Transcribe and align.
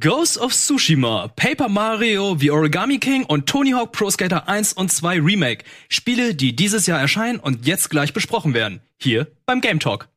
Ghost 0.00 0.38
of 0.38 0.52
Tsushima, 0.52 1.28
Paper 1.36 1.68
Mario, 1.68 2.34
The 2.34 2.50
Origami 2.50 2.98
King 2.98 3.24
und 3.24 3.46
Tony 3.46 3.72
Hawk 3.72 3.92
Pro 3.92 4.08
Skater 4.08 4.48
1 4.48 4.72
und 4.72 4.90
2 4.90 5.20
Remake. 5.20 5.66
Spiele, 5.90 6.34
die 6.34 6.56
dieses 6.56 6.86
Jahr 6.86 6.98
erscheinen 6.98 7.38
und 7.38 7.66
jetzt 7.66 7.90
gleich 7.90 8.14
besprochen 8.14 8.54
werden. 8.54 8.80
Hier 8.98 9.26
beim 9.44 9.60
Game 9.60 9.80
Talk. 9.80 10.08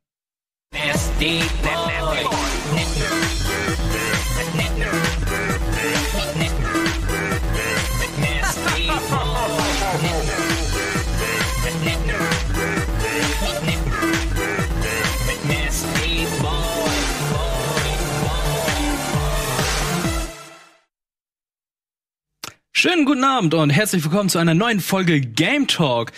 Schönen 22.77 23.05
guten 23.05 23.23
Abend 23.23 23.53
und 23.53 23.69
herzlich 23.69 24.03
willkommen 24.03 24.27
zu 24.27 24.37
einer 24.37 24.53
neuen 24.53 24.81
Folge 24.81 25.21
Game 25.21 25.65
Talk. 25.65 26.11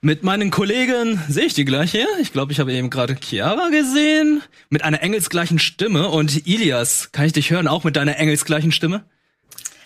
Mit 0.00 0.22
meinen 0.22 0.50
Kollegen 0.50 1.22
sehe 1.28 1.44
ich 1.44 1.52
die 1.52 1.66
gleich 1.66 1.90
hier. 1.90 2.06
Ich 2.22 2.32
glaube, 2.32 2.52
ich 2.52 2.58
habe 2.58 2.72
eben 2.72 2.88
gerade 2.88 3.14
Chiara 3.20 3.68
gesehen. 3.68 4.40
Mit 4.70 4.82
einer 4.82 5.02
engelsgleichen 5.02 5.58
Stimme. 5.58 6.08
Und 6.08 6.46
Ilias, 6.46 7.12
kann 7.12 7.26
ich 7.26 7.34
dich 7.34 7.50
hören, 7.50 7.68
auch 7.68 7.84
mit 7.84 7.96
deiner 7.96 8.16
engelsgleichen 8.16 8.72
Stimme? 8.72 9.04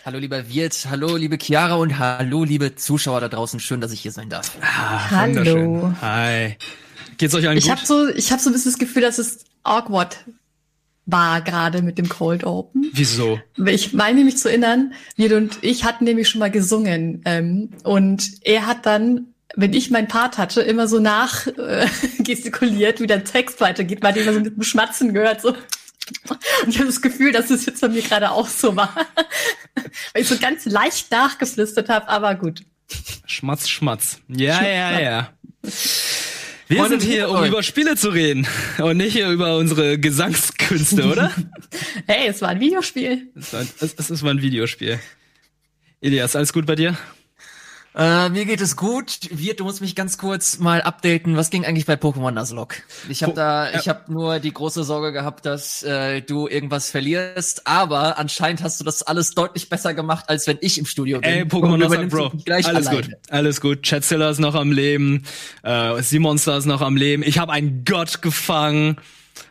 Hallo 0.05 0.21
lieber 0.21 0.49
Wirt, 0.49 0.87
hallo 0.89 1.17
liebe 1.17 1.37
Chiara 1.37 1.75
und 1.75 1.99
hallo 1.99 2.45
liebe 2.45 2.77
Zuschauer 2.77 3.21
da 3.21 3.29
draußen. 3.29 3.59
Schön, 3.59 3.81
dass 3.81 3.91
ich 3.91 4.01
hier 4.01 4.13
sein 4.13 4.29
darf. 4.29 4.53
Ah, 4.63 5.11
hallo. 5.11 5.93
Hi. 6.01 6.57
Geht's 7.19 7.35
euch 7.35 7.49
allen 7.49 7.59
ich 7.59 7.65
gut? 7.65 7.73
Ich 7.73 7.77
habe 7.77 7.87
so, 7.87 8.09
ich 8.09 8.31
habe 8.31 8.41
so 8.41 8.51
ein 8.51 8.53
bisschen 8.53 8.71
das 8.71 8.79
Gefühl, 8.79 9.03
dass 9.03 9.19
es 9.19 9.47
awkward 9.65 10.17
war 11.07 11.43
gerade 11.43 11.83
mit 11.83 11.99
dem 11.99 12.09
Cold 12.09 12.45
Open. 12.45 12.91
Wieso? 12.93 13.41
Ich 13.67 13.93
meine 13.93 14.25
mich 14.25 14.39
zu 14.39 14.49
erinnern, 14.49 14.95
wir 15.17 15.37
und 15.37 15.59
ich 15.63 15.85
hatten 15.85 16.05
nämlich 16.05 16.29
schon 16.29 16.39
mal 16.39 16.51
gesungen 16.51 17.23
ähm, 17.25 17.71
und 17.83 18.31
er 18.43 18.67
hat 18.67 18.87
dann, 18.87 19.27
wenn 19.55 19.73
ich 19.73 19.91
meinen 19.91 20.09
Part 20.09 20.39
hatte, 20.39 20.63
immer 20.63 20.89
so 20.89 21.01
nach 21.01 21.47
äh, 21.47 21.87
gestikuliert, 22.21 23.01
wie 23.01 23.07
der 23.07 23.25
Text 23.25 23.61
weitergeht, 23.61 24.03
man 24.03 24.13
hat 24.13 24.21
immer 24.21 24.33
so 24.33 24.41
mit 24.41 24.57
dem 24.57 24.63
Schmatzen 24.63 25.13
gehört, 25.13 25.43
so. 25.43 25.55
Und 26.63 26.69
ich 26.69 26.77
habe 26.77 26.87
das 26.87 27.01
Gefühl, 27.01 27.33
dass 27.33 27.51
es 27.51 27.65
jetzt 27.65 27.81
bei 27.81 27.89
mir 27.89 28.03
gerade 28.03 28.31
auch 28.31 28.49
so 28.49 28.77
war. 28.77 28.95
Weil 30.13 30.23
ich 30.23 30.29
so 30.29 30.37
ganz 30.37 30.67
leicht 30.67 31.11
nachgeflüstert 31.11 31.89
habe, 31.89 32.09
aber 32.09 32.35
gut. 32.35 32.63
Schmatz, 33.25 33.69
Schmatz. 33.69 34.21
Ja, 34.29 34.63
ja, 34.63 35.01
ja. 35.01 35.31
Wir 36.69 36.79
Freunde 36.79 37.01
sind 37.01 37.11
hier, 37.11 37.29
um 37.29 37.45
über 37.45 37.63
Spiele 37.63 37.97
zu 37.97 38.09
reden 38.09 38.47
und 38.79 38.97
nicht 38.97 39.13
hier 39.13 39.29
über 39.31 39.57
unsere 39.57 39.99
Gesangskünste, 39.99 41.05
oder? 41.13 41.31
hey, 42.07 42.29
es 42.29 42.41
war 42.41 42.49
ein 42.51 42.61
Videospiel. 42.61 43.29
Es 43.35 43.53
war 43.53 43.61
ein, 43.61 43.69
es, 43.81 44.11
es 44.11 44.23
war 44.23 44.31
ein 44.31 44.41
Videospiel. 44.41 44.99
Elias, 46.01 46.37
alles 46.37 46.53
gut 46.53 46.67
bei 46.67 46.75
dir? 46.75 46.97
Äh, 47.97 48.29
mir 48.31 48.45
geht 48.45 48.61
es 48.61 48.77
gut. 48.77 49.21
Wirt, 49.31 49.61
du 49.61 49.65
musst 49.65 49.81
mich 49.81 49.95
ganz 49.95 50.19
kurz 50.19 50.59
mal 50.59 50.83
updaten. 50.83 51.37
Was 51.37 51.51
ging 51.51 51.65
eigentlich 51.65 51.87
bei 51.87 51.95
Pokémon 51.95 52.33
Nuzlocke? 52.33 52.83
Ich 53.09 53.23
habe 53.23 53.35
da, 53.35 53.73
ich 53.73 53.89
habe 53.89 54.13
nur 54.13 54.41
die 54.41 54.53
große 54.53 54.83
Sorge 54.83 55.13
gehabt, 55.13 55.47
dass 55.47 55.85
äh, 55.85 56.21
du 56.21 56.49
irgendwas 56.49 56.91
verlierst. 56.91 57.69
Aber 57.69 58.19
anscheinend 58.19 58.63
hast 58.63 58.81
du 58.81 58.85
das 58.85 59.03
alles 59.03 59.31
deutlich 59.31 59.69
besser 59.69 59.95
gemacht, 59.95 60.25
als 60.29 60.49
wenn 60.49 60.59
ich 60.61 60.77
im 60.79 60.87
Studio 60.87 61.21
bin. 61.21 61.31
Ey, 61.31 61.43
Pokémon 61.43 61.77
Nuzlocke, 61.77 62.07
Bro. 62.09 62.33
Alles 62.49 62.67
alleine. 62.67 62.97
gut, 62.97 63.11
alles 63.31 63.61
gut. 63.61 63.83
Chatzilla 63.83 64.29
ist 64.31 64.41
noch 64.41 64.57
am 64.57 64.73
Leben. 64.73 65.23
Äh, 65.63 66.03
Simonster 66.03 66.57
ist 66.57 66.67
noch 66.67 66.81
am 66.81 66.97
Leben. 66.97 67.23
Ich 67.23 67.39
habe 67.39 67.53
einen 67.53 67.85
Gott 67.85 68.23
gefangen. 68.23 68.97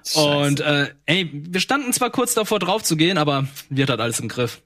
Scheiße. 0.06 0.20
Und 0.20 0.60
äh, 0.60 0.90
ey, 1.06 1.30
wir 1.32 1.62
standen 1.62 1.94
zwar 1.94 2.10
kurz 2.10 2.34
davor 2.34 2.60
drauf 2.60 2.84
zu 2.84 2.98
gehen, 2.98 3.18
aber 3.18 3.48
Wirt 3.70 3.90
hat 3.90 4.02
alles 4.02 4.20
im 4.20 4.28
Griff. 4.28 4.62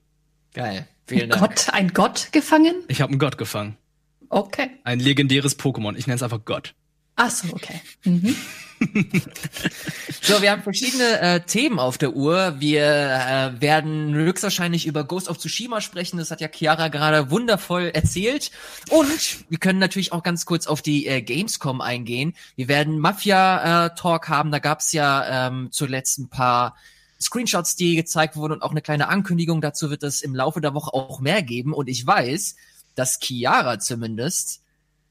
Geil. 0.54 0.88
Vielen 1.08 1.30
Dank. 1.30 1.42
Gott, 1.42 1.74
ein 1.74 1.94
Gott 1.94 2.30
gefangen? 2.32 2.76
Ich 2.88 3.02
habe 3.02 3.12
einen 3.12 3.20
Gott 3.20 3.38
gefangen. 3.38 3.78
Okay. 4.30 4.70
Ein 4.84 5.00
legendäres 5.00 5.58
Pokémon. 5.58 5.96
Ich 5.96 6.06
nenne 6.06 6.18
es 6.18 6.24
einfach 6.24 6.44
Gott. 6.44 6.74
Ach 7.16 7.32
so, 7.32 7.48
okay. 7.54 7.82
Mhm. 8.04 8.36
so, 10.22 10.40
wir 10.42 10.52
haben 10.52 10.62
verschiedene 10.62 11.20
äh, 11.20 11.40
Themen 11.40 11.80
auf 11.80 11.98
der 11.98 12.14
Uhr. 12.14 12.60
Wir 12.60 12.84
äh, 12.84 13.62
werden 13.62 14.14
höchstwahrscheinlich 14.14 14.86
über 14.86 15.04
Ghost 15.04 15.30
of 15.30 15.40
Tsushima 15.40 15.82
sprechen. 15.82 16.18
Das 16.18 16.30
hat 16.30 16.42
ja 16.42 16.48
Chiara 16.48 16.90
gerade 16.90 17.32
wundervoll 17.32 17.90
erzählt. 17.94 18.52
Und 18.90 19.50
wir 19.50 19.58
können 19.58 19.80
natürlich 19.80 20.12
auch 20.12 20.22
ganz 20.22 20.46
kurz 20.46 20.68
auf 20.68 20.84
die 20.84 21.08
äh, 21.08 21.22
Gamescom 21.22 21.82
eingehen. 21.82 22.36
Wir 22.56 22.68
werden 22.68 23.00
Mafia-Talk 23.00 24.26
äh, 24.26 24.32
haben. 24.32 24.52
Da 24.52 24.60
gab's 24.60 24.92
ja 24.92 25.48
ähm, 25.48 25.70
zuletzt 25.72 26.20
ein 26.20 26.30
paar 26.30 26.76
Screenshots, 27.20 27.76
die 27.76 27.96
gezeigt 27.96 28.36
wurden 28.36 28.54
und 28.54 28.62
auch 28.62 28.72
eine 28.72 28.82
kleine 28.82 29.08
Ankündigung. 29.10 29.62
Dazu 29.62 29.90
wird 29.90 30.04
es 30.04 30.22
im 30.22 30.36
Laufe 30.36 30.62
der 30.62 30.74
Woche 30.74 30.94
auch 30.94 31.20
mehr 31.20 31.42
geben. 31.42 31.74
Und 31.74 31.88
ich 31.88 32.06
weiß, 32.06 32.56
dass 32.96 33.20
Chiara 33.20 33.80
zumindest 33.80 34.62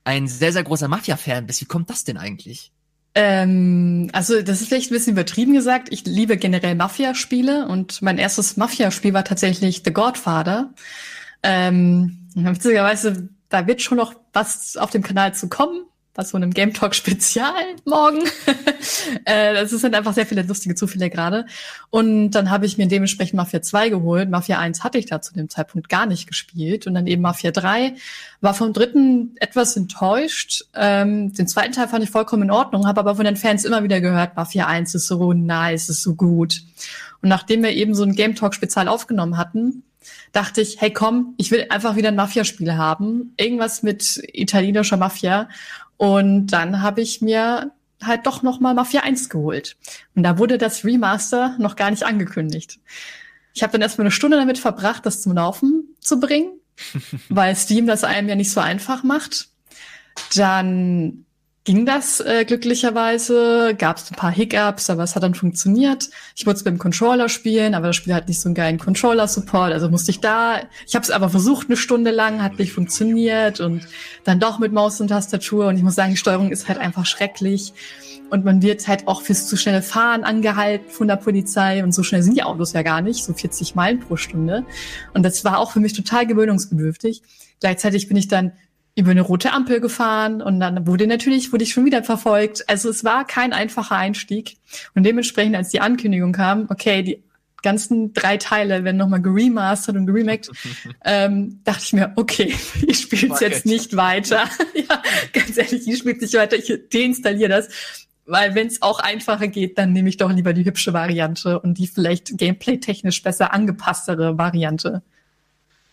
ein 0.04 0.28
sehr, 0.28 0.52
sehr 0.52 0.62
großer 0.62 0.88
Mafia-Fan 0.88 1.46
bist. 1.46 1.60
Wie 1.60 1.66
kommt 1.66 1.90
das 1.90 2.04
denn 2.04 2.16
eigentlich? 2.16 2.72
Ähm, 3.14 4.10
also 4.12 4.42
das 4.42 4.60
ist 4.60 4.68
vielleicht 4.68 4.90
ein 4.90 4.94
bisschen 4.94 5.14
übertrieben 5.14 5.54
gesagt. 5.54 5.88
Ich 5.90 6.04
liebe 6.04 6.36
generell 6.36 6.74
Mafia-Spiele 6.74 7.66
und 7.66 8.02
mein 8.02 8.18
erstes 8.18 8.56
Mafia-Spiel 8.56 9.14
war 9.14 9.24
tatsächlich 9.24 9.82
The 9.84 9.92
Godfather. 9.92 10.74
Ähm, 11.42 12.28
witzigerweise, 12.34 13.28
da 13.48 13.66
wird 13.66 13.82
schon 13.82 13.96
noch 13.98 14.14
was 14.32 14.76
auf 14.76 14.90
dem 14.90 15.02
Kanal 15.02 15.34
zu 15.34 15.48
kommen 15.48 15.86
bei 16.16 16.24
so 16.24 16.36
einem 16.36 16.50
Game 16.52 16.72
Talk 16.72 16.94
Spezial 16.94 17.52
morgen. 17.84 18.22
äh, 19.26 19.54
das 19.54 19.70
sind 19.70 19.94
einfach 19.94 20.14
sehr 20.14 20.24
viele 20.24 20.42
lustige 20.42 20.74
Zufälle 20.74 21.10
gerade. 21.10 21.44
Und 21.90 22.30
dann 22.30 22.50
habe 22.50 22.64
ich 22.64 22.78
mir 22.78 22.88
dementsprechend 22.88 23.34
Mafia 23.34 23.60
2 23.60 23.90
geholt. 23.90 24.30
Mafia 24.30 24.58
1 24.58 24.82
hatte 24.82 24.96
ich 24.96 25.06
da 25.06 25.20
zu 25.20 25.34
dem 25.34 25.50
Zeitpunkt 25.50 25.90
gar 25.90 26.06
nicht 26.06 26.26
gespielt. 26.26 26.86
Und 26.86 26.94
dann 26.94 27.06
eben 27.06 27.20
Mafia 27.20 27.50
3. 27.50 27.94
War 28.40 28.54
vom 28.54 28.72
dritten 28.72 29.36
etwas 29.36 29.76
enttäuscht. 29.76 30.64
Ähm, 30.74 31.34
den 31.34 31.46
zweiten 31.46 31.72
Teil 31.72 31.88
fand 31.88 32.02
ich 32.02 32.10
vollkommen 32.10 32.44
in 32.44 32.50
Ordnung, 32.50 32.86
habe 32.86 33.00
aber 33.00 33.16
von 33.16 33.26
den 33.26 33.36
Fans 33.36 33.66
immer 33.66 33.82
wieder 33.82 34.00
gehört, 34.00 34.36
Mafia 34.36 34.66
1 34.66 34.94
ist 34.94 35.06
so 35.06 35.34
nice, 35.34 35.90
ist 35.90 36.02
so 36.02 36.14
gut. 36.14 36.62
Und 37.20 37.28
nachdem 37.28 37.62
wir 37.62 37.72
eben 37.72 37.94
so 37.94 38.04
ein 38.04 38.14
Game 38.14 38.34
Talk 38.34 38.54
Spezial 38.54 38.88
aufgenommen 38.88 39.36
hatten, 39.36 39.82
dachte 40.32 40.60
ich, 40.60 40.80
hey 40.80 40.92
komm, 40.92 41.34
ich 41.38 41.50
will 41.50 41.66
einfach 41.70 41.96
wieder 41.96 42.08
ein 42.08 42.16
Mafia-Spiel 42.16 42.74
haben. 42.74 43.32
Irgendwas 43.36 43.82
mit 43.82 44.22
italienischer 44.32 44.96
Mafia. 44.96 45.48
Und 45.96 46.48
dann 46.48 46.82
habe 46.82 47.00
ich 47.00 47.20
mir 47.20 47.72
halt 48.02 48.26
doch 48.26 48.42
noch 48.42 48.60
mal 48.60 48.74
Mafia 48.74 49.02
1 49.02 49.28
geholt. 49.28 49.76
Und 50.14 50.22
da 50.22 50.38
wurde 50.38 50.58
das 50.58 50.84
Remaster 50.84 51.56
noch 51.58 51.76
gar 51.76 51.90
nicht 51.90 52.04
angekündigt. 52.04 52.78
Ich 53.54 53.62
habe 53.62 53.72
dann 53.72 53.82
erstmal 53.82 54.04
eine 54.04 54.12
Stunde 54.12 54.36
damit 54.36 54.58
verbracht, 54.58 55.06
das 55.06 55.22
zum 55.22 55.32
Laufen 55.34 55.96
zu 56.00 56.20
bringen, 56.20 56.52
weil 57.28 57.56
Steam 57.56 57.86
das 57.86 58.04
einem 58.04 58.28
ja 58.28 58.34
nicht 58.34 58.52
so 58.52 58.60
einfach 58.60 59.02
macht. 59.02 59.48
Dann 60.34 61.25
ging 61.66 61.84
das 61.84 62.20
äh, 62.20 62.44
glücklicherweise, 62.46 63.74
gab 63.76 63.96
es 63.96 64.10
ein 64.10 64.14
paar 64.14 64.30
Hiccups, 64.30 64.88
aber 64.88 65.02
es 65.02 65.16
hat 65.16 65.24
dann 65.24 65.34
funktioniert. 65.34 66.08
Ich 66.36 66.46
wollte 66.46 66.58
es 66.58 66.64
mit 66.64 66.74
dem 66.74 66.78
Controller 66.78 67.28
spielen, 67.28 67.74
aber 67.74 67.88
das 67.88 67.96
Spiel 67.96 68.14
hat 68.14 68.28
nicht 68.28 68.40
so 68.40 68.48
einen 68.48 68.54
geilen 68.54 68.78
Controller-Support, 68.78 69.72
also 69.72 69.90
musste 69.90 70.12
ich 70.12 70.20
da. 70.20 70.60
Ich 70.86 70.94
habe 70.94 71.02
es 71.02 71.10
aber 71.10 71.28
versucht 71.28 71.66
eine 71.68 71.76
Stunde 71.76 72.12
lang, 72.12 72.40
hat 72.40 72.60
nicht 72.60 72.72
funktioniert 72.72 73.58
und 73.58 73.86
dann 74.22 74.38
doch 74.38 74.60
mit 74.60 74.72
Maus 74.72 75.00
und 75.00 75.08
Tastatur 75.08 75.66
und 75.66 75.76
ich 75.76 75.82
muss 75.82 75.96
sagen, 75.96 76.12
die 76.12 76.16
Steuerung 76.16 76.52
ist 76.52 76.68
halt 76.68 76.78
einfach 76.78 77.04
schrecklich. 77.04 77.74
Und 78.28 78.44
man 78.44 78.60
wird 78.60 78.88
halt 78.88 79.06
auch 79.06 79.22
fürs 79.22 79.46
zu 79.46 79.56
schnelle 79.56 79.82
Fahren 79.82 80.24
angehalten 80.24 80.90
von 80.90 81.06
der 81.06 81.14
Polizei. 81.14 81.84
Und 81.84 81.92
so 81.92 82.02
schnell 82.02 82.24
sind 82.24 82.36
die 82.36 82.42
Autos 82.42 82.72
ja 82.72 82.82
gar 82.82 83.00
nicht, 83.00 83.22
so 83.22 83.32
40 83.32 83.76
Meilen 83.76 84.00
pro 84.00 84.16
Stunde. 84.16 84.64
Und 85.14 85.22
das 85.22 85.44
war 85.44 85.60
auch 85.60 85.70
für 85.70 85.78
mich 85.78 85.92
total 85.92 86.26
gewöhnungsbedürftig. 86.26 87.22
Gleichzeitig 87.60 88.08
bin 88.08 88.16
ich 88.16 88.26
dann 88.26 88.50
über 88.96 89.10
eine 89.10 89.20
rote 89.20 89.52
Ampel 89.52 89.80
gefahren 89.80 90.40
und 90.40 90.58
dann 90.58 90.86
wurde 90.86 91.06
natürlich, 91.06 91.52
wurde 91.52 91.64
ich 91.64 91.72
schon 91.72 91.84
wieder 91.84 92.02
verfolgt. 92.02 92.68
Also 92.68 92.88
es 92.88 93.04
war 93.04 93.26
kein 93.26 93.52
einfacher 93.52 93.94
Einstieg. 93.94 94.56
Und 94.94 95.04
dementsprechend, 95.04 95.54
als 95.54 95.68
die 95.68 95.80
Ankündigung 95.80 96.32
kam, 96.32 96.66
okay, 96.70 97.02
die 97.02 97.22
ganzen 97.62 98.14
drei 98.14 98.38
Teile 98.38 98.84
werden 98.84 98.96
nochmal 98.96 99.20
geremastert 99.20 99.96
und 99.96 100.06
geremaked, 100.06 100.50
ähm, 101.04 101.60
dachte 101.64 101.82
ich 101.84 101.92
mir, 101.92 102.12
okay, 102.16 102.54
ich 102.86 103.00
spiele 103.00 103.34
es 103.34 103.40
jetzt 103.40 103.66
nicht 103.66 103.96
weiter. 103.96 104.48
ja, 104.74 105.02
ganz 105.32 105.58
ehrlich, 105.58 105.86
ich 105.86 105.98
spiele 105.98 106.16
nicht 106.16 106.34
weiter, 106.34 106.56
ich 106.56 106.72
deinstalliere 106.90 107.50
das. 107.50 107.68
Weil 108.24 108.54
wenn 108.54 108.66
es 108.66 108.82
auch 108.82 108.98
einfacher 108.98 109.46
geht, 109.46 109.78
dann 109.78 109.92
nehme 109.92 110.08
ich 110.08 110.16
doch 110.16 110.32
lieber 110.32 110.52
die 110.52 110.64
hübsche 110.64 110.92
Variante 110.92 111.60
und 111.60 111.78
die 111.78 111.86
vielleicht 111.86 112.38
gameplay-technisch 112.38 113.22
besser 113.22 113.52
angepasstere 113.52 114.36
Variante. 114.38 115.02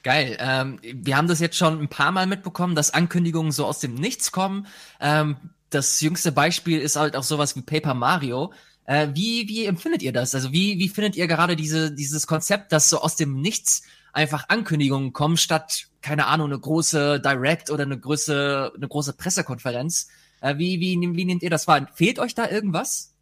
Geil. 0.04 0.36
Ähm, 0.40 0.80
wir 0.84 1.16
haben 1.16 1.30
das 1.30 1.40
jetzt 1.40 1.56
schon 1.56 1.82
ein 1.82 1.88
paar 1.88 2.12
Mal 2.12 2.28
mitbekommen, 2.28 2.76
dass 2.76 2.94
Ankündigungen 2.94 3.54
so 3.54 3.66
aus 3.66 3.80
dem 3.80 3.96
Nichts 3.96 4.34
kommen. 4.34 4.68
Ähm, 5.00 5.38
das 5.70 6.02
jüngste 6.02 6.34
Beispiel 6.34 6.80
ist 6.80 6.98
halt 6.98 7.16
auch 7.16 7.24
sowas 7.24 7.56
wie 7.56 7.62
Paper 7.62 7.94
Mario. 7.94 8.52
Äh, 8.86 9.08
wie, 9.14 9.48
wie 9.48 9.66
empfindet 9.66 10.04
ihr 10.04 10.12
das? 10.12 10.36
Also 10.36 10.52
wie, 10.52 10.78
wie 10.78 10.90
findet 10.90 11.16
ihr 11.16 11.28
gerade 11.28 11.56
diese, 11.56 11.90
dieses 11.90 12.28
Konzept, 12.28 12.74
dass 12.74 12.90
so 12.90 13.00
aus 13.00 13.16
dem 13.16 13.42
Nichts 13.42 13.84
einfach 14.12 14.50
Ankündigungen 14.50 15.14
kommen, 15.14 15.38
statt, 15.38 15.88
keine 16.02 16.28
Ahnung, 16.28 16.48
eine 16.48 16.60
große 16.60 17.22
Direct 17.22 17.72
oder 17.72 17.84
eine 17.84 17.98
große, 17.98 18.74
eine 18.76 18.88
große 18.88 19.14
Pressekonferenz? 19.14 20.10
Äh, 20.42 20.58
wie, 20.58 20.82
wie, 20.82 21.00
wie 21.00 21.26
nehmt 21.26 21.44
ihr 21.44 21.50
das 21.50 21.66
wahr? 21.66 21.88
Fehlt 21.96 22.20
euch 22.20 22.36
da 22.36 22.50
irgendwas? 22.50 23.14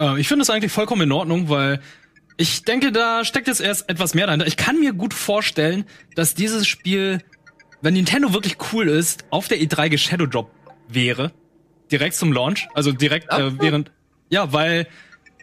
Äh, 0.00 0.18
ich 0.18 0.26
finde 0.26 0.42
es 0.42 0.50
eigentlich 0.50 0.72
vollkommen 0.72 1.02
in 1.02 1.12
Ordnung, 1.12 1.50
weil 1.50 1.80
Ich 2.40 2.64
denke, 2.64 2.90
da 2.90 3.22
steckt 3.22 3.48
jetzt 3.48 3.60
erst 3.60 3.90
etwas 3.90 4.14
mehr 4.14 4.24
dahinter. 4.24 4.46
Ich 4.46 4.56
kann 4.56 4.80
mir 4.80 4.94
gut 4.94 5.12
vorstellen, 5.12 5.84
dass 6.14 6.32
dieses 6.32 6.66
Spiel, 6.66 7.18
wenn 7.82 7.92
Nintendo 7.92 8.32
wirklich 8.32 8.56
cool 8.72 8.88
ist, 8.88 9.26
auf 9.28 9.46
der 9.46 9.58
E3 9.58 9.90
geshadowdrop 9.90 10.50
wäre. 10.88 11.32
Direkt 11.92 12.14
zum 12.14 12.32
Launch. 12.32 12.66
Also 12.72 12.92
direkt 12.92 13.30
äh, 13.30 13.60
während. 13.60 13.90
Ja, 14.30 14.54
weil 14.54 14.86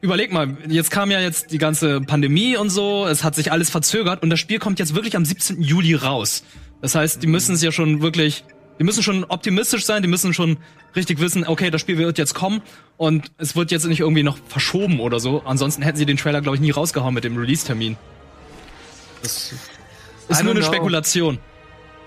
überleg 0.02 0.34
mal, 0.34 0.58
jetzt 0.70 0.90
kam 0.90 1.12
ja 1.12 1.20
jetzt 1.20 1.52
die 1.52 1.60
ganze 1.60 2.02
Pandemie 2.02 2.58
und 2.58 2.72
so, 2.72 3.06
es 3.06 3.24
hat 3.24 3.36
sich 3.36 3.52
alles 3.52 3.70
verzögert 3.70 4.24
und 4.24 4.32
das 4.32 4.40
Spiel 4.40 4.58
kommt 4.58 4.80
jetzt 4.80 4.96
wirklich 4.96 5.16
am 5.16 5.24
17. 5.24 5.62
Juli 5.62 5.94
raus. 5.94 6.44
Das 6.82 6.96
heißt, 6.96 7.22
die 7.22 7.28
müssen 7.28 7.54
es 7.54 7.62
ja 7.62 7.72
schon 7.72 8.02
wirklich, 8.02 8.44
die 8.80 8.84
müssen 8.84 9.04
schon 9.04 9.24
optimistisch 9.24 9.86
sein, 9.86 10.02
die 10.02 10.08
müssen 10.08 10.34
schon 10.34 10.58
richtig 10.96 11.20
wissen, 11.20 11.46
okay, 11.46 11.70
das 11.70 11.80
Spiel 11.80 12.00
wird 12.00 12.18
jetzt 12.18 12.34
kommen 12.34 12.64
und 12.98 13.32
es 13.38 13.56
wird 13.56 13.72
jetzt 13.72 13.86
nicht 13.86 14.00
irgendwie 14.00 14.24
noch 14.24 14.38
verschoben 14.48 15.00
oder 15.00 15.20
so. 15.20 15.44
Ansonsten 15.46 15.84
hätten 15.84 15.98
sie 15.98 16.06
den 16.06 16.18
Trailer, 16.18 16.42
glaube 16.42 16.56
ich, 16.56 16.62
nie 16.62 16.72
rausgehauen 16.72 17.14
mit 17.14 17.24
dem 17.24 17.38
Release-Termin. 17.38 17.96
Das 19.22 19.54
ist 20.30 20.44
nur 20.44 20.52
eine 20.52 20.62
know. 20.62 20.68
Spekulation. 20.68 21.40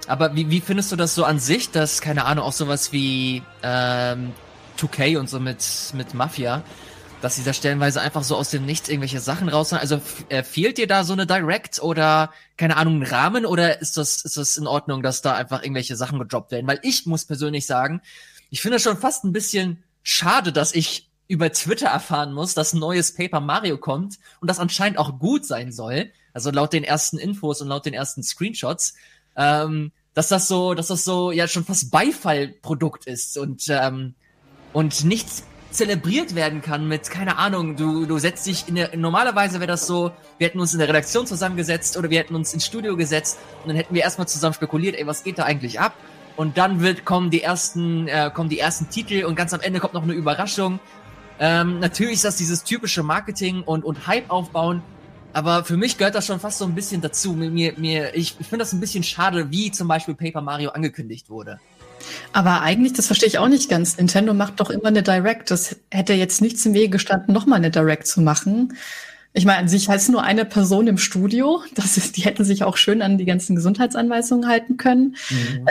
Aber 0.07 0.35
wie, 0.35 0.51
wie 0.51 0.61
findest 0.61 0.91
du 0.91 0.97
das 0.97 1.15
so 1.15 1.25
an 1.25 1.39
sich, 1.39 1.71
dass, 1.71 2.01
keine 2.01 2.25
Ahnung, 2.25 2.45
auch 2.45 2.53
sowas 2.53 2.93
wie 2.93 3.43
ähm, 3.63 4.33
2K 4.79 5.19
und 5.19 5.31
so 5.31 5.39
mit, 5.39 5.65
mit 5.95 6.15
Mafia, 6.15 6.65
dass 7.23 7.37
sie 7.37 7.45
da 7.45 7.53
stellenweise 7.53 8.01
einfach 8.01 8.25
so 8.25 8.35
aus 8.35 8.51
dem 8.51 8.67
Nichts 8.67 8.89
irgendwelche 8.89 9.21
Sachen 9.21 9.49
raushauen? 9.49 9.81
Also 9.81 10.01
äh, 10.29 10.43
fehlt 10.43 10.79
dir 10.79 10.89
da 10.89 11.05
so 11.05 11.13
eine 11.13 11.27
Direct 11.27 11.81
oder, 11.81 12.33
keine 12.57 12.77
Ahnung, 12.77 13.01
ein 13.01 13.07
Rahmen 13.07 13.47
oder 13.47 13.81
ist 13.81 13.97
das, 13.97 14.25
ist 14.25 14.37
das 14.37 14.57
in 14.57 14.67
Ordnung, 14.67 15.05
dass 15.05 15.23
da 15.23 15.35
einfach 15.35 15.63
irgendwelche 15.63 15.95
Sachen 15.95 16.19
gedroppt 16.19 16.51
werden? 16.51 16.67
Weil 16.67 16.81
ich 16.83 17.07
muss 17.07 17.27
persönlich 17.27 17.67
sagen, 17.67 18.01
ich 18.51 18.61
finde 18.61 18.79
es 18.79 18.83
schon 18.83 18.97
fast 18.97 19.25
ein 19.25 19.33
bisschen 19.33 19.85
schade, 20.03 20.53
dass 20.53 20.75
ich 20.75 21.11
über 21.29 21.53
Twitter 21.53 21.87
erfahren 21.87 22.33
muss, 22.33 22.55
dass 22.55 22.73
ein 22.73 22.81
neues 22.81 23.15
Paper 23.15 23.41
Mario 23.41 23.79
kommt 23.79 24.19
und 24.41 24.49
das 24.49 24.59
anscheinend 24.59 24.99
auch 24.99 25.19
gut 25.21 25.47
sein 25.47 25.71
soll. 25.71 26.11
Also 26.33 26.51
laut 26.51 26.73
den 26.73 26.83
ersten 26.83 27.19
Infos 27.19 27.61
und 27.61 27.69
laut 27.69 27.87
den 27.87 27.95
ersten 27.95 28.23
Screenshots. 28.23 28.95
Ähm, 29.37 29.93
dass 30.15 30.29
das 30.29 30.49
so, 30.49 30.75
dass 30.75 30.89
das 30.89 31.05
so 31.05 31.31
ja 31.31 31.47
schon 31.47 31.65
fast 31.65 31.91
Beifallprodukt 31.91 33.07
ist 33.07 33.39
und 33.39 33.63
ähm, 33.69 34.15
und 34.73 35.05
nichts 35.05 35.45
zelebriert 35.71 36.35
werden 36.35 36.63
kann 36.63 36.89
mit 36.89 37.11
keine 37.11 37.39
Ahnung. 37.39 37.77
Du 37.77 38.07
du 38.07 38.19
setzt 38.19 38.47
dich 38.47 38.67
in 38.69 38.75
der 38.75 38.97
normalerweise 38.97 39.61
wäre 39.61 39.69
das 39.69 39.87
so, 39.87 40.11
wir 40.39 40.49
hätten 40.49 40.59
uns 40.59 40.73
in 40.73 40.81
der 40.81 40.89
Redaktion 40.89 41.27
zusammengesetzt 41.27 41.97
oder 41.97 42.11
wir 42.11 42.19
hätten 42.19 42.35
uns 42.35 42.53
ins 42.53 42.67
Studio 42.67 42.97
gesetzt 42.97 43.39
und 43.63 43.69
dann 43.69 43.77
hätten 43.77 43.95
wir 43.95 44.03
erstmal 44.03 44.27
zusammen 44.27 44.55
spekuliert, 44.55 44.97
ey 44.97 45.07
was 45.07 45.23
geht 45.23 45.39
da 45.39 45.45
eigentlich 45.45 45.79
ab? 45.79 45.95
Und 46.41 46.57
dann 46.57 46.81
wird 46.81 47.05
kommen 47.05 47.31
die 47.31 47.43
ersten 47.43 48.09
äh, 48.09 48.31
kommen 48.33 48.49
die 48.49 48.59
ersten 48.59 48.89
Titel 48.89 49.27
und 49.27 49.35
ganz 49.35 49.53
am 49.53 49.61
Ende 49.61 49.79
kommt 49.79 49.93
noch 49.93 50.05
eine 50.05 50.15
Überraschung. 50.15 50.81
Ähm, 51.39 51.81
natürlich 51.81 52.15
ist 52.15 52.25
das 52.25 52.37
dieses 52.37 52.65
typische 52.65 53.03
Marketing 53.03 53.63
und 53.63 53.85
und 53.85 54.07
Hype 54.07 54.31
aufbauen. 54.31 54.81
Aber 55.35 55.67
für 55.67 55.77
mich 55.77 55.99
gehört 55.99 56.15
das 56.15 56.25
schon 56.25 56.41
fast 56.41 56.57
so 56.57 56.65
ein 56.65 56.75
bisschen 56.75 57.03
dazu. 57.03 57.35
Mir, 57.35 57.51
mir, 57.51 57.75
mir 57.77 58.15
ich 58.15 58.37
finde 58.37 58.61
das 58.61 58.73
ein 58.73 58.81
bisschen 58.81 59.05
schade, 59.05 59.51
wie 59.51 59.71
zum 59.71 59.87
Beispiel 59.87 60.15
Paper 60.15 60.41
Mario 60.41 60.71
angekündigt 60.71 61.29
wurde. 61.29 61.61
Aber 62.33 62.63
eigentlich, 62.63 62.95
das 62.95 63.07
verstehe 63.07 63.29
ich 63.29 63.37
auch 63.37 63.49
nicht 63.49 63.69
ganz. 63.69 63.99
Nintendo 63.99 64.33
macht 64.33 64.61
doch 64.61 64.71
immer 64.71 64.87
eine 64.87 65.03
Direct. 65.03 65.51
Das 65.51 65.77
hätte 65.91 66.15
jetzt 66.15 66.41
nichts 66.41 66.65
im 66.65 66.73
Wege 66.73 66.89
gestanden, 66.89 67.35
nochmal 67.35 67.59
eine 67.59 67.71
Direct 67.71 68.07
zu 68.07 68.23
machen. 68.23 68.79
Ich 69.33 69.45
meine, 69.45 69.59
an 69.59 69.69
sich 69.69 69.89
heißt 69.89 70.11
nur 70.11 70.25
eine 70.25 70.45
Person 70.45 70.89
im 70.89 70.99
Studio. 70.99 71.63
Das 71.75 71.97
ist, 71.97 72.17
die 72.17 72.23
hätten 72.23 72.45
sich 72.45 72.65
auch 72.65 72.77
schön 72.77 73.01
an 73.01 73.17
die 73.17 73.25
ganzen 73.25 73.55
Gesundheitsanweisungen 73.55 74.49
halten 74.49 74.77
können. 74.77 75.17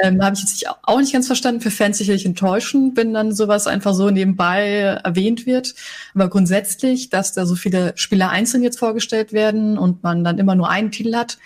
Ähm, 0.01 0.23
Habe 0.23 0.35
ich 0.35 0.41
jetzt 0.41 0.53
nicht, 0.53 0.67
auch 0.83 0.99
nicht 0.99 1.11
ganz 1.11 1.27
verstanden. 1.27 1.59
Für 1.59 1.71
Fans 1.71 1.97
sicherlich 1.97 2.25
enttäuschend, 2.25 2.95
wenn 2.95 3.13
dann 3.13 3.33
sowas 3.33 3.67
einfach 3.67 3.93
so 3.93 4.09
nebenbei 4.11 4.99
erwähnt 5.03 5.45
wird. 5.45 5.75
Aber 6.15 6.29
grundsätzlich, 6.29 7.09
dass 7.09 7.33
da 7.33 7.45
so 7.45 7.55
viele 7.55 7.91
Spieler 7.95 8.29
einzeln 8.29 8.63
jetzt 8.63 8.79
vorgestellt 8.79 9.33
werden 9.33 9.77
und 9.77 10.03
man 10.03 10.23
dann 10.23 10.37
immer 10.37 10.55
nur 10.55 10.69
einen 10.69 10.91
Titel 10.91 11.15
hat, 11.15 11.37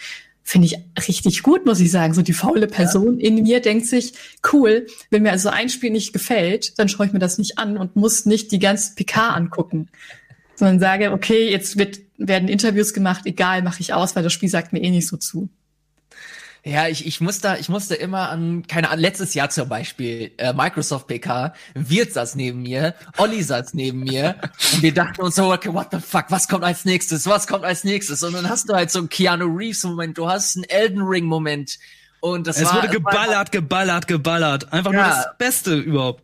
finde 0.44 0.68
ich 0.68 0.78
richtig 1.08 1.42
gut, 1.42 1.66
muss 1.66 1.80
ich 1.80 1.90
sagen. 1.90 2.14
So 2.14 2.22
die 2.22 2.34
faule 2.34 2.68
Person 2.68 3.20
in 3.20 3.42
mir 3.42 3.62
denkt 3.62 3.88
sich, 3.88 4.14
cool, 4.52 4.86
wenn 5.10 5.24
mir 5.24 5.32
also 5.32 5.50
ein 5.50 5.70
Spiel 5.70 5.90
nicht 5.90 6.14
gefällt, 6.14 6.78
dann 6.78 6.90
schaue 6.90 7.08
ich 7.08 7.14
mir 7.14 7.20
das 7.20 7.38
nicht 7.38 7.58
an 7.58 7.78
und 7.78 7.96
muss 7.96 8.26
nicht 8.26 8.52
die 8.52 8.60
ganze 8.60 8.94
PK 8.96 9.30
angucken. 9.30 9.90
Sondern 10.56 10.80
sage, 10.80 11.12
okay, 11.12 11.50
jetzt 11.50 11.78
wird, 11.78 12.00
werden 12.18 12.48
Interviews 12.48 12.94
gemacht, 12.94 13.24
egal, 13.26 13.62
mache 13.64 13.82
ich 13.82 13.94
aus, 13.94 14.16
weil 14.16 14.24
das 14.24 14.34
Spiel 14.34 14.50
sagt 14.50 14.74
mir 14.74 14.82
eh 14.82 14.92
nicht 14.92 15.08
so 15.08 15.18
zu. 15.18 15.50
Ja, 16.66 16.88
ich, 16.88 17.06
ich 17.06 17.20
muss 17.20 17.42
da, 17.42 17.58
ich 17.58 17.68
musste 17.68 17.96
immer 17.96 18.30
an, 18.30 18.66
keine 18.68 18.90
Ahnung, 18.90 19.02
letztes 19.02 19.34
Jahr 19.34 19.50
zum 19.50 19.68
Beispiel, 19.68 20.32
äh, 20.38 20.54
Microsoft 20.54 21.08
PK, 21.08 21.54
Wirt 21.74 22.14
saß 22.14 22.36
neben 22.36 22.62
mir, 22.62 22.96
Olli 23.18 23.44
saß 23.44 23.74
neben 23.74 24.00
mir 24.00 24.36
und 24.72 24.82
wir 24.82 24.94
dachten 24.94 25.22
uns 25.22 25.36
so, 25.36 25.52
okay, 25.52 25.74
what 25.74 25.88
the 25.92 25.98
fuck, 26.00 26.28
was 26.30 26.48
kommt 26.48 26.64
als 26.64 26.86
nächstes, 26.86 27.26
was 27.28 27.48
kommt 27.48 27.66
als 27.66 27.84
nächstes? 27.84 28.24
Und 28.24 28.32
dann 28.34 28.48
hast 28.48 28.70
du 28.70 28.76
halt 28.76 28.92
so 28.92 29.00
einen 29.00 29.10
Keanu 29.10 29.46
Reeves 29.54 29.84
Moment, 29.84 30.18
du 30.18 30.30
hast 30.30 30.56
einen 30.56 30.64
Elden 30.70 31.02
Ring 31.02 31.26
Moment 31.26 31.80
und 32.22 32.48
das 32.48 32.58
Es 32.58 32.68
war, 32.70 32.76
wurde 32.76 32.88
geballert, 32.88 33.52
geballert, 33.52 34.08
geballert. 34.08 34.72
Einfach 34.72 34.94
nur 34.94 35.02
Ja. 35.02 35.10
das 35.10 35.38
Beste 35.38 35.76
überhaupt. 35.76 36.24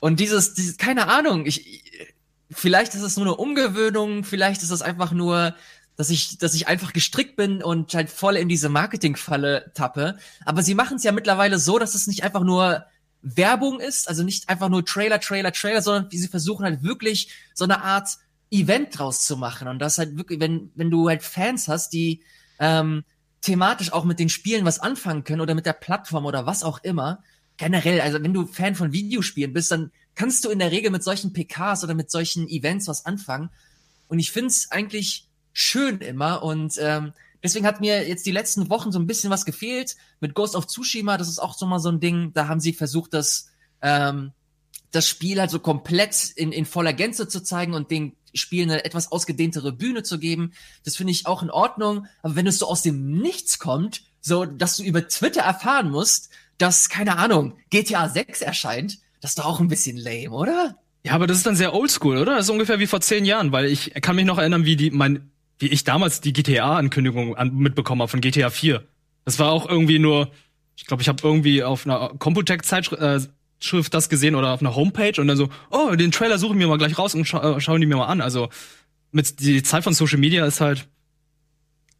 Und 0.00 0.18
dieses, 0.18 0.54
dieses, 0.54 0.78
keine 0.78 1.08
Ahnung, 1.08 1.44
ich, 1.44 1.81
vielleicht 2.52 2.94
ist 2.94 3.02
es 3.02 3.16
nur 3.16 3.26
eine 3.26 3.36
Umgewöhnung, 3.36 4.24
vielleicht 4.24 4.62
ist 4.62 4.70
es 4.70 4.82
einfach 4.82 5.12
nur, 5.12 5.54
dass 5.96 6.10
ich, 6.10 6.38
dass 6.38 6.54
ich 6.54 6.68
einfach 6.68 6.92
gestrickt 6.92 7.36
bin 7.36 7.62
und 7.62 7.94
halt 7.94 8.10
voll 8.10 8.36
in 8.36 8.48
diese 8.48 8.68
Marketingfalle 8.68 9.72
tappe. 9.74 10.16
Aber 10.44 10.62
sie 10.62 10.74
machen 10.74 10.96
es 10.96 11.04
ja 11.04 11.12
mittlerweile 11.12 11.58
so, 11.58 11.78
dass 11.78 11.94
es 11.94 12.06
nicht 12.06 12.24
einfach 12.24 12.42
nur 12.42 12.86
Werbung 13.22 13.80
ist, 13.80 14.08
also 14.08 14.22
nicht 14.22 14.48
einfach 14.48 14.68
nur 14.68 14.84
Trailer, 14.84 15.20
Trailer, 15.20 15.52
Trailer, 15.52 15.82
sondern 15.82 16.10
sie 16.10 16.26
versuchen 16.28 16.64
halt 16.64 16.82
wirklich 16.82 17.30
so 17.54 17.64
eine 17.64 17.82
Art 17.82 18.18
Event 18.50 18.98
draus 18.98 19.24
zu 19.24 19.36
machen. 19.36 19.68
Und 19.68 19.78
das 19.78 19.98
halt 19.98 20.16
wirklich, 20.16 20.40
wenn, 20.40 20.70
wenn 20.74 20.90
du 20.90 21.08
halt 21.08 21.22
Fans 21.22 21.68
hast, 21.68 21.92
die 21.92 22.22
ähm, 22.58 23.04
thematisch 23.40 23.92
auch 23.92 24.04
mit 24.04 24.18
den 24.18 24.28
Spielen 24.28 24.64
was 24.64 24.78
anfangen 24.78 25.24
können 25.24 25.40
oder 25.40 25.54
mit 25.54 25.66
der 25.66 25.72
Plattform 25.72 26.26
oder 26.26 26.46
was 26.46 26.64
auch 26.64 26.82
immer, 26.82 27.22
generell, 27.56 28.00
also 28.00 28.22
wenn 28.22 28.34
du 28.34 28.46
Fan 28.46 28.74
von 28.74 28.92
Videospielen 28.92 29.52
bist, 29.52 29.70
dann 29.70 29.92
kannst 30.14 30.44
du 30.44 30.50
in 30.50 30.58
der 30.58 30.70
Regel 30.70 30.90
mit 30.90 31.02
solchen 31.02 31.32
PKs 31.32 31.84
oder 31.84 31.94
mit 31.94 32.10
solchen 32.10 32.48
Events 32.48 32.88
was 32.88 33.06
anfangen. 33.06 33.50
Und 34.08 34.18
ich 34.18 34.30
find's 34.30 34.70
eigentlich 34.70 35.28
schön 35.52 36.00
immer. 36.00 36.42
Und 36.42 36.74
ähm, 36.78 37.12
deswegen 37.42 37.66
hat 37.66 37.80
mir 37.80 38.06
jetzt 38.06 38.26
die 38.26 38.32
letzten 38.32 38.68
Wochen 38.68 38.92
so 38.92 38.98
ein 38.98 39.06
bisschen 39.06 39.30
was 39.30 39.44
gefehlt. 39.44 39.96
Mit 40.20 40.34
Ghost 40.34 40.54
of 40.54 40.66
Tsushima, 40.66 41.16
das 41.16 41.28
ist 41.28 41.38
auch 41.38 41.56
so 41.56 41.66
mal 41.66 41.78
so 41.78 41.88
ein 41.88 42.00
Ding, 42.00 42.32
da 42.34 42.48
haben 42.48 42.60
sie 42.60 42.72
versucht, 42.72 43.14
das, 43.14 43.48
ähm, 43.80 44.32
das 44.90 45.08
Spiel 45.08 45.40
halt 45.40 45.50
so 45.50 45.58
komplett 45.58 46.30
in, 46.36 46.52
in 46.52 46.66
voller 46.66 46.92
Gänze 46.92 47.28
zu 47.28 47.42
zeigen 47.42 47.74
und 47.74 47.90
den 47.90 48.14
Spiel 48.34 48.64
eine 48.64 48.84
etwas 48.84 49.12
ausgedehntere 49.12 49.72
Bühne 49.72 50.02
zu 50.02 50.18
geben. 50.18 50.52
Das 50.84 50.96
finde 50.96 51.12
ich 51.12 51.26
auch 51.26 51.42
in 51.42 51.50
Ordnung. 51.50 52.06
Aber 52.22 52.36
wenn 52.36 52.46
es 52.46 52.58
so 52.58 52.66
aus 52.66 52.82
dem 52.82 53.18
Nichts 53.18 53.58
kommt, 53.58 54.02
so 54.20 54.44
dass 54.44 54.76
du 54.76 54.82
über 54.82 55.08
Twitter 55.08 55.42
erfahren 55.42 55.90
musst, 55.90 56.30
dass, 56.58 56.88
keine 56.88 57.18
Ahnung, 57.18 57.58
GTA 57.70 58.08
6 58.08 58.40
erscheint, 58.40 58.98
das 59.22 59.30
ist 59.30 59.38
doch 59.38 59.46
auch 59.46 59.60
ein 59.60 59.68
bisschen 59.68 59.96
lame, 59.96 60.30
oder? 60.30 60.76
Ja, 61.06 61.12
aber 61.12 61.28
das 61.28 61.36
ist 61.38 61.46
dann 61.46 61.54
sehr 61.54 61.74
oldschool, 61.74 62.18
oder? 62.18 62.36
Das 62.36 62.46
ist 62.46 62.50
ungefähr 62.50 62.80
wie 62.80 62.88
vor 62.88 63.00
zehn 63.00 63.24
Jahren, 63.24 63.52
weil 63.52 63.66
ich 63.66 63.94
kann 64.02 64.16
mich 64.16 64.24
noch 64.24 64.38
erinnern, 64.38 64.64
wie 64.64 64.74
die, 64.74 64.90
mein, 64.90 65.30
wie 65.60 65.68
ich 65.68 65.84
damals 65.84 66.20
die 66.20 66.32
GTA-Ankündigung 66.32 67.36
an, 67.36 67.54
mitbekommen 67.54 68.02
habe 68.02 68.10
von 68.10 68.20
GTA 68.20 68.50
4. 68.50 68.84
Das 69.24 69.38
war 69.38 69.52
auch 69.52 69.68
irgendwie 69.68 70.00
nur, 70.00 70.32
ich 70.76 70.86
glaube, 70.86 71.02
ich 71.02 71.08
habe 71.08 71.20
irgendwie 71.22 71.62
auf 71.62 71.86
einer 71.86 72.10
Computec-Zeitschrift 72.18 73.94
das 73.94 74.08
gesehen 74.08 74.34
oder 74.34 74.52
auf 74.52 74.60
einer 74.60 74.74
Homepage 74.74 75.20
und 75.20 75.28
dann 75.28 75.36
so, 75.36 75.48
oh, 75.70 75.94
den 75.94 76.10
Trailer 76.10 76.38
suchen 76.38 76.58
wir 76.58 76.66
mal 76.66 76.78
gleich 76.78 76.98
raus 76.98 77.14
und 77.14 77.24
scha 77.24 77.56
äh, 77.56 77.60
schauen 77.60 77.80
die 77.80 77.86
mir 77.86 77.96
mal 77.96 78.06
an. 78.06 78.20
Also 78.20 78.48
mit 79.12 79.38
die 79.38 79.62
Zeit 79.62 79.84
von 79.84 79.94
Social 79.94 80.18
Media 80.18 80.44
ist 80.46 80.60
halt 80.60 80.88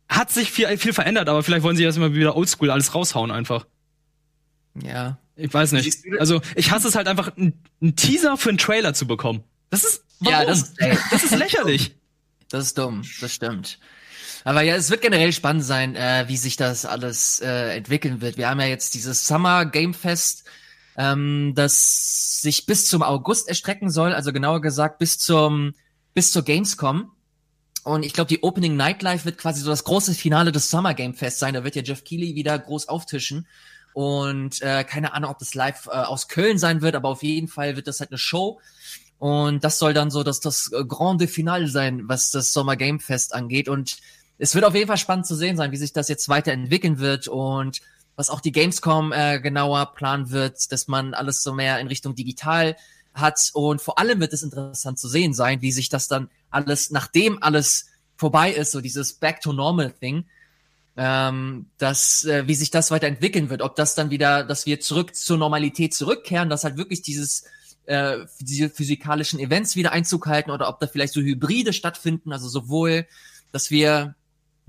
hat 0.09 0.31
sich 0.31 0.51
viel, 0.51 0.77
viel 0.77 0.93
verändert, 0.93 1.29
aber 1.29 1.45
vielleicht 1.45 1.63
wollen 1.63 1.77
sie 1.77 1.85
jetzt 1.85 1.97
immer 1.97 2.15
wieder 2.15 2.37
oldschool 2.37 2.71
alles 2.71 2.95
raushauen 2.95 3.31
einfach. 3.31 3.65
Ja. 4.83 5.19
Ich 5.37 5.53
weiß 5.53 5.73
nicht. 5.73 5.99
Also 6.19 6.41
ich 6.57 6.71
hasse 6.71 6.89
es 6.89 6.95
halt 6.95 7.09
einfach, 7.09 7.37
einen 7.37 7.97
Teaser 7.97 8.37
für 8.37 8.51
einen 8.51 8.59
Trailer 8.59 8.95
zu 8.95 9.07
bekommen. 9.07 9.43
Das 9.71 9.85
ist, 9.85 10.05
warum? 10.21 10.33
Ja, 10.33 10.45
das- 10.45 10.75
das 11.11 11.25
ist 11.25 11.37
lächerlich. 11.37 11.97
Das 12.51 12.65
ist 12.67 12.79
dumm, 12.79 13.03
das 13.21 13.33
stimmt. 13.33 13.79
Aber 14.45 14.61
ja, 14.63 14.75
es 14.75 14.91
wird 14.91 15.01
generell 15.03 15.33
spannend 15.33 15.65
sein, 15.65 15.97
äh, 15.97 16.25
wie 16.29 16.37
sich 16.37 16.57
das 16.57 16.85
alles 16.85 17.41
äh, 17.41 17.77
entwickeln 17.77 18.21
wird. 18.21 18.37
Wir 18.37 18.49
haben 18.51 18.61
ja 18.61 18.67
jetzt 18.67 18.93
dieses 18.95 19.27
Summer 19.27 19.65
Game 19.65 19.95
Fest, 19.95 20.45
ähm, 20.97 21.53
das 21.55 22.43
sich 22.43 22.67
bis 22.67 22.87
zum 22.89 23.03
August 23.03 23.49
erstrecken 23.49 23.89
soll, 23.91 24.13
also 24.13 24.33
genauer 24.33 24.61
gesagt 24.61 24.99
bis 24.99 25.17
zum 25.19 25.75
bis 26.13 26.31
zur 26.33 26.43
Gamescom. 26.43 27.11
Und 27.85 28.05
ich 28.05 28.13
glaube, 28.13 28.29
die 28.29 28.43
Opening 28.43 28.77
Nightlife 28.77 29.25
wird 29.25 29.39
quasi 29.39 29.63
so 29.63 29.71
das 29.71 29.85
große 29.85 30.13
Finale 30.15 30.53
des 30.53 30.69
Summer 30.71 30.93
Game 30.93 31.15
Fest 31.15 31.39
sein. 31.39 31.55
Da 31.55 31.65
wird 31.65 31.75
ja 31.75 31.83
Jeff 31.83 32.05
Keighley 32.05 32.35
wieder 32.35 32.59
groß 32.59 32.89
auftischen. 32.89 33.47
Und 33.95 34.63
äh, 34.63 34.85
keine 34.85 35.13
Ahnung, 35.13 35.31
ob 35.31 35.39
das 35.39 35.55
live 35.55 35.87
äh, 35.87 35.91
aus 35.91 36.29
Köln 36.29 36.59
sein 36.59 36.83
wird, 36.83 36.95
aber 36.95 37.09
auf 37.09 37.23
jeden 37.23 37.49
Fall 37.49 37.77
wird 37.77 37.87
das 37.87 38.01
halt 38.01 38.11
eine 38.11 38.19
Show. 38.19 38.61
Und 39.19 39.63
das 39.63 39.79
soll 39.79 39.95
dann 39.95 40.11
so 40.11 40.23
dass 40.23 40.41
das 40.41 40.73
äh, 40.73 40.85
Grande 40.85 41.29
Finale 41.29 41.69
sein, 41.69 42.09
was 42.09 42.31
das 42.31 42.53
Sommer 42.53 42.77
Game 42.77 43.01
Fest 43.01 43.35
angeht. 43.35 43.69
Und 43.69 43.99
es 44.39 44.55
wird 44.55 44.65
auf 44.65 44.75
jeden 44.75 44.89
Fall 44.89 44.97
spannend 44.97 45.27
zu 45.27 45.37
sehen 45.37 45.57
sein, 45.57 45.71
wie 45.73 45.77
sich 45.77 45.93
das 45.93 46.09
jetzt 46.09 46.29
weiterentwickeln 46.29 46.99
wird 46.99 47.29
und 47.29 47.81
was 48.17 48.31
auch 48.31 48.41
die 48.41 48.53
Gamescom 48.53 49.13
äh, 49.13 49.41
genauer 49.41 49.95
planen 49.95 50.31
wird, 50.31 50.73
dass 50.73 50.89
man 50.89 51.15
alles 51.15 51.43
so 51.43 51.53
mehr 51.53 51.79
in 51.79 51.87
Richtung 51.87 52.15
digital 52.15 52.77
hat. 53.15 53.51
Und 53.53 53.81
vor 53.81 53.99
allem 53.99 54.21
wird 54.21 54.33
es 54.33 54.43
interessant 54.43 54.99
zu 54.99 55.09
sehen 55.09 55.35
sein, 55.35 55.63
wie 55.63 55.73
sich 55.73 55.89
das 55.89 56.09
dann 56.09 56.29
alles, 56.51 56.91
nachdem 56.91 57.43
alles 57.43 57.87
vorbei 58.17 58.51
ist, 58.53 58.73
so 58.73 58.81
dieses 58.81 59.15
Back 59.15 59.41
to 59.41 59.53
Normal 59.53 59.93
Thing, 59.93 60.25
ähm, 60.97 61.67
dass, 61.79 62.25
äh, 62.25 62.47
wie 62.47 62.55
sich 62.55 62.71
das 62.71 62.91
weiterentwickeln 62.91 63.51
wird, 63.51 63.63
ob 63.63 63.77
das 63.77 63.95
dann 63.95 64.11
wieder, 64.11 64.45
dass 64.45 64.67
wir 64.67 64.81
zurück 64.81 65.15
zur 65.15 65.39
Normalität 65.39 65.95
zurückkehren, 65.95 66.51
dass 66.51 66.65
halt 66.65 66.77
wirklich 66.77 67.03
dieses 67.03 67.45
äh, 67.87 68.19
diese 68.41 68.71
physikalischen 68.71 69.41
Events 69.41 69.75
wieder 69.75 69.93
Einzug 69.93 70.27
halten 70.27 70.51
oder 70.51 70.69
ob 70.69 70.79
da 70.81 70.87
vielleicht 70.87 71.13
so 71.13 71.21
Hybride 71.21 71.73
stattfinden, 71.73 72.33
also 72.33 72.49
sowohl, 72.49 73.07
dass 73.51 73.71
wir 73.71 74.15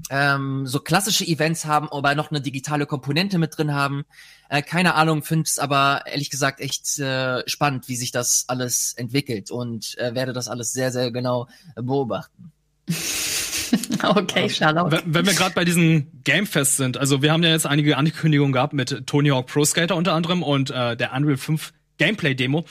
ähm, 0.09 0.65
so 0.65 0.79
klassische 0.79 1.25
Events 1.25 1.65
haben, 1.65 1.89
aber 1.91 2.15
noch 2.15 2.31
eine 2.31 2.41
digitale 2.41 2.85
Komponente 2.85 3.37
mit 3.37 3.57
drin 3.57 3.73
haben. 3.73 4.05
Äh, 4.49 4.61
keine 4.61 4.95
Ahnung, 4.95 5.23
finde 5.23 5.43
es 5.47 5.59
aber 5.59 6.03
ehrlich 6.05 6.29
gesagt 6.29 6.59
echt 6.59 6.99
äh, 6.99 7.47
spannend, 7.47 7.87
wie 7.87 7.95
sich 7.95 8.11
das 8.11 8.45
alles 8.47 8.93
entwickelt 8.93 9.51
und 9.51 9.97
äh, 9.99 10.15
werde 10.15 10.33
das 10.33 10.47
alles 10.47 10.73
sehr, 10.73 10.91
sehr 10.91 11.11
genau 11.11 11.47
beobachten. 11.75 12.51
okay, 14.03 14.49
Charlotte. 14.49 14.91
Wenn, 14.91 15.13
wenn 15.13 15.25
wir 15.25 15.33
gerade 15.33 15.55
bei 15.55 15.65
diesen 15.65 16.23
Gamefest 16.23 16.77
sind, 16.77 16.97
also 16.97 17.21
wir 17.21 17.31
haben 17.31 17.43
ja 17.43 17.49
jetzt 17.49 17.65
einige 17.65 17.97
Ankündigungen 17.97 18.53
gehabt 18.53 18.73
mit 18.73 19.05
Tony 19.07 19.29
Hawk 19.29 19.47
Pro 19.47 19.65
Skater 19.65 19.95
unter 19.95 20.13
anderem 20.13 20.43
und 20.43 20.71
äh, 20.71 20.95
der 20.95 21.13
Unreal 21.13 21.37
5 21.37 21.73
Gameplay 21.97 22.35
Demo. 22.35 22.65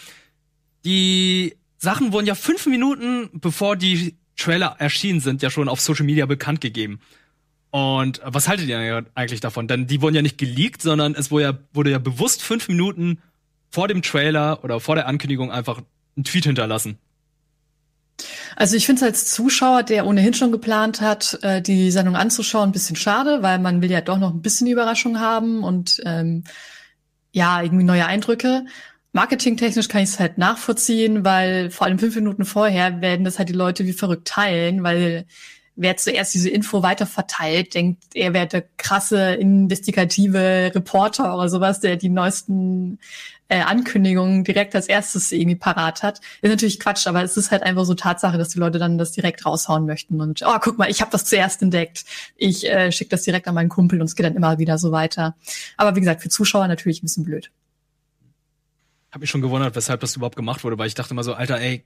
Die 0.84 1.56
Sachen 1.78 2.12
wurden 2.12 2.26
ja 2.26 2.34
fünf 2.34 2.66
Minuten 2.66 3.30
bevor 3.32 3.76
die 3.76 4.16
Trailer 4.36 4.76
erschienen 4.78 5.20
sind, 5.20 5.42
ja 5.42 5.50
schon 5.50 5.68
auf 5.68 5.80
Social 5.80 6.06
Media 6.06 6.26
bekannt 6.26 6.60
gegeben. 6.60 7.00
Und 7.70 8.20
was 8.24 8.48
haltet 8.48 8.68
ihr 8.68 9.04
eigentlich 9.14 9.40
davon? 9.40 9.66
Denn 9.66 9.86
die 9.86 10.02
wurden 10.02 10.14
ja 10.14 10.22
nicht 10.22 10.36
geleakt, 10.36 10.82
sondern 10.82 11.14
es 11.14 11.30
wurde 11.30 11.44
ja, 11.44 11.58
wurde 11.72 11.90
ja 11.90 11.98
bewusst 11.98 12.42
fünf 12.42 12.68
Minuten 12.68 13.18
vor 13.70 13.88
dem 13.88 14.02
Trailer 14.02 14.62
oder 14.62 14.78
vor 14.78 14.94
der 14.94 15.06
Ankündigung 15.06 15.50
einfach 15.50 15.80
ein 16.16 16.24
Tweet 16.24 16.44
hinterlassen. 16.44 16.98
Also 18.56 18.76
ich 18.76 18.86
finde 18.86 19.00
es 19.00 19.06
als 19.06 19.32
Zuschauer, 19.32 19.82
der 19.82 20.06
ohnehin 20.06 20.34
schon 20.34 20.52
geplant 20.52 21.00
hat, 21.00 21.38
äh, 21.42 21.60
die 21.60 21.90
Sendung 21.90 22.16
anzuschauen, 22.16 22.68
ein 22.68 22.72
bisschen 22.72 22.96
schade, 22.96 23.42
weil 23.42 23.58
man 23.58 23.82
will 23.82 23.90
ja 23.90 24.00
doch 24.00 24.18
noch 24.18 24.32
ein 24.32 24.42
bisschen 24.42 24.66
Überraschung 24.66 25.18
haben 25.18 25.64
und 25.64 26.00
ähm, 26.04 26.44
ja, 27.32 27.62
irgendwie 27.62 27.84
neue 27.84 28.06
Eindrücke. 28.06 28.64
Marketingtechnisch 29.12 29.88
kann 29.88 30.02
ich 30.02 30.10
es 30.10 30.20
halt 30.20 30.38
nachvollziehen, 30.38 31.24
weil 31.24 31.70
vor 31.70 31.86
allem 31.86 31.98
fünf 31.98 32.14
Minuten 32.14 32.44
vorher 32.44 33.00
werden 33.00 33.24
das 33.24 33.38
halt 33.38 33.48
die 33.48 33.54
Leute 33.54 33.84
wie 33.84 33.92
verrückt 33.92 34.28
teilen, 34.28 34.82
weil 34.82 35.26
wer 35.74 35.96
zuerst 35.96 36.34
diese 36.34 36.50
Info 36.50 36.82
weiter 36.82 37.06
verteilt, 37.06 37.74
denkt, 37.74 38.04
er 38.14 38.34
wäre 38.34 38.46
der 38.46 38.64
krasse 38.76 39.34
investigative 39.34 40.72
Reporter 40.74 41.34
oder 41.34 41.48
sowas, 41.48 41.80
der 41.80 41.96
die 41.96 42.10
neuesten 42.10 42.98
äh, 43.52 43.60
Ankündigungen 43.60 44.44
direkt 44.44 44.74
als 44.74 44.86
erstes 44.86 45.30
irgendwie 45.30 45.56
parat 45.56 46.02
hat. 46.02 46.20
Ist 46.40 46.50
natürlich 46.50 46.80
Quatsch, 46.80 47.06
aber 47.06 47.22
es 47.22 47.36
ist 47.36 47.50
halt 47.50 47.62
einfach 47.62 47.84
so 47.84 47.92
Tatsache, 47.92 48.38
dass 48.38 48.48
die 48.48 48.58
Leute 48.58 48.78
dann 48.78 48.96
das 48.96 49.12
direkt 49.12 49.44
raushauen 49.44 49.84
möchten 49.84 50.20
und 50.22 50.40
oh, 50.46 50.58
guck 50.58 50.78
mal, 50.78 50.90
ich 50.90 51.02
habe 51.02 51.10
das 51.10 51.26
zuerst 51.26 51.60
entdeckt. 51.60 52.04
Ich 52.36 52.66
äh, 52.66 52.90
schicke 52.90 53.10
das 53.10 53.24
direkt 53.24 53.46
an 53.48 53.54
meinen 53.54 53.68
Kumpel 53.68 54.00
und 54.00 54.06
es 54.06 54.16
geht 54.16 54.24
dann 54.24 54.36
immer 54.36 54.58
wieder 54.58 54.78
so 54.78 54.90
weiter. 54.90 55.36
Aber 55.76 55.94
wie 55.94 56.00
gesagt, 56.00 56.22
für 56.22 56.30
Zuschauer 56.30 56.66
natürlich 56.66 57.02
ein 57.02 57.06
bisschen 57.06 57.24
blöd 57.24 57.50
habe 59.10 59.20
mich 59.20 59.30
schon 59.30 59.42
gewundert, 59.42 59.76
weshalb 59.76 60.00
das 60.00 60.16
überhaupt 60.16 60.36
gemacht 60.36 60.64
wurde, 60.64 60.78
weil 60.78 60.86
ich 60.86 60.94
dachte 60.94 61.12
immer 61.12 61.22
so, 61.22 61.34
Alter, 61.34 61.60
ey, 61.60 61.84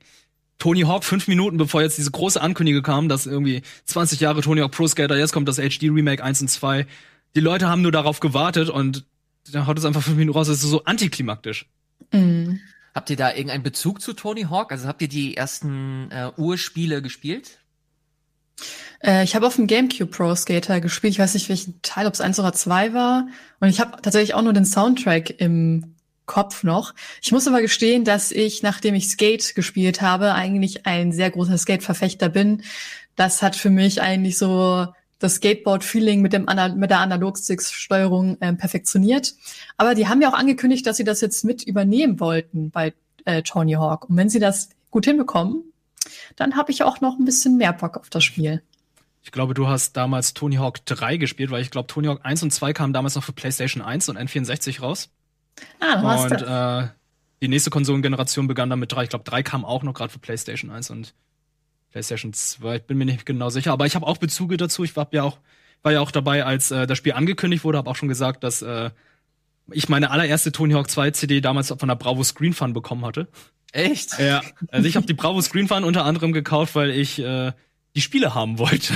Tony 0.59 0.83
Hawk 0.83 1.03
fünf 1.03 1.27
Minuten 1.27 1.57
bevor 1.57 1.81
jetzt 1.81 1.97
diese 1.97 2.09
große 2.09 2.41
Ankündigung 2.41 2.83
kam, 2.83 3.09
dass 3.09 3.25
irgendwie 3.25 3.63
20 3.83 4.21
Jahre 4.21 4.39
Tony 4.41 4.61
Hawk 4.61 4.71
Pro 4.71 4.87
Skater, 4.87 5.17
jetzt 5.17 5.33
kommt 5.33 5.49
das 5.49 5.57
HD 5.57 5.83
Remake 5.83 6.23
1 6.23 6.39
und 6.41 6.47
2. 6.47 6.87
Die 7.35 7.41
Leute 7.41 7.67
haben 7.67 7.81
nur 7.81 7.91
darauf 7.91 8.21
gewartet 8.21 8.69
und 8.69 9.05
dann 9.51 9.67
haut 9.67 9.77
es 9.77 9.85
einfach 9.85 10.03
fünf 10.03 10.17
Minuten 10.17 10.37
raus. 10.37 10.47
Das 10.47 10.63
ist 10.63 10.69
so 10.69 10.83
antiklimaktisch. 10.83 11.69
Mhm. 12.11 12.59
Habt 12.93 13.09
ihr 13.09 13.15
da 13.15 13.29
irgendeinen 13.29 13.63
Bezug 13.63 14.01
zu 14.01 14.13
Tony 14.13 14.43
Hawk? 14.43 14.71
Also 14.71 14.87
habt 14.87 15.01
ihr 15.01 15.07
die 15.07 15.37
ersten 15.37 16.09
äh, 16.11 16.31
Urspiele 16.35 17.01
gespielt? 17.01 17.59
Äh, 19.03 19.23
ich 19.23 19.35
habe 19.35 19.45
auf 19.45 19.55
dem 19.55 19.67
GameCube 19.67 20.09
Pro 20.09 20.33
Skater 20.35 20.81
gespielt. 20.81 21.13
Ich 21.13 21.19
weiß 21.19 21.33
nicht, 21.33 21.49
welchen 21.49 21.81
Teil, 21.81 22.07
ob 22.07 22.13
es 22.13 22.21
eins 22.21 22.39
oder 22.39 22.53
zwei 22.53 22.93
war. 22.93 23.27
Und 23.59 23.69
ich 23.69 23.79
habe 23.79 24.01
tatsächlich 24.01 24.33
auch 24.33 24.41
nur 24.41 24.53
den 24.53 24.65
Soundtrack 24.65 25.39
im 25.39 25.95
Kopf 26.25 26.63
noch. 26.63 26.93
Ich 27.21 27.31
muss 27.31 27.47
aber 27.47 27.61
gestehen, 27.61 28.03
dass 28.03 28.31
ich, 28.31 28.63
nachdem 28.63 28.95
ich 28.95 29.09
Skate 29.09 29.55
gespielt 29.55 30.01
habe, 30.01 30.33
eigentlich 30.33 30.85
ein 30.85 31.11
sehr 31.11 31.31
großer 31.31 31.57
Skate-Verfechter 31.57 32.29
bin. 32.29 32.63
Das 33.15 33.41
hat 33.41 33.55
für 33.55 33.69
mich 33.69 34.01
eigentlich 34.01 34.37
so 34.37 34.87
das 35.19 35.35
Skateboard-Feeling 35.35 36.21
mit, 36.21 36.33
dem 36.33 36.47
mit 36.75 36.89
der 36.89 36.99
Analog-Sticks-Steuerung 36.99 38.37
äh, 38.39 38.53
perfektioniert. 38.53 39.33
Aber 39.77 39.95
die 39.95 40.07
haben 40.07 40.21
ja 40.21 40.29
auch 40.29 40.37
angekündigt, 40.37 40.85
dass 40.85 40.97
sie 40.97 41.03
das 41.03 41.21
jetzt 41.21 41.43
mit 41.43 41.63
übernehmen 41.63 42.19
wollten 42.19 42.69
bei 42.69 42.93
äh, 43.25 43.41
Tony 43.41 43.73
Hawk. 43.73 44.09
Und 44.09 44.17
wenn 44.17 44.29
sie 44.29 44.39
das 44.39 44.69
gut 44.91 45.05
hinbekommen, 45.05 45.63
dann 46.35 46.55
habe 46.55 46.71
ich 46.71 46.83
auch 46.83 47.01
noch 47.01 47.17
ein 47.17 47.25
bisschen 47.25 47.57
mehr 47.57 47.73
Bock 47.73 47.97
auf 47.97 48.09
das 48.09 48.23
Spiel. 48.23 48.61
Ich 49.23 49.31
glaube, 49.31 49.53
du 49.53 49.67
hast 49.67 49.97
damals 49.97 50.33
Tony 50.33 50.55
Hawk 50.55 50.85
3 50.85 51.17
gespielt, 51.17 51.51
weil 51.51 51.61
ich 51.61 51.71
glaube, 51.71 51.87
Tony 51.87 52.07
Hawk 52.07 52.21
1 52.23 52.43
und 52.43 52.51
2 52.51 52.71
kamen 52.73 52.93
damals 52.93 53.15
noch 53.15 53.23
für 53.23 53.33
PlayStation 53.33 53.83
1 53.83 54.07
und 54.09 54.17
N64 54.17 54.79
raus. 54.79 55.09
Ah, 55.79 56.01
du 56.01 56.07
hast 56.07 56.31
und 56.31 56.41
äh, 56.43 56.87
die 57.41 57.47
nächste 57.47 57.69
Konsolengeneration 57.69 58.47
begann 58.47 58.69
dann 58.69 58.79
mit 58.79 58.91
drei. 58.91 59.03
Ich 59.03 59.09
glaube, 59.09 59.25
drei 59.25 59.43
kam 59.43 59.65
auch 59.65 59.83
noch 59.83 59.93
gerade 59.93 60.13
für 60.13 60.19
PlayStation 60.19 60.71
1 60.71 60.91
und 60.91 61.13
PlayStation 61.91 62.33
2. 62.33 62.77
Ich 62.77 62.83
bin 62.83 62.97
mir 62.97 63.05
nicht 63.05 63.25
genau 63.25 63.49
sicher, 63.49 63.71
aber 63.71 63.85
ich 63.85 63.95
habe 63.95 64.05
auch 64.05 64.17
Bezüge 64.17 64.57
dazu. 64.57 64.83
Ich 64.83 64.95
war 64.95 65.07
ja 65.11 65.23
auch, 65.23 65.39
war 65.83 65.91
ja 65.91 66.01
auch 66.01 66.11
dabei, 66.11 66.45
als 66.45 66.71
äh, 66.71 66.87
das 66.87 66.97
Spiel 66.97 67.13
angekündigt 67.13 67.63
wurde, 67.63 67.77
habe 67.77 67.89
auch 67.89 67.95
schon 67.95 68.09
gesagt, 68.09 68.43
dass 68.43 68.61
äh, 68.61 68.91
ich 69.71 69.89
meine 69.89 70.11
allererste 70.11 70.51
Tony 70.51 70.73
Hawk 70.73 70.89
2 70.89 71.11
CD 71.11 71.41
damals 71.41 71.73
von 71.77 71.87
der 71.87 71.95
Bravo 71.95 72.23
Screen 72.23 72.53
Fun 72.53 72.73
bekommen 72.73 73.05
hatte. 73.05 73.27
Echt? 73.73 74.17
Ja. 74.19 74.41
Also 74.69 74.87
ich 74.87 74.95
habe 74.95 75.05
die 75.05 75.13
Bravo 75.13 75.41
Screen 75.41 75.67
Fun 75.67 75.83
unter 75.83 76.05
anderem 76.05 76.33
gekauft, 76.33 76.75
weil 76.75 76.89
ich 76.91 77.19
äh, 77.19 77.51
die 77.95 78.01
Spiele 78.01 78.33
haben 78.33 78.59
wollte. 78.59 78.93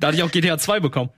da 0.00 0.08
hatte 0.08 0.16
ich 0.16 0.22
auch 0.22 0.30
GTA 0.30 0.58
2 0.58 0.80
bekommen. 0.80 1.10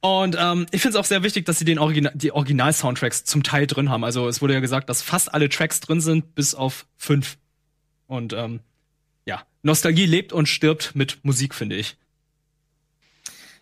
Und 0.00 0.36
ähm, 0.38 0.66
ich 0.70 0.80
finde 0.80 0.96
es 0.96 1.00
auch 1.00 1.06
sehr 1.06 1.22
wichtig, 1.22 1.44
dass 1.44 1.58
sie 1.58 1.66
den 1.66 1.78
Original, 1.78 2.12
die 2.14 2.32
Original-Soundtracks 2.32 3.24
zum 3.24 3.42
Teil 3.42 3.66
drin 3.66 3.90
haben. 3.90 4.02
Also 4.02 4.28
es 4.28 4.40
wurde 4.40 4.54
ja 4.54 4.60
gesagt, 4.60 4.88
dass 4.88 5.02
fast 5.02 5.32
alle 5.34 5.50
Tracks 5.50 5.80
drin 5.80 6.00
sind, 6.00 6.34
bis 6.34 6.54
auf 6.54 6.86
fünf. 6.96 7.36
Und 8.06 8.32
ähm, 8.32 8.60
ja, 9.30 9.46
Nostalgie 9.62 10.06
lebt 10.06 10.32
und 10.32 10.48
stirbt 10.48 10.96
mit 10.96 11.24
Musik, 11.24 11.54
finde 11.54 11.76
ich. 11.76 11.96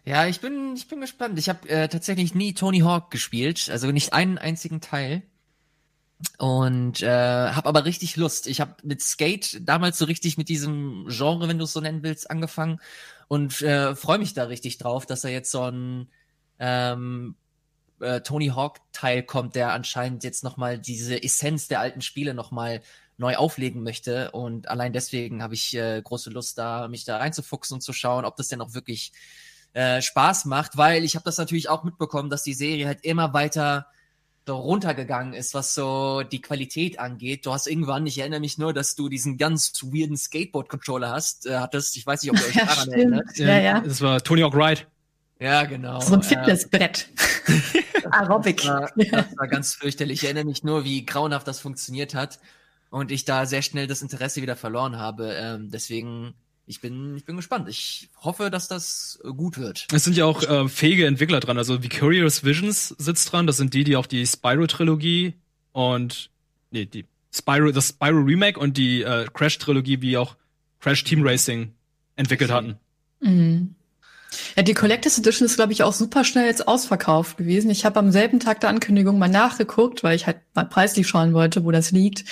Ja, 0.07 0.27
ich 0.27 0.41
bin, 0.41 0.75
ich 0.75 0.89
bin 0.89 1.03
gespannt. 1.03 1.39
Ich 1.39 1.51
habe 1.51 1.69
äh, 1.69 1.89
tatsächlich 1.89 2.35
nie 2.35 2.55
Tony 2.55 2.79
Hawk 2.79 3.11
gespielt, 3.11 3.69
also 3.71 3.91
nicht 3.91 4.15
einen 4.15 4.39
einzigen 4.39 4.81
Teil. 4.81 5.23
Und 6.39 7.03
äh, 7.03 7.51
habe 7.53 7.69
aber 7.69 7.85
richtig 7.85 8.17
Lust. 8.17 8.47
Ich 8.47 8.63
habe 8.63 8.77
mit 8.83 9.03
Skate 9.03 9.59
damals 9.61 9.99
so 9.99 10.07
richtig 10.07 10.39
mit 10.39 10.49
diesem 10.49 11.07
Genre, 11.11 11.49
wenn 11.49 11.59
du 11.59 11.65
es 11.65 11.75
so 11.75 11.81
nennen 11.81 12.03
willst, 12.03 12.31
angefangen 12.31 12.81
und 13.29 13.61
äh, 13.61 13.95
freue 13.95 14.19
mich 14.19 14.33
da 14.33 14.45
richtig 14.45 14.79
drauf, 14.79 15.05
dass 15.05 15.23
er 15.23 15.31
jetzt 15.31 15.51
so 15.51 15.63
ein 15.65 16.09
ähm, 16.59 17.37
äh, 18.01 18.23
Tony 18.23 18.49
Hawk 18.49 18.79
Teil 18.93 19.23
kommt, 19.23 19.55
der 19.55 19.75
anscheinend 19.75 20.25
jetzt 20.25 20.43
nochmal 20.43 20.79
diese 20.79 21.23
Essenz 21.23 21.69
der 21.69 21.81
alten 21.81 22.01
Spiele 22.01 22.33
nochmal 22.33 22.81
neu 23.19 23.37
auflegen 23.37 23.83
möchte. 23.83 24.31
Und 24.31 24.69
allein 24.69 24.93
deswegen 24.93 25.43
habe 25.43 25.55
ich 25.55 25.77
äh, 25.77 26.01
große 26.03 26.31
Lust, 26.31 26.57
da 26.57 26.89
mich 26.89 27.05
da 27.05 27.19
reinzufuchsen 27.19 27.75
und 27.75 27.81
zu 27.81 27.93
schauen, 27.93 28.25
ob 28.25 28.37
das 28.37 28.49
denn 28.49 28.61
auch 28.61 28.75
wirklich 28.75 29.13
äh, 29.75 30.01
Spaß 30.01 30.47
macht, 30.47 30.77
weil 30.77 31.05
ich 31.05 31.15
habe 31.15 31.25
das 31.25 31.37
natürlich 31.37 31.69
auch 31.69 31.85
mitbekommen, 31.85 32.31
dass 32.31 32.43
die 32.43 32.55
Serie 32.55 32.87
halt 32.87 33.05
immer 33.05 33.35
weiter 33.35 33.87
runtergegangen 34.49 35.35
ist, 35.35 35.53
was 35.53 35.75
so 35.75 36.23
die 36.23 36.41
Qualität 36.41 36.99
angeht. 36.99 37.45
Du 37.45 37.53
hast 37.53 37.67
irgendwann, 37.67 38.07
ich 38.07 38.19
erinnere 38.19 38.41
mich 38.41 38.57
nur, 38.57 38.73
dass 38.73 38.95
du 38.95 39.11
diesen 39.11 39.37
ganz 39.37 39.75
weirden 39.83 40.17
Skateboard-Controller 40.17 41.11
hast, 41.11 41.45
äh, 41.45 41.59
hattest. 41.59 41.99
Ich 41.99 42.07
weiß 42.07 42.23
nicht, 42.23 42.31
ob 42.31 42.39
ihr 42.39 42.47
euch 42.47 42.55
daran 42.67 42.91
erinnert. 42.91 43.37
Ja, 43.37 43.59
ja. 43.59 43.81
Das 43.81 44.01
war 44.01 44.23
Tony 44.23 44.41
Hawk 44.41 44.55
Ride. 44.55 44.81
Ja, 45.39 45.65
genau. 45.65 46.01
So 46.01 46.15
ein 46.15 46.23
Fitnessbrett. 46.23 47.11
Aerobic. 48.11 48.63
Das 48.63 48.67
war, 48.67 48.91
das 48.97 49.37
war 49.37 49.49
ganz 49.49 49.75
fürchterlich. 49.75 50.23
Ich 50.23 50.25
erinnere 50.25 50.47
mich 50.47 50.65
nur, 50.65 50.85
wie 50.85 51.05
grauenhaft 51.05 51.47
das 51.47 51.61
funktioniert 51.61 52.15
hat 52.15 52.39
und 52.91 53.11
ich 53.11 53.25
da 53.25 53.47
sehr 53.47 53.63
schnell 53.63 53.87
das 53.87 54.03
Interesse 54.03 54.43
wieder 54.43 54.57
verloren 54.57 54.97
habe. 54.97 55.35
Ähm, 55.35 55.71
deswegen, 55.71 56.35
ich 56.67 56.81
bin, 56.81 57.17
ich 57.17 57.25
bin 57.25 57.37
gespannt. 57.37 57.69
Ich 57.69 58.09
hoffe, 58.23 58.51
dass 58.51 58.69
das 58.69 59.21
gut 59.37 59.59
wird. 59.59 59.87
Es 59.93 60.05
sind 60.05 60.17
ja 60.17 60.25
auch 60.25 60.43
äh, 60.43 60.69
fähige 60.69 61.07
Entwickler 61.07 61.41
dran. 61.41 61.59
Also 61.59 61.83
Vicarious 61.83 62.45
Visions 62.45 62.95
sitzt 62.99 63.33
dran. 63.33 63.47
Das 63.47 63.57
sind 63.57 63.75
die, 63.75 63.85
die 63.85 63.97
auch 63.97 64.07
die 64.07 64.27
Spyro-Trilogie 64.27 65.35
und 65.73 66.31
nee, 66.71 66.87
die 66.87 67.05
Spyro, 67.35 67.73
das 67.73 67.89
Spyro 67.89 68.21
Remake 68.21 68.59
und 68.59 68.77
die 68.77 69.03
äh, 69.03 69.27
Crash-Trilogie 69.33 70.01
wie 70.01 70.17
auch 70.17 70.37
Crash 70.81 71.05
Team 71.05 71.27
Racing 71.27 71.73
entwickelt 72.17 72.51
hatten. 72.51 72.77
Mhm. 73.21 73.75
Ja, 74.57 74.63
die 74.63 74.75
Collectors 74.75 75.19
Edition 75.19 75.47
ist, 75.47 75.57
glaube 75.57 75.73
ich, 75.73 75.83
auch 75.83 75.93
super 75.93 76.23
schnell 76.25 76.47
jetzt 76.47 76.69
ausverkauft 76.69 77.39
gewesen. 77.39 77.71
Ich 77.71 77.85
habe 77.85 77.99
am 77.99 78.13
selben 78.13 78.41
Tag 78.41 78.61
der 78.61 78.69
Ankündigung 78.69 79.19
mal 79.19 79.29
nachgeguckt, 79.29 80.03
weil 80.03 80.17
ich 80.17 80.27
halt 80.27 80.39
mal 80.55 80.65
preislich 80.65 81.09
schauen 81.09 81.33
wollte, 81.33 81.65
wo 81.65 81.71
das 81.71 81.93
liegt. 81.93 82.25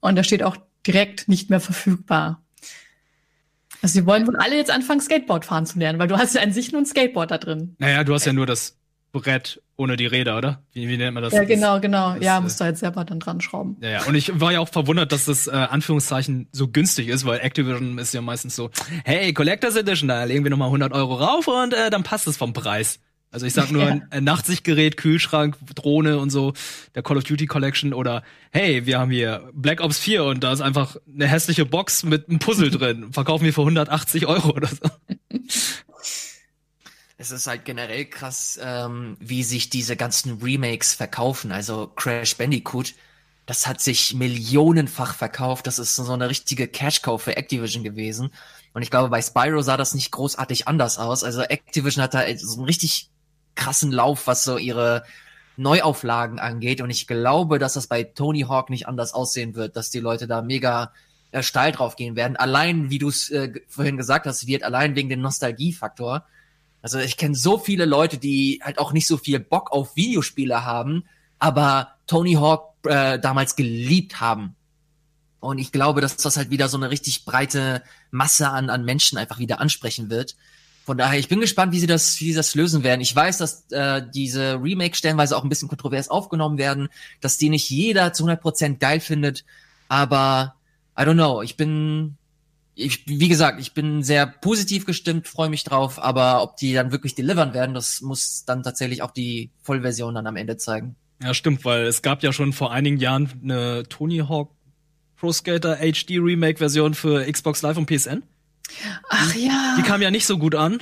Und 0.00 0.16
da 0.16 0.24
steht 0.24 0.42
auch 0.42 0.56
direkt 0.86 1.28
nicht 1.28 1.50
mehr 1.50 1.60
verfügbar. 1.60 2.42
Also 3.82 3.94
sie 3.94 4.06
wollen 4.06 4.26
wohl 4.26 4.36
alle 4.36 4.56
jetzt 4.56 4.70
anfangen, 4.70 5.00
Skateboard 5.00 5.44
fahren 5.44 5.66
zu 5.66 5.78
lernen, 5.78 5.98
weil 5.98 6.08
du 6.08 6.18
hast 6.18 6.34
ja 6.34 6.42
an 6.42 6.52
sich 6.52 6.72
nur 6.72 6.82
ein 6.82 6.86
Skateboard 6.86 7.30
da 7.30 7.38
drin. 7.38 7.76
Naja, 7.78 8.04
du 8.04 8.12
hast 8.12 8.26
ja 8.26 8.32
nur 8.32 8.46
das 8.46 8.76
Brett 9.12 9.60
ohne 9.76 9.96
die 9.96 10.06
Räder, 10.06 10.36
oder? 10.36 10.62
Wie, 10.72 10.88
wie 10.88 10.96
nennt 10.96 11.14
man 11.14 11.22
das? 11.22 11.32
Ja, 11.32 11.44
genau, 11.44 11.80
genau. 11.80 12.14
das, 12.14 12.22
ja, 12.22 12.38
äh, 12.38 12.40
musst 12.40 12.60
du 12.60 12.64
halt 12.64 12.78
selber 12.78 13.04
dann 13.04 13.18
dran 13.18 13.40
schrauben. 13.40 13.76
Ja, 13.80 13.88
ja. 13.88 14.02
Und 14.04 14.14
ich 14.14 14.38
war 14.38 14.52
ja 14.52 14.60
auch 14.60 14.68
verwundert, 14.68 15.10
dass 15.10 15.24
das 15.24 15.46
äh, 15.46 15.52
Anführungszeichen 15.52 16.48
so 16.52 16.68
günstig 16.68 17.08
ist, 17.08 17.24
weil 17.24 17.40
Activision 17.40 17.98
ist 17.98 18.12
ja 18.12 18.20
meistens 18.20 18.54
so, 18.54 18.70
hey, 19.04 19.32
Collectors 19.32 19.76
Edition, 19.76 20.08
da 20.08 20.22
legen 20.24 20.44
wir 20.44 20.50
nochmal 20.50 20.68
100 20.68 20.92
Euro 20.92 21.14
rauf 21.14 21.48
und 21.48 21.72
äh, 21.72 21.90
dann 21.90 22.02
passt 22.02 22.26
es 22.26 22.36
vom 22.36 22.52
Preis. 22.52 23.00
Also 23.32 23.46
ich 23.46 23.52
sag 23.52 23.70
nur 23.70 23.82
Ja. 23.84 23.88
ein, 23.90 24.06
ein 24.10 24.24
Nachtsichtgerät, 24.24 24.96
Kühlschrank, 24.96 25.56
Drohne 25.76 26.18
und 26.18 26.30
so, 26.30 26.52
der 26.94 27.02
Call 27.04 27.16
of 27.16 27.24
Duty 27.24 27.46
Collection 27.46 27.94
oder 27.94 28.24
hey, 28.50 28.86
wir 28.86 28.98
haben 28.98 29.10
hier 29.12 29.48
Black 29.52 29.80
Ops 29.80 29.98
4 30.00 30.24
und 30.24 30.40
da 30.42 30.52
ist 30.52 30.60
einfach 30.60 30.96
eine 31.12 31.28
hässliche 31.28 31.64
Box 31.64 32.02
mit 32.02 32.28
einem 32.28 32.40
Puzzle 32.40 32.70
drin. 32.70 33.12
Verkaufen 33.12 33.44
wir 33.44 33.52
für 33.52 33.60
180 33.60 34.26
Euro 34.26 34.50
oder 34.50 34.66
so. 34.68 34.90
Es 37.18 37.30
ist 37.30 37.46
halt 37.46 37.64
generell 37.66 38.06
krass, 38.06 38.58
ähm, 38.62 39.16
wie 39.20 39.42
sich 39.44 39.68
diese 39.68 39.94
ganzen 39.94 40.40
Remakes 40.42 40.94
verkaufen. 40.94 41.52
Also 41.52 41.86
Crash 41.94 42.36
Bandicoot, 42.36 42.94
das 43.44 43.66
hat 43.66 43.80
sich 43.82 44.14
millionenfach 44.14 45.14
verkauft. 45.14 45.66
Das 45.66 45.78
ist 45.78 45.96
so 45.96 46.10
eine 46.12 46.30
richtige 46.30 46.66
Cash-Cow 46.66 47.20
für 47.20 47.36
Activision 47.36 47.84
gewesen. 47.84 48.30
Und 48.72 48.82
ich 48.82 48.90
glaube, 48.90 49.10
bei 49.10 49.20
Spyro 49.20 49.60
sah 49.60 49.76
das 49.76 49.94
nicht 49.94 50.12
großartig 50.12 50.66
anders 50.66 50.98
aus. 50.98 51.22
Also 51.22 51.42
Activision 51.42 52.02
hat 52.02 52.14
da 52.14 52.22
so 52.38 52.56
einen 52.56 52.64
richtig 52.64 53.09
krassen 53.60 53.92
Lauf, 53.92 54.26
was 54.26 54.42
so 54.42 54.56
ihre 54.56 55.04
Neuauflagen 55.56 56.38
angeht. 56.38 56.80
Und 56.80 56.90
ich 56.90 57.06
glaube, 57.06 57.58
dass 57.58 57.74
das 57.74 57.86
bei 57.86 58.02
Tony 58.02 58.42
Hawk 58.42 58.70
nicht 58.70 58.88
anders 58.88 59.12
aussehen 59.12 59.54
wird, 59.54 59.76
dass 59.76 59.90
die 59.90 60.00
Leute 60.00 60.26
da 60.26 60.40
mega 60.40 60.92
äh, 61.30 61.42
steil 61.42 61.70
drauf 61.70 61.96
gehen 61.96 62.16
werden. 62.16 62.36
Allein, 62.36 62.90
wie 62.90 62.98
du 62.98 63.08
es 63.08 63.30
äh, 63.30 63.52
vorhin 63.68 63.98
gesagt 63.98 64.26
hast, 64.26 64.46
wird 64.46 64.62
allein 64.62 64.96
wegen 64.96 65.10
dem 65.10 65.20
Nostalgiefaktor. 65.20 66.24
Also 66.82 66.98
ich 66.98 67.18
kenne 67.18 67.34
so 67.34 67.58
viele 67.58 67.84
Leute, 67.84 68.16
die 68.16 68.60
halt 68.64 68.78
auch 68.78 68.92
nicht 68.92 69.06
so 69.06 69.18
viel 69.18 69.38
Bock 69.38 69.70
auf 69.70 69.96
Videospiele 69.96 70.64
haben, 70.64 71.04
aber 71.38 71.92
Tony 72.06 72.34
Hawk 72.34 72.74
äh, 72.84 73.18
damals 73.18 73.54
geliebt 73.54 74.20
haben. 74.20 74.56
Und 75.40 75.58
ich 75.58 75.72
glaube, 75.72 76.00
dass 76.00 76.16
das 76.16 76.36
halt 76.36 76.50
wieder 76.50 76.68
so 76.68 76.78
eine 76.78 76.90
richtig 76.90 77.26
breite 77.26 77.82
Masse 78.10 78.48
an, 78.48 78.70
an 78.70 78.84
Menschen 78.84 79.18
einfach 79.18 79.38
wieder 79.38 79.60
ansprechen 79.60 80.08
wird. 80.08 80.36
Von 80.90 80.98
daher, 80.98 81.20
ich 81.20 81.28
bin 81.28 81.38
gespannt, 81.38 81.72
wie 81.72 81.78
sie 81.78 81.86
das, 81.86 82.18
wie 82.18 82.30
sie 82.30 82.34
das 82.34 82.56
lösen 82.56 82.82
werden. 82.82 83.00
Ich 83.00 83.14
weiß, 83.14 83.38
dass 83.38 83.70
äh, 83.70 84.02
diese 84.12 84.60
Remake 84.60 84.96
stellenweise 84.96 85.36
auch 85.36 85.44
ein 85.44 85.48
bisschen 85.48 85.68
kontrovers 85.68 86.08
aufgenommen 86.08 86.58
werden, 86.58 86.88
dass 87.20 87.38
die 87.38 87.48
nicht 87.48 87.70
jeder 87.70 88.12
zu 88.12 88.26
100% 88.26 88.78
geil 88.78 88.98
findet, 88.98 89.44
aber 89.86 90.56
I 90.98 91.02
don't 91.02 91.12
know, 91.12 91.42
ich 91.42 91.56
bin 91.56 92.16
ich, 92.74 93.06
wie 93.06 93.28
gesagt, 93.28 93.60
ich 93.60 93.72
bin 93.72 94.02
sehr 94.02 94.26
positiv 94.26 94.84
gestimmt, 94.84 95.28
freue 95.28 95.48
mich 95.48 95.62
drauf, 95.62 96.02
aber 96.02 96.42
ob 96.42 96.56
die 96.56 96.72
dann 96.72 96.90
wirklich 96.90 97.14
delivern 97.14 97.54
werden, 97.54 97.72
das 97.72 98.00
muss 98.00 98.44
dann 98.44 98.64
tatsächlich 98.64 99.02
auch 99.02 99.12
die 99.12 99.52
Vollversion 99.62 100.16
dann 100.16 100.26
am 100.26 100.34
Ende 100.34 100.56
zeigen. 100.56 100.96
Ja, 101.22 101.34
stimmt, 101.34 101.64
weil 101.64 101.86
es 101.86 102.02
gab 102.02 102.24
ja 102.24 102.32
schon 102.32 102.52
vor 102.52 102.72
einigen 102.72 102.96
Jahren 102.96 103.30
eine 103.44 103.84
Tony 103.88 104.24
Hawk 104.28 104.50
Pro 105.14 105.32
Skater 105.32 105.76
HD 105.76 106.18
Remake 106.18 106.58
Version 106.58 106.94
für 106.94 107.30
Xbox 107.30 107.62
Live 107.62 107.76
und 107.76 107.86
PSN. 107.86 108.24
Ach 109.08 109.34
ja. 109.34 109.76
Die 109.78 109.82
kam 109.82 110.02
ja 110.02 110.10
nicht 110.10 110.26
so 110.26 110.38
gut 110.38 110.54
an. 110.54 110.78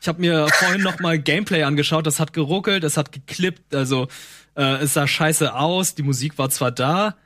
Ich 0.00 0.08
habe 0.08 0.20
mir 0.20 0.48
vorhin 0.48 0.82
noch 0.82 0.98
mal 1.00 1.18
Gameplay 1.18 1.62
angeschaut. 1.62 2.06
Das 2.06 2.20
hat 2.20 2.32
geruckelt, 2.32 2.84
es 2.84 2.96
hat 2.96 3.12
geklippt. 3.12 3.74
Also 3.74 4.08
äh, 4.54 4.82
es 4.82 4.94
sah 4.94 5.06
scheiße 5.06 5.54
aus. 5.54 5.94
Die 5.94 6.02
Musik 6.02 6.38
war 6.38 6.48
zwar 6.50 6.70
da 6.70 7.16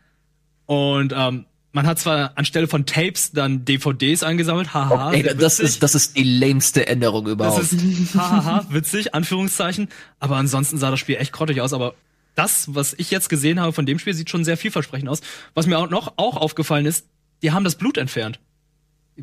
und 0.66 1.12
ähm, 1.16 1.46
man 1.72 1.86
hat 1.88 1.98
zwar 1.98 2.38
anstelle 2.38 2.68
von 2.68 2.86
Tapes 2.86 3.32
dann 3.32 3.64
DVDs 3.64 4.22
eingesammelt. 4.22 4.72
Haha. 4.74 5.12
Ey, 5.12 5.22
sehr 5.22 5.34
das 5.34 5.58
witzig. 5.58 5.64
ist, 5.74 5.82
das 5.82 5.94
ist 5.96 6.16
die 6.16 6.22
lämste 6.22 6.86
Änderung 6.86 7.26
überhaupt. 7.26 7.58
Das 7.60 7.72
ist 7.72 8.14
hahaha, 8.14 8.64
witzig, 8.70 9.12
Anführungszeichen. 9.12 9.88
Aber 10.20 10.36
ansonsten 10.36 10.78
sah 10.78 10.92
das 10.92 11.00
Spiel 11.00 11.16
echt 11.16 11.32
grottig 11.32 11.60
aus. 11.60 11.72
Aber 11.72 11.94
das, 12.36 12.74
was 12.74 12.94
ich 12.94 13.10
jetzt 13.10 13.28
gesehen 13.28 13.60
habe 13.60 13.72
von 13.72 13.86
dem 13.86 13.98
Spiel, 13.98 14.14
sieht 14.14 14.30
schon 14.30 14.44
sehr 14.44 14.56
vielversprechend 14.56 15.08
aus. 15.08 15.20
Was 15.54 15.66
mir 15.66 15.78
auch 15.78 15.90
noch 15.90 16.14
auch 16.16 16.36
aufgefallen 16.36 16.86
ist, 16.86 17.06
die 17.42 17.50
haben 17.50 17.64
das 17.64 17.74
Blut 17.74 17.98
entfernt. 17.98 18.38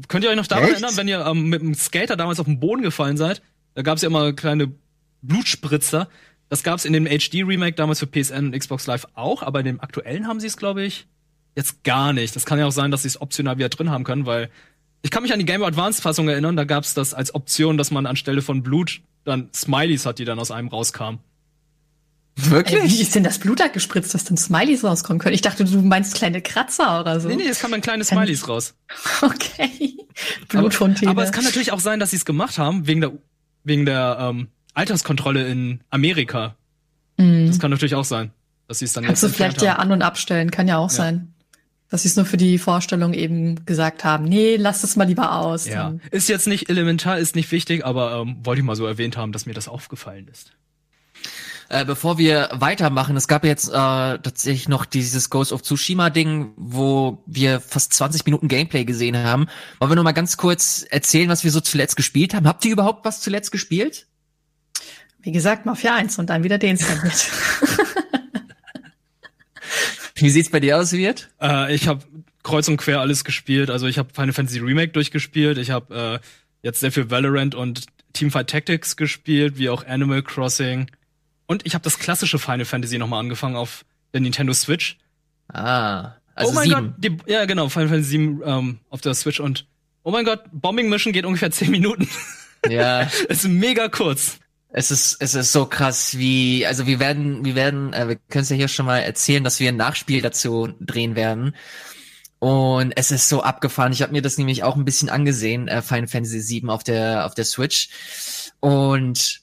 Könnt 0.07 0.23
ihr 0.23 0.29
euch 0.29 0.35
noch 0.35 0.47
daran 0.47 0.65
Echt? 0.65 0.73
erinnern, 0.73 0.97
wenn 0.97 1.07
ihr 1.07 1.25
ähm, 1.25 1.49
mit 1.49 1.61
dem 1.61 1.73
Skater 1.73 2.15
damals 2.15 2.39
auf 2.39 2.45
den 2.45 2.59
Boden 2.59 2.81
gefallen 2.81 3.17
seid? 3.17 3.41
Da 3.73 3.81
gab 3.81 3.97
es 3.97 4.01
ja 4.01 4.07
immer 4.07 4.33
kleine 4.33 4.71
Blutspritzer. 5.21 6.09
Das 6.49 6.63
gab 6.63 6.77
es 6.77 6.85
in 6.85 6.93
dem 6.93 7.05
HD-Remake 7.05 7.75
damals 7.75 7.99
für 7.99 8.07
PSN 8.07 8.47
und 8.47 8.57
Xbox 8.57 8.87
Live 8.87 9.07
auch, 9.13 9.41
aber 9.43 9.59
in 9.59 9.65
dem 9.65 9.79
aktuellen 9.79 10.27
haben 10.27 10.39
sie 10.39 10.47
es, 10.47 10.57
glaube 10.57 10.83
ich, 10.83 11.07
jetzt 11.55 11.83
gar 11.83 12.13
nicht. 12.13 12.35
Das 12.35 12.45
kann 12.45 12.59
ja 12.59 12.65
auch 12.65 12.71
sein, 12.71 12.91
dass 12.91 13.03
sie 13.03 13.07
es 13.07 13.21
optional 13.21 13.57
wieder 13.57 13.69
drin 13.69 13.89
haben 13.89 14.03
können, 14.03 14.25
weil 14.25 14.49
ich 15.01 15.11
kann 15.11 15.23
mich 15.23 15.33
an 15.33 15.39
die 15.39 15.45
Game 15.45 15.61
Boy 15.61 15.69
Advance 15.69 16.01
Fassung 16.01 16.27
erinnern, 16.29 16.55
da 16.55 16.63
gab 16.63 16.83
es 16.83 16.93
das 16.93 17.13
als 17.13 17.33
Option, 17.33 17.77
dass 17.77 17.91
man 17.91 18.05
anstelle 18.05 18.41
von 18.41 18.63
Blut 18.63 19.01
dann 19.23 19.49
Smileys 19.53 20.05
hat, 20.05 20.19
die 20.19 20.25
dann 20.25 20.39
aus 20.39 20.51
einem 20.51 20.67
rauskamen. 20.67 21.19
Ey, 22.37 22.89
wie 22.89 23.01
ist 23.01 23.13
denn 23.13 23.23
das 23.23 23.39
Blut 23.39 23.59
da 23.59 23.67
gespritzt, 23.67 24.13
dass 24.13 24.23
dann 24.23 24.37
Smileys 24.37 24.83
rauskommen 24.83 25.19
können? 25.19 25.35
Ich 25.35 25.41
dachte, 25.41 25.65
du 25.65 25.81
meinst 25.81 26.15
kleine 26.15 26.41
Kratzer 26.41 27.01
oder 27.01 27.19
so. 27.19 27.27
Nee, 27.27 27.35
nee, 27.35 27.47
es 27.47 27.59
kamen 27.59 27.81
kleine 27.81 28.03
Smileys 28.03 28.47
raus. 28.47 28.73
Okay. 29.21 29.95
Aber, 30.49 30.61
Blutfontäne. 30.61 31.09
aber 31.11 31.23
es 31.23 31.31
kann 31.31 31.43
natürlich 31.43 31.71
auch 31.71 31.79
sein, 31.79 31.99
dass 31.99 32.11
sie 32.11 32.15
es 32.17 32.25
gemacht 32.25 32.57
haben, 32.57 32.85
wegen 32.87 33.01
der, 33.01 33.11
wegen 33.63 33.85
der 33.85 34.17
ähm, 34.19 34.47
Alterskontrolle 34.73 35.47
in 35.47 35.81
Amerika. 35.89 36.55
Mhm. 37.17 37.47
Das 37.47 37.59
kann 37.59 37.71
natürlich 37.71 37.95
auch 37.95 38.05
sein, 38.05 38.31
dass 38.67 38.79
sie 38.79 38.85
es 38.85 38.93
dann 38.93 39.03
Kannst 39.05 39.23
du 39.23 39.27
jetzt 39.27 39.33
entfernt 39.33 39.53
vielleicht 39.59 39.65
ja 39.65 39.77
haben. 39.77 39.89
an- 39.89 39.91
und 39.93 40.01
abstellen, 40.01 40.51
kann 40.51 40.67
ja 40.67 40.77
auch 40.77 40.89
Ja. 40.91 40.95
sein. 40.95 41.33
Dass 41.89 42.03
sie 42.03 42.07
es 42.07 42.15
nur 42.15 42.25
für 42.25 42.37
die 42.37 42.57
Vorstellung 42.57 43.13
eben 43.13 43.65
gesagt 43.65 44.03
haben, 44.05 44.23
nee, 44.25 44.55
lass 44.55 44.83
es 44.83 44.95
mal 44.95 45.03
lieber 45.05 45.35
aus. 45.35 45.67
Ja, 45.67 45.93
ist 46.11 46.29
jetzt 46.29 46.47
nicht 46.47 46.69
elementar, 46.69 47.17
ist 47.17 47.35
nicht 47.35 47.51
wichtig, 47.51 47.85
aber 47.85 48.13
ähm, 48.21 48.37
wollte 48.43 48.61
ich 48.61 48.65
mal 48.65 48.75
so 48.77 48.85
erwähnt 48.85 49.17
haben, 49.17 49.31
dass 49.33 49.45
mir 49.45 49.53
das 49.53 49.67
aufgefallen 49.67 50.27
ist. 50.31 50.53
Äh, 51.71 51.85
bevor 51.85 52.17
wir 52.17 52.49
weitermachen, 52.51 53.15
es 53.15 53.29
gab 53.29 53.45
jetzt 53.45 53.69
äh, 53.69 53.71
tatsächlich 53.71 54.67
noch 54.67 54.83
dieses 54.83 55.29
Ghost 55.29 55.53
of 55.53 55.61
Tsushima 55.61 56.09
Ding, 56.09 56.51
wo 56.57 57.23
wir 57.25 57.61
fast 57.61 57.93
20 57.93 58.25
Minuten 58.25 58.49
Gameplay 58.49 58.83
gesehen 58.83 59.15
haben. 59.15 59.47
Wollen 59.79 59.89
wir 59.89 59.95
noch 59.95 60.03
mal 60.03 60.11
ganz 60.11 60.35
kurz 60.35 60.85
erzählen, 60.89 61.29
was 61.29 61.45
wir 61.45 61.51
so 61.51 61.61
zuletzt 61.61 61.95
gespielt 61.95 62.33
haben? 62.33 62.45
Habt 62.45 62.65
ihr 62.65 62.73
überhaupt 62.73 63.05
was 63.05 63.21
zuletzt 63.21 63.53
gespielt? 63.53 64.05
Wie 65.19 65.31
gesagt, 65.31 65.65
Mafia 65.65 65.95
1 65.95 66.19
und 66.19 66.29
dann 66.29 66.43
wieder 66.43 66.57
den 66.57 66.75
Segment. 66.75 67.29
Wie 70.15 70.29
sieht's 70.29 70.49
bei 70.49 70.59
dir 70.59 70.77
aus, 70.77 70.91
Wirt? 70.91 71.29
Äh, 71.41 71.73
ich 71.73 71.87
habe 71.87 72.03
kreuz 72.43 72.67
und 72.67 72.77
quer 72.77 72.99
alles 72.99 73.23
gespielt. 73.23 73.69
Also 73.69 73.87
ich 73.87 73.97
habe 73.97 74.13
Final 74.13 74.33
Fantasy 74.33 74.59
Remake 74.59 74.91
durchgespielt. 74.91 75.57
Ich 75.57 75.71
habe 75.71 76.19
äh, 76.21 76.27
jetzt 76.63 76.81
sehr 76.81 76.91
viel 76.91 77.09
Valorant 77.09 77.55
und 77.55 77.85
Teamfight 78.11 78.49
Tactics 78.49 78.97
gespielt, 78.97 79.57
wie 79.57 79.69
auch 79.69 79.85
Animal 79.85 80.21
Crossing. 80.21 80.87
Und 81.51 81.65
ich 81.65 81.73
habe 81.73 81.83
das 81.83 81.99
klassische 81.99 82.39
Final 82.39 82.63
Fantasy 82.63 82.97
nochmal 82.97 83.19
angefangen 83.19 83.57
auf 83.57 83.83
der 84.13 84.21
Nintendo 84.21 84.53
Switch. 84.53 84.97
Ah, 85.49 86.13
also 86.33 86.51
oh 86.51 86.55
mein 86.55 86.69
sieben. 86.69 86.93
Gott, 86.93 86.93
die, 86.97 87.17
ja 87.29 87.43
genau, 87.43 87.67
Final 87.67 87.89
Fantasy 87.89 88.11
7 88.11 88.41
ähm, 88.45 88.79
auf 88.89 89.01
der 89.01 89.13
Switch 89.15 89.41
und 89.41 89.67
oh 90.03 90.11
mein 90.11 90.23
Gott, 90.23 90.43
Bombing 90.53 90.87
Mission 90.87 91.11
geht 91.11 91.25
ungefähr 91.25 91.51
10 91.51 91.69
Minuten. 91.69 92.07
Ja, 92.69 93.01
ist 93.27 93.45
mega 93.49 93.89
kurz. 93.89 94.39
es 94.69 94.91
ist 94.91 95.17
es 95.19 95.35
ist 95.35 95.51
so 95.51 95.65
krass, 95.65 96.17
wie 96.17 96.65
also 96.65 96.87
wir 96.87 97.01
werden 97.01 97.43
wir 97.43 97.55
werden 97.55 97.91
äh, 97.91 98.07
wir 98.07 98.15
können 98.29 98.43
es 98.43 98.49
ja 98.49 98.55
hier 98.55 98.69
schon 98.69 98.85
mal 98.85 98.99
erzählen, 98.99 99.43
dass 99.43 99.59
wir 99.59 99.67
ein 99.67 99.75
Nachspiel 99.75 100.21
dazu 100.21 100.69
drehen 100.79 101.17
werden. 101.17 101.53
Und 102.39 102.93
es 102.95 103.11
ist 103.11 103.27
so 103.27 103.43
abgefahren. 103.43 103.91
Ich 103.91 104.01
habe 104.01 104.13
mir 104.13 104.21
das 104.21 104.37
nämlich 104.37 104.63
auch 104.63 104.77
ein 104.77 104.85
bisschen 104.85 105.09
angesehen, 105.09 105.67
äh, 105.67 105.81
Final 105.81 106.07
Fantasy 106.07 106.39
7 106.39 106.69
auf 106.69 106.85
der 106.85 107.25
auf 107.25 107.35
der 107.35 107.43
Switch. 107.43 107.89
Und 108.61 109.41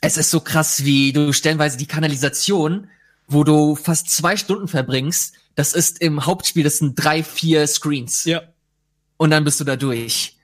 es 0.00 0.16
ist 0.16 0.30
so 0.30 0.40
krass, 0.40 0.84
wie 0.84 1.12
du 1.12 1.32
stellenweise 1.32 1.76
die 1.76 1.86
Kanalisation, 1.86 2.88
wo 3.26 3.44
du 3.44 3.76
fast 3.76 4.10
zwei 4.10 4.36
Stunden 4.36 4.68
verbringst, 4.68 5.34
das 5.54 5.74
ist 5.74 6.00
im 6.00 6.24
Hauptspiel, 6.24 6.62
das 6.64 6.78
sind 6.78 6.94
drei, 6.94 7.22
vier 7.22 7.66
Screens. 7.66 8.24
Ja. 8.24 8.42
Und 9.16 9.30
dann 9.30 9.44
bist 9.44 9.58
du 9.60 9.64
da 9.64 9.76
durch. 9.76 10.36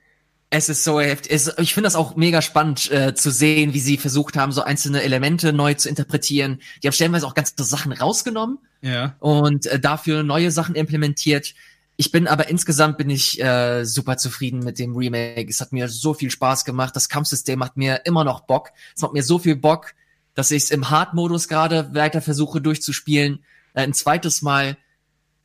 Es 0.49 0.69
ist 0.69 0.83
so 0.83 0.99
heftig. 1.01 1.31
Es, 1.31 1.51
ich 1.57 1.73
finde 1.73 1.87
das 1.87 1.95
auch 1.95 2.15
mega 2.15 2.41
spannend 2.41 2.91
äh, 2.91 3.15
zu 3.15 3.31
sehen, 3.31 3.73
wie 3.73 3.79
sie 3.79 3.97
versucht 3.97 4.37
haben, 4.37 4.51
so 4.51 4.61
einzelne 4.61 5.01
Elemente 5.01 5.53
neu 5.53 5.73
zu 5.73 5.89
interpretieren. 5.89 6.61
Die 6.83 6.87
haben 6.87 6.93
stellenweise 6.93 7.25
auch 7.25 7.33
ganze 7.33 7.53
Sachen 7.63 7.91
rausgenommen 7.93 8.59
Ja. 8.81 9.15
und 9.19 9.65
äh, 9.65 9.79
dafür 9.79 10.23
neue 10.23 10.51
Sachen 10.51 10.75
implementiert. 10.75 11.55
Ich 11.97 12.11
bin 12.11 12.27
aber 12.27 12.49
insgesamt 12.49 12.97
bin 12.97 13.09
ich 13.09 13.41
äh, 13.41 13.85
super 13.85 14.17
zufrieden 14.17 14.59
mit 14.59 14.79
dem 14.79 14.95
Remake. 14.95 15.49
Es 15.49 15.61
hat 15.61 15.71
mir 15.71 15.87
so 15.87 16.13
viel 16.13 16.29
Spaß 16.29 16.65
gemacht. 16.65 16.95
Das 16.95 17.07
Kampfsystem 17.07 17.57
macht 17.57 17.77
mir 17.77 18.01
immer 18.05 18.23
noch 18.23 18.41
Bock. 18.41 18.71
Es 18.95 19.01
macht 19.01 19.13
mir 19.13 19.23
so 19.23 19.39
viel 19.39 19.55
Bock, 19.55 19.93
dass 20.33 20.51
ich 20.51 20.63
es 20.63 20.71
im 20.71 20.89
Hard-Modus 20.89 21.47
gerade 21.47 21.93
weiter 21.93 22.21
versuche 22.21 22.59
durchzuspielen. 22.59 23.45
Äh, 23.73 23.83
ein 23.83 23.93
zweites 23.93 24.41
Mal. 24.41 24.77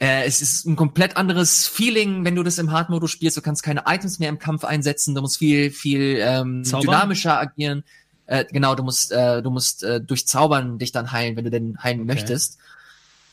Äh, 0.01 0.25
es 0.25 0.43
ist 0.43 0.67
ein 0.67 0.75
komplett 0.77 1.17
anderes 1.17 1.69
Feeling, 1.69 2.25
wenn 2.25 2.35
du 2.35 2.43
das 2.43 2.59
im 2.59 2.73
Hard-Modus 2.73 3.13
spielst. 3.13 3.37
Du 3.37 3.43
kannst 3.43 3.63
keine 3.63 3.85
Items 3.87 4.19
mehr 4.19 4.29
im 4.29 4.39
Kampf 4.41 4.65
einsetzen. 4.65 5.15
Du 5.15 5.21
musst 5.21 5.39
viel, 5.39 5.71
viel 5.71 6.19
ähm, 6.21 6.65
Zaubern? 6.65 6.87
dynamischer 6.87 7.39
agieren. 7.39 7.85
Äh, 8.27 8.45
genau, 8.51 8.75
du 8.75 8.83
musst, 8.83 9.13
äh, 9.13 9.43
du 9.43 9.51
musst 9.51 9.85
äh, 9.85 10.01
durch 10.01 10.27
Zaubern 10.27 10.79
dich 10.79 10.91
dann 10.91 11.13
heilen, 11.13 11.37
wenn 11.37 11.45
du 11.45 11.51
denn 11.51 11.83
heilen 11.83 12.07
möchtest. 12.07 12.59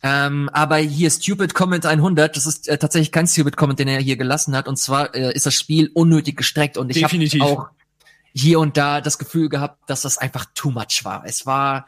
Ähm, 0.03 0.49
aber 0.53 0.77
hier 0.77 1.09
Stupid 1.09 1.53
Comment 1.53 1.85
100, 1.85 2.35
das 2.35 2.45
ist 2.45 2.67
äh, 2.67 2.77
tatsächlich 2.77 3.11
kein 3.11 3.27
Stupid 3.27 3.57
Comment, 3.57 3.79
den 3.79 3.87
er 3.87 3.99
hier 3.99 4.15
gelassen 4.15 4.55
hat. 4.55 4.67
Und 4.67 4.77
zwar 4.77 5.15
äh, 5.15 5.33
ist 5.33 5.45
das 5.45 5.55
Spiel 5.55 5.89
unnötig 5.93 6.37
gestreckt 6.37 6.77
und 6.77 6.95
ich 6.95 7.03
habe 7.03 7.17
auch 7.41 7.69
hier 8.33 8.59
und 8.59 8.77
da 8.77 9.01
das 9.01 9.17
Gefühl 9.17 9.49
gehabt, 9.49 9.89
dass 9.89 10.01
das 10.01 10.17
einfach 10.17 10.45
too 10.53 10.69
much 10.69 11.03
war. 11.03 11.23
Es 11.25 11.45
war 11.45 11.87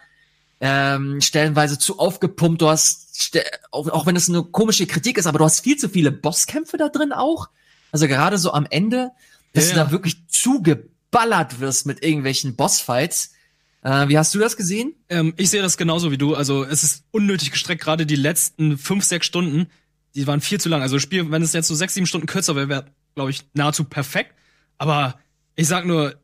ähm, 0.60 1.22
stellenweise 1.22 1.78
zu 1.78 2.00
aufgepumpt. 2.00 2.62
Du 2.62 2.70
hast, 2.70 3.38
auch, 3.72 3.88
auch 3.90 4.06
wenn 4.06 4.16
es 4.16 4.30
eine 4.30 4.44
komische 4.44 4.88
Kritik 4.88 5.18
ist, 5.18 5.28
aber 5.28 5.40
du 5.40 5.46
hast 5.46 5.62
viel 5.62 5.78
zu 5.78 5.90
viele 5.90 6.12
Bosskämpfe 6.12 6.78
da 6.78 6.90
drin 6.90 7.14
auch. 7.14 7.50
Also 7.92 8.08
gerade 8.08 8.38
so 8.38 8.52
am 8.54 8.66
Ende, 8.70 9.12
dass 9.54 9.68
Ja, 9.68 9.74
du 9.74 9.78
ja. 9.80 9.86
da 9.86 9.92
wirklich 9.92 10.28
zugeballert 10.28 11.60
wirst 11.60 11.86
mit 11.86 12.04
irgendwelchen 12.04 12.56
Bossfights. 12.56 13.34
Äh, 13.82 14.10
wie 14.10 14.18
hast 14.18 14.34
du 14.36 14.40
das 14.40 14.58
gesehen? 14.58 14.94
Ähm, 15.08 15.34
ich 15.38 15.50
sehe 15.50 15.62
das 15.62 15.78
genauso 15.78 16.12
wie 16.12 16.18
du. 16.18 16.36
Also 16.36 16.64
es 16.64 16.84
ist 16.84 17.06
unnötig 17.12 17.52
gestreckt, 17.52 17.82
gerade 17.82 18.06
die 18.06 18.16
letzten 18.16 18.78
fünf, 18.78 19.04
sechs 19.06 19.26
Stunden, 19.26 19.68
die 20.16 20.28
waren 20.28 20.42
viel 20.42 20.60
zu 20.60 20.70
lang. 20.70 20.82
Also 20.82 21.00
Spiel, 21.00 21.32
wenn 21.32 21.42
es 21.42 21.54
jetzt 21.54 21.68
so 21.68 21.76
sechs, 21.76 21.94
sieben 21.94 22.08
Stunden 22.08 22.28
kürzer 22.28 22.56
wäre, 22.56 22.70
wäre, 22.70 22.86
glaube 23.16 23.32
ich, 23.32 23.46
nahezu 23.54 23.86
perfekt. 23.86 24.34
Aber 24.78 25.20
ich 25.56 25.68
sag 25.68 25.86
nur, 25.86 26.16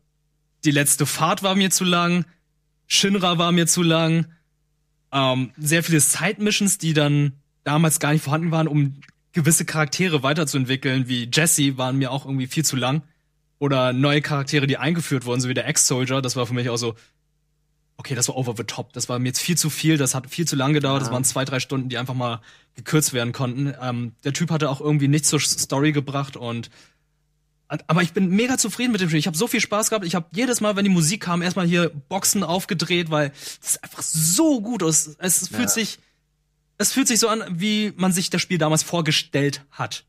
die 0.63 0.71
letzte 0.71 1.05
Fahrt 1.05 1.43
war 1.43 1.55
mir 1.55 1.69
zu 1.69 1.83
lang, 1.83 2.25
Shinra 2.87 3.37
war 3.37 3.51
mir 3.51 3.67
zu 3.67 3.83
lang, 3.83 4.27
ähm, 5.11 5.51
sehr 5.57 5.83
viele 5.83 5.99
Side-Missions, 5.99 6.77
die 6.77 6.93
dann 6.93 7.33
damals 7.63 7.99
gar 7.99 8.11
nicht 8.11 8.23
vorhanden 8.23 8.51
waren, 8.51 8.67
um 8.67 8.95
gewisse 9.31 9.65
Charaktere 9.65 10.23
weiterzuentwickeln, 10.23 11.07
wie 11.07 11.29
Jesse, 11.31 11.77
waren 11.77 11.97
mir 11.97 12.11
auch 12.11 12.25
irgendwie 12.25 12.47
viel 12.47 12.65
zu 12.65 12.75
lang. 12.75 13.03
Oder 13.59 13.93
neue 13.93 14.21
Charaktere, 14.21 14.67
die 14.67 14.77
eingeführt 14.77 15.25
wurden, 15.25 15.41
so 15.41 15.49
wie 15.49 15.53
der 15.53 15.67
Ex-Soldier, 15.67 16.21
das 16.21 16.35
war 16.35 16.45
für 16.45 16.53
mich 16.53 16.69
auch 16.69 16.77
so, 16.77 16.95
okay, 17.97 18.15
das 18.15 18.27
war 18.27 18.35
over 18.37 18.53
the 18.57 18.63
top. 18.63 18.93
Das 18.93 19.07
war 19.09 19.19
mir 19.19 19.27
jetzt 19.27 19.39
viel 19.39 19.57
zu 19.57 19.69
viel, 19.69 19.97
das 19.97 20.13
hat 20.15 20.29
viel 20.29 20.47
zu 20.47 20.55
lang 20.55 20.73
gedauert, 20.73 21.01
das 21.01 21.07
Ja. 21.09 21.13
waren 21.13 21.23
zwei, 21.23 21.45
drei 21.45 21.59
Stunden, 21.59 21.89
die 21.89 21.97
einfach 21.97 22.13
mal 22.13 22.41
gekürzt 22.75 23.13
werden 23.13 23.31
konnten. 23.33 23.73
Ähm, 23.81 24.13
der 24.23 24.33
Typ 24.33 24.51
hatte 24.51 24.69
auch 24.69 24.81
irgendwie 24.81 25.07
nichts 25.07 25.29
zur 25.29 25.39
Story 25.39 25.91
gebracht 25.91 26.35
und 26.37 26.69
aber 27.87 28.03
ich 28.03 28.13
bin 28.13 28.29
mega 28.29 28.59
zufrieden 28.59 28.91
mit 28.91 29.01
dem 29.01 29.09
Spiel. 29.09 29.17
Ich 29.19 29.25
habe 29.25 29.35
so 29.35 29.47
viel 29.47 29.59
Spaß 29.59 29.89
gehabt. 29.89 30.05
Ich 30.05 30.13
habe 30.13 30.27
jedes 30.33 30.61
Mal, 30.61 30.75
wenn 30.75 30.83
die 30.83 30.91
Musik 30.91 31.21
kam, 31.23 31.41
erstmal 31.41 31.65
hier 31.65 31.89
Boxen 32.09 32.43
aufgedreht, 32.43 33.09
weil 33.09 33.31
es 33.61 33.69
ist 33.71 33.83
einfach 33.83 34.03
so 34.03 34.61
gut 34.61 34.83
ist. 34.83 35.15
Es 35.19 35.47
fühlt 35.47 35.61
Ja. 35.61 35.67
sich 35.69 35.97
es 36.77 36.91
fühlt 36.91 37.07
sich 37.07 37.19
so 37.19 37.27
an, 37.29 37.41
wie 37.49 37.93
man 37.95 38.11
sich 38.11 38.29
das 38.29 38.41
Spiel 38.41 38.57
damals 38.59 38.83
vorgestellt 38.83 39.61
hat, 39.71 40.03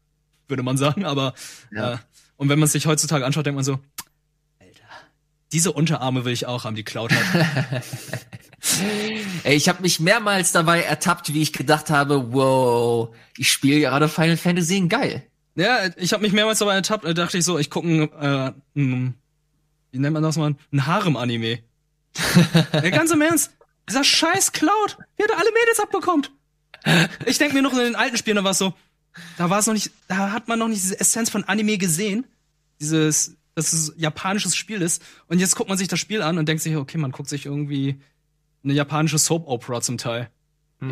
würde 0.49 0.62
man 0.64 0.77
sagen. 0.77 1.05
Aber 1.07 1.33
Ja. 1.70 1.94
äh, 1.94 1.99
und 2.37 2.49
wenn 2.51 2.59
man 2.59 2.66
es 2.66 2.72
sich 2.72 2.87
heutzutage 2.87 3.25
anschaut, 3.25 3.46
denkt 3.46 3.55
man 3.57 3.64
so, 3.64 3.79
diese 5.57 5.73
Unterarme 5.73 6.27
will 6.27 6.35
ich 6.35 6.45
auch 6.45 6.64
haben, 6.64 6.77
die 6.77 6.85
Cloud 6.85 7.11
hat. 7.12 7.83
Ey, 9.42 9.57
ich 9.57 9.71
habe 9.71 9.81
mich 9.81 10.01
mehrmals 10.01 10.53
dabei 10.53 10.83
ertappt, 10.83 11.33
wie 11.33 11.40
ich 11.40 11.55
gedacht 11.55 11.88
habe, 11.88 12.35
wow, 12.35 13.09
ich 13.38 13.51
spiele 13.51 13.81
gerade 13.81 14.11
Final 14.11 14.37
Fantasy, 14.37 14.83
geil. 14.87 15.23
Ja, 15.55 15.88
ich 15.97 16.12
habe 16.12 16.25
mich 16.25 16.35
mehrmals 16.35 16.59
dabei 16.59 16.75
ertappt, 16.75 17.07
da 17.07 17.14
dachte 17.14 17.38
ich 17.38 17.45
so, 17.47 17.59
ich 17.59 17.71
gucke 17.71 17.88
äh, 17.88 18.53
ein, 18.79 19.14
wie 19.92 19.99
nennt 19.99 20.12
man 20.12 20.23
das 20.23 20.37
mal, 20.37 20.57
ein 20.73 20.87
Harem-Anime. 20.87 21.61
ja, 22.75 22.90
ganz 22.90 23.11
im 23.12 23.23
Ernst, 23.23 23.53
dieser 23.88 24.05
scheiß 24.05 24.53
Cloud, 24.53 24.99
wie 25.16 25.23
hat 25.23 25.31
er 25.31 25.38
alle 25.38 25.53
Mädels 25.53 25.81
abbekommt? 25.81 26.33
Ich 27.25 27.38
denk 27.38 27.55
mir 27.55 27.62
noch 27.62 27.73
in 27.73 27.79
den 27.79 27.97
alten 27.97 28.19
Spielen, 28.19 28.37
da 28.37 28.45
war 28.45 28.51
es 28.51 28.59
so, 28.59 28.75
da 29.38 29.49
war 29.49 29.61
es 29.61 29.66
noch 29.66 29.73
nicht, 29.73 29.90
da 30.09 30.33
hat 30.33 30.49
man 30.49 30.59
noch 30.59 30.69
nicht 30.69 30.83
diese 30.83 31.01
Essenz 31.01 31.31
von 31.31 31.45
Anime 31.45 31.79
gesehen, 31.79 32.27
dieses, 32.79 33.36
dass 33.57 33.73
es 33.73 33.88
ein 33.88 33.99
japanisches 34.01 34.55
Spiel 34.55 34.83
ist. 34.83 35.03
Und 35.27 35.40
jetzt 35.40 35.57
guckt 35.57 35.69
man 35.69 35.79
sich 35.79 35.88
das 35.88 35.99
Spiel 35.99 36.23
an 36.23 36.38
und 36.38 36.47
denkt 36.47 36.62
sich, 36.62 36.77
okay, 36.77 36.99
man 36.99 37.11
guckt 37.11 37.29
sich 37.29 37.47
irgendwie 37.47 38.01
eine 38.62 38.75
japanische 38.75 39.19
Soap-Opera 39.19 39.81
zum 39.81 39.99
Teil. 39.99 40.29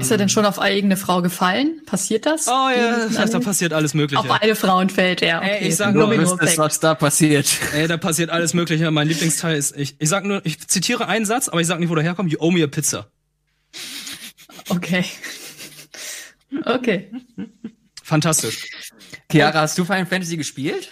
Ist 0.00 0.10
er 0.10 0.16
denn 0.16 0.30
schon 0.30 0.46
auf 0.46 0.58
eigene 0.58 0.96
Frau 0.96 1.20
gefallen? 1.20 1.82
Passiert 1.84 2.24
das? 2.24 2.48
Oh 2.48 2.70
ja, 2.74 3.06
das 3.06 3.18
heißt, 3.18 3.34
da 3.34 3.38
passiert 3.38 3.74
alles 3.74 3.92
Mögliche. 3.92 4.18
Auf 4.18 4.26
beide 4.26 4.56
Frauen 4.56 4.88
fällt 4.88 5.20
er. 5.20 5.40
Okay. 5.40 5.58
Ey, 5.60 5.68
ich 5.68 5.76
sag 5.76 5.94
nur, 5.94 6.10
wüsstest, 6.10 6.40
Effekt. 6.40 6.58
was 6.58 6.80
da 6.80 6.94
passiert. 6.94 7.46
Ey, 7.74 7.86
da 7.86 7.98
passiert 7.98 8.30
alles 8.30 8.54
Mögliche. 8.54 8.90
Mein 8.90 9.08
Lieblingsteil 9.08 9.58
ist, 9.58 9.76
ich, 9.76 9.96
ich 9.98 10.08
sag 10.08 10.24
nur, 10.24 10.40
ich 10.46 10.66
zitiere 10.66 11.06
einen 11.06 11.26
Satz, 11.26 11.50
aber 11.50 11.60
ich 11.60 11.66
sag 11.66 11.80
nicht, 11.80 11.90
wo 11.90 11.94
der 11.94 12.02
herkommt. 12.02 12.32
You 12.32 12.38
owe 12.40 12.50
me 12.50 12.64
a 12.64 12.66
pizza. 12.66 13.10
Okay. 14.70 15.04
Okay. 16.64 17.10
Fantastisch. 18.02 18.66
Chiara, 19.30 19.60
hast 19.60 19.76
du 19.76 19.84
Final 19.84 20.06
Fantasy 20.06 20.38
gespielt? 20.38 20.88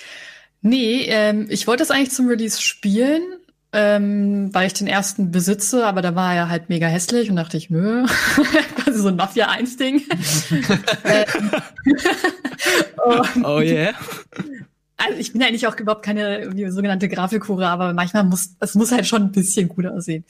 Nee, 0.62 1.06
ähm, 1.08 1.46
ich 1.50 1.66
wollte 1.66 1.82
das 1.82 1.90
eigentlich 1.90 2.12
zum 2.12 2.28
Release 2.28 2.62
spielen, 2.62 3.22
ähm, 3.72 4.54
weil 4.54 4.68
ich 4.68 4.74
den 4.74 4.86
ersten 4.86 5.30
besitze, 5.32 5.86
aber 5.86 6.02
da 6.02 6.14
war 6.14 6.34
er 6.34 6.48
halt 6.48 6.68
mega 6.68 6.86
hässlich 6.86 7.30
und 7.30 7.36
dachte 7.36 7.56
ich, 7.56 7.68
nö, 7.68 8.06
quasi 8.76 9.00
so 9.00 9.08
ein 9.08 9.16
Mafia 9.16 9.48
1 9.48 9.76
Ding. 9.76 10.02
ähm, 11.04 11.50
Oh 13.42 13.58
yeah. 13.58 13.92
also 14.96 15.18
ich 15.18 15.32
bin 15.32 15.42
eigentlich 15.42 15.66
auch 15.66 15.76
überhaupt 15.76 16.04
keine 16.04 16.52
sogenannte 16.70 17.08
Grafikhure, 17.08 17.66
aber 17.66 17.92
manchmal 17.92 18.22
muss 18.24 18.54
es 18.60 18.74
muss 18.76 18.92
halt 18.92 19.06
schon 19.06 19.22
ein 19.22 19.32
bisschen 19.32 19.68
gut 19.68 19.86
aussehen. 19.86 20.24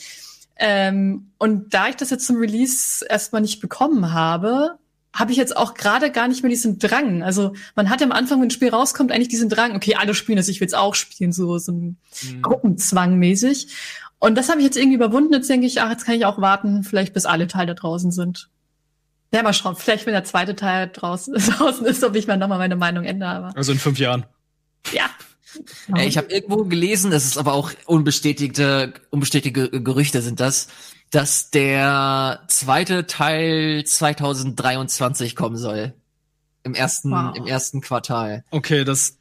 Ähm, 0.57 1.33
und 1.39 1.75
da 1.75 1.89
ich 1.89 1.97
das 1.97 2.11
jetzt 2.11 2.27
zum 2.27 2.37
Release 2.37 3.05
erstmal 3.07 3.43
nicht 3.43 3.61
bekommen 3.61 4.13
habe, 4.13 4.79
habe 5.15 5.31
ich 5.33 5.37
jetzt 5.37 5.57
auch 5.57 5.75
gerade 5.75 6.11
gar 6.11 6.29
nicht 6.29 6.43
mehr 6.43 6.51
diesen 6.51 6.79
Drang. 6.79 7.23
Also 7.23 7.53
man 7.75 7.91
hat 7.91 8.03
am 8.03 8.13
Anfang, 8.13 8.41
wenn 8.41 8.49
ein 8.49 8.51
Spiel 8.51 8.71
rauskommt, 8.71 9.13
eigentlich 9.13 9.29
diesen 9.29 9.49
Drang, 9.49 9.77
okay, 9.77 9.95
alle 9.97 10.15
spielen 10.15 10.37
das, 10.37 10.49
ich 10.49 10.61
will 10.61 10.67
es 10.67 10.75
auch 10.75 10.95
spielen, 10.95 11.33
so, 11.33 11.59
so 11.59 11.73
ein 11.73 11.99
Gruppenzwang 12.41 13.19
mäßig. 13.19 13.69
Und 14.19 14.37
das 14.37 14.49
habe 14.49 14.61
ich 14.61 14.65
jetzt 14.65 14.77
irgendwie 14.77 14.97
überwunden. 14.97 15.33
Jetzt 15.35 15.51
denke 15.51 15.67
ich, 15.67 15.83
ach, 15.83 15.91
jetzt 15.91 16.05
kann 16.07 16.15
ich 16.15 16.25
auch 16.25 16.41
warten, 16.41 16.85
vielleicht 16.85 17.13
bis 17.13 17.27
alle 17.27 17.47
Teile 17.47 17.75
draußen 17.75 18.13
sind. 18.13 18.49
Ja, 19.35 19.43
mal 19.43 19.53
schauen. 19.53 19.77
Vielleicht, 19.77 20.07
wenn 20.07 20.13
der 20.13 20.25
zweite 20.25 20.55
Teil 20.55 20.91
draußen, 20.93 21.35
draußen 21.59 21.85
ist, 21.87 22.05
ob 22.05 22.15
ich 22.15 22.27
mal 22.27 22.37
nochmal 22.37 22.59
meine 22.59 22.77
Meinung 22.77 23.05
ändere. 23.05 23.31
Aber 23.31 23.57
Also 23.57 23.73
in 23.73 23.79
fünf 23.79 23.99
Jahren. 23.99 24.25
ja. 24.93 25.11
Ey, 25.95 26.09
ich 26.09 26.17
habe 26.17 26.33
irgendwo 26.33 26.65
gelesen, 26.65 27.11
das 27.11 27.27
ist 27.27 27.37
aber 27.37 27.53
auch 27.53 27.73
unbestätigte, 27.85 28.95
unbestätigte 29.11 29.83
Gerüchte 29.83 30.23
sind 30.23 30.41
das, 30.41 30.69
dass 31.13 31.51
der 31.51 32.43
zweite 32.49 33.07
Teil 33.07 33.85
2023 33.85 35.37
kommen 35.37 35.57
soll. 35.57 35.93
Im 36.65 36.75
ersten, 36.75 37.11
Wow. 37.11 37.37
im 37.37 37.47
ersten 37.47 37.81
Quartal. 37.83 38.45
Okay, 38.51 38.85
das. 38.85 39.19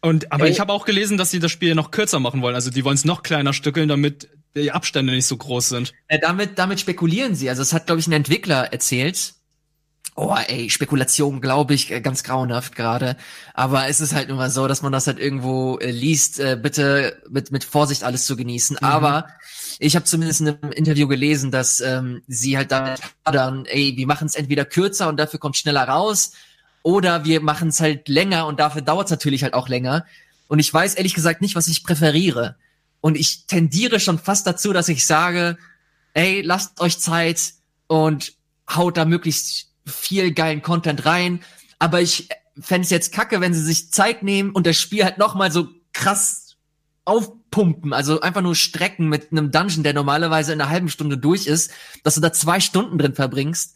Und 0.00 0.32
aber 0.32 0.46
Ey. 0.46 0.50
ich 0.50 0.58
habe 0.58 0.72
auch 0.72 0.84
gelesen, 0.84 1.18
dass 1.18 1.30
sie 1.30 1.38
das 1.38 1.52
Spiel 1.52 1.74
noch 1.74 1.90
kürzer 1.90 2.18
machen 2.18 2.40
wollen. 2.40 2.54
Also 2.54 2.70
die 2.70 2.84
wollen 2.84 2.96
es 2.96 3.04
noch 3.04 3.22
kleiner 3.22 3.52
stückeln, 3.52 3.88
damit 3.88 4.28
die 4.56 4.72
Abstände 4.72 5.12
nicht 5.12 5.26
so 5.26 5.36
groß 5.36 5.68
sind. 5.68 5.92
Äh, 6.08 6.18
damit, 6.18 6.58
damit 6.58 6.80
spekulieren 6.80 7.34
sie. 7.34 7.48
Also 7.50 7.62
es 7.62 7.72
hat, 7.72 7.86
glaube 7.86 8.00
ich, 8.00 8.06
ein 8.06 8.12
Entwickler 8.12 8.72
erzählt. 8.72 9.34
Oh, 10.14 10.34
ey, 10.46 10.68
Spekulation, 10.70 11.40
glaube 11.40 11.74
ich, 11.74 11.90
äh, 11.90 12.00
ganz 12.00 12.22
grauenhaft 12.22 12.74
gerade. 12.74 13.16
Aber 13.54 13.88
es 13.88 14.00
ist 14.00 14.14
halt 14.14 14.28
nun 14.28 14.38
mal 14.38 14.50
so, 14.50 14.66
dass 14.66 14.82
man 14.82 14.92
das 14.92 15.06
halt 15.06 15.18
irgendwo 15.18 15.78
äh, 15.78 15.90
liest. 15.90 16.38
Äh, 16.40 16.58
bitte 16.60 17.22
mit, 17.30 17.50
mit 17.50 17.64
Vorsicht 17.64 18.02
alles 18.04 18.24
zu 18.26 18.36
genießen. 18.36 18.78
Aber 18.78 19.26
ich 19.78 19.96
habe 19.96 20.04
zumindest 20.04 20.40
in 20.40 20.48
einem 20.48 20.72
Interview 20.72 21.08
gelesen, 21.08 21.50
dass 21.50 21.80
ähm, 21.80 22.22
sie 22.26 22.56
halt 22.56 22.72
damit 22.72 23.00
hadern, 23.26 23.66
ey, 23.66 23.94
wir 23.96 24.06
machen 24.06 24.26
es 24.26 24.34
entweder 24.34 24.64
kürzer 24.64 25.08
und 25.08 25.18
dafür 25.18 25.38
kommt 25.38 25.56
schneller 25.56 25.84
raus, 25.84 26.32
oder 26.82 27.24
wir 27.24 27.40
machen 27.40 27.68
es 27.68 27.80
halt 27.80 28.08
länger 28.08 28.46
und 28.46 28.58
dafür 28.60 28.82
dauert 28.82 29.06
es 29.06 29.10
natürlich 29.10 29.42
halt 29.42 29.54
auch 29.54 29.68
länger. 29.68 30.04
Und 30.48 30.58
ich 30.58 30.72
weiß 30.72 30.94
ehrlich 30.94 31.14
gesagt 31.14 31.40
nicht, 31.40 31.54
was 31.54 31.68
ich 31.68 31.84
präferiere. 31.84 32.56
Und 33.00 33.16
ich 33.16 33.46
tendiere 33.46 34.00
schon 34.00 34.18
fast 34.18 34.46
dazu, 34.46 34.72
dass 34.72 34.88
ich 34.88 35.06
sage, 35.06 35.56
ey, 36.14 36.42
lasst 36.42 36.80
euch 36.80 36.98
Zeit 36.98 37.54
und 37.86 38.34
haut 38.68 38.96
da 38.96 39.04
möglichst 39.04 39.68
viel 39.86 40.32
geilen 40.32 40.62
Content 40.62 41.06
rein. 41.06 41.40
Aber 41.78 42.00
ich 42.00 42.28
fände 42.60 42.84
es 42.84 42.90
jetzt 42.90 43.12
kacke, 43.12 43.40
wenn 43.40 43.54
sie 43.54 43.62
sich 43.62 43.92
Zeit 43.92 44.22
nehmen 44.22 44.50
und 44.50 44.66
das 44.66 44.78
Spiel 44.78 45.04
halt 45.04 45.18
noch 45.18 45.34
mal 45.34 45.50
so 45.50 45.68
krass 45.92 46.51
aufpumpen, 47.04 47.92
also 47.92 48.20
einfach 48.20 48.42
nur 48.42 48.54
strecken 48.54 49.08
mit 49.08 49.32
einem 49.32 49.50
Dungeon, 49.50 49.82
der 49.82 49.92
normalerweise 49.92 50.52
in 50.52 50.60
einer 50.60 50.70
halben 50.70 50.88
Stunde 50.88 51.18
durch 51.18 51.46
ist, 51.46 51.72
dass 52.04 52.14
du 52.14 52.20
da 52.20 52.32
zwei 52.32 52.60
Stunden 52.60 52.98
drin 52.98 53.14
verbringst. 53.14 53.74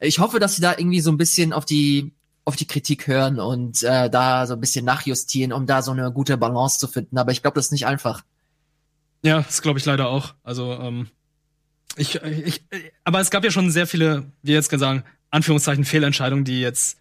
Ich 0.00 0.20
hoffe, 0.20 0.38
dass 0.38 0.56
sie 0.56 0.62
da 0.62 0.72
irgendwie 0.78 1.00
so 1.00 1.10
ein 1.10 1.16
bisschen 1.16 1.52
auf 1.52 1.64
die 1.64 2.12
auf 2.44 2.56
die 2.56 2.66
Kritik 2.66 3.06
hören 3.06 3.40
und 3.40 3.82
äh, 3.82 4.08
da 4.08 4.46
so 4.46 4.54
ein 4.54 4.60
bisschen 4.60 4.86
nachjustieren, 4.86 5.52
um 5.52 5.66
da 5.66 5.82
so 5.82 5.90
eine 5.90 6.10
gute 6.10 6.38
Balance 6.38 6.78
zu 6.78 6.88
finden. 6.88 7.18
Aber 7.18 7.30
ich 7.30 7.42
glaube, 7.42 7.56
das 7.56 7.66
ist 7.66 7.72
nicht 7.72 7.86
einfach. 7.86 8.24
Ja, 9.22 9.42
das 9.42 9.60
glaube 9.60 9.78
ich 9.78 9.84
leider 9.84 10.08
auch. 10.08 10.34
Also, 10.42 10.72
ähm, 10.72 11.08
ich, 11.96 12.14
ich, 12.22 12.64
aber 13.04 13.20
es 13.20 13.28
gab 13.30 13.44
ja 13.44 13.50
schon 13.50 13.70
sehr 13.70 13.86
viele, 13.86 14.32
wie 14.42 14.52
jetzt 14.52 14.70
kann 14.70 14.78
sagen, 14.78 15.04
Anführungszeichen 15.30 15.84
Fehlentscheidungen, 15.84 16.46
die 16.46 16.62
jetzt 16.62 16.98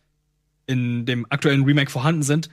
in 0.65 1.05
dem 1.05 1.25
aktuellen 1.29 1.63
Remake 1.63 1.91
vorhanden 1.91 2.23
sind. 2.23 2.49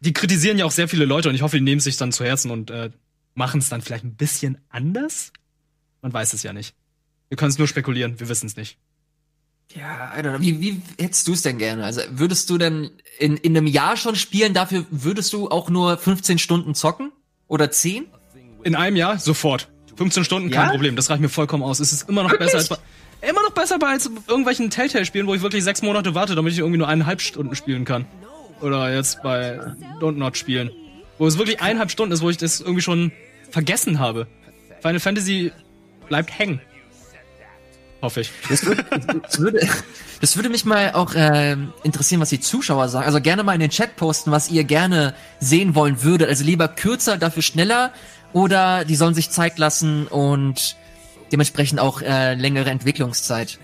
Die 0.00 0.12
kritisieren 0.12 0.58
ja 0.58 0.64
auch 0.64 0.70
sehr 0.70 0.88
viele 0.88 1.04
Leute 1.04 1.28
und 1.28 1.34
ich 1.34 1.42
hoffe, 1.42 1.56
die 1.56 1.62
nehmen 1.62 1.78
es 1.78 1.84
sich 1.84 1.96
dann 1.96 2.12
zu 2.12 2.24
Herzen 2.24 2.50
und 2.50 2.70
äh, 2.70 2.90
machen 3.34 3.60
es 3.60 3.68
dann 3.68 3.82
vielleicht 3.82 4.04
ein 4.04 4.14
bisschen 4.14 4.58
anders. 4.70 5.32
Man 6.02 6.12
weiß 6.12 6.32
es 6.32 6.42
ja 6.42 6.52
nicht. 6.52 6.74
Wir 7.28 7.36
können 7.36 7.50
es 7.50 7.58
nur 7.58 7.68
spekulieren, 7.68 8.18
wir 8.18 8.28
wissen 8.28 8.46
es 8.46 8.56
nicht. 8.56 8.78
Ja, 9.74 10.12
I 10.16 10.20
don't 10.20 10.30
know. 10.30 10.40
Wie, 10.40 10.60
wie 10.60 10.82
hättest 10.98 11.28
du 11.28 11.32
es 11.32 11.42
denn 11.42 11.58
gerne? 11.58 11.84
Also 11.84 12.00
würdest 12.10 12.50
du 12.50 12.58
denn 12.58 12.90
in, 13.18 13.36
in 13.36 13.56
einem 13.56 13.66
Jahr 13.66 13.96
schon 13.96 14.16
spielen, 14.16 14.52
dafür 14.52 14.84
würdest 14.90 15.32
du 15.32 15.48
auch 15.48 15.70
nur 15.70 15.96
15 15.96 16.38
Stunden 16.38 16.74
zocken? 16.74 17.12
Oder 17.46 17.70
10? 17.70 18.06
In 18.64 18.74
einem 18.74 18.96
Jahr 18.96 19.18
sofort. 19.18 19.68
15 19.96 20.24
Stunden, 20.24 20.50
kein 20.50 20.66
Ja? 20.66 20.70
Problem. 20.70 20.96
Das 20.96 21.10
reicht 21.10 21.20
mir 21.20 21.28
vollkommen 21.28 21.62
aus. 21.62 21.78
Es 21.78 21.92
ist 21.92 22.08
immer 22.08 22.22
noch 22.22 22.36
besser 22.36 22.58
als 22.58 22.68
bei, 22.68 22.78
immer 23.20 23.42
noch 23.42 23.50
besser 23.50 23.78
bei 23.78 23.88
als 23.88 24.06
irgendwelchen 24.26 24.70
Telltale-Spielen, 24.70 25.26
wo 25.26 25.34
ich 25.34 25.42
wirklich 25.42 25.62
sechs 25.62 25.82
Monate 25.82 26.14
warte, 26.14 26.34
damit 26.34 26.52
ich 26.52 26.58
irgendwie 26.58 26.78
nur 26.78 26.88
eineinhalb 26.88 27.20
Stunden 27.20 27.54
spielen 27.54 27.84
kann. 27.84 28.06
Oder 28.60 28.94
jetzt 28.94 29.22
bei 29.22 29.58
Don't 30.00 30.16
Not 30.16 30.36
spielen. 30.36 30.70
Wo 31.18 31.26
es 31.26 31.38
wirklich 31.38 31.60
eineinhalb 31.60 31.90
Stunden 31.90 32.12
ist, 32.12 32.22
wo 32.22 32.30
ich 32.30 32.36
das 32.36 32.60
irgendwie 32.60 32.82
schon 32.82 33.12
vergessen 33.50 33.98
habe. 33.98 34.26
Final 34.80 35.00
Fantasy 35.00 35.52
bleibt 36.08 36.38
hängen. 36.38 36.60
Hoffe 38.02 38.22
ich. 38.22 38.30
Das 38.48 38.64
würde, 38.64 38.84
das 39.22 39.38
würde, 39.38 39.68
das 40.20 40.36
würde 40.36 40.48
mich 40.48 40.64
mal 40.64 40.92
auch 40.92 41.14
äh, 41.14 41.56
interessieren, 41.82 42.20
was 42.20 42.30
die 42.30 42.40
Zuschauer 42.40 42.88
sagen. 42.88 43.04
Also 43.04 43.20
gerne 43.20 43.42
mal 43.42 43.52
in 43.52 43.60
den 43.60 43.70
Chat 43.70 43.96
posten, 43.96 44.30
was 44.30 44.50
ihr 44.50 44.64
gerne 44.64 45.14
sehen 45.38 45.74
wollen 45.74 46.02
würdet. 46.02 46.28
Also 46.28 46.44
lieber 46.44 46.68
kürzer, 46.68 47.18
dafür 47.18 47.42
schneller 47.42 47.92
oder 48.32 48.84
die 48.84 48.96
sollen 48.96 49.14
sich 49.14 49.30
Zeit 49.30 49.58
lassen 49.58 50.06
und 50.06 50.76
dementsprechend 51.30 51.78
auch 51.78 52.00
äh, 52.00 52.34
längere 52.34 52.70
Entwicklungszeit. 52.70 53.58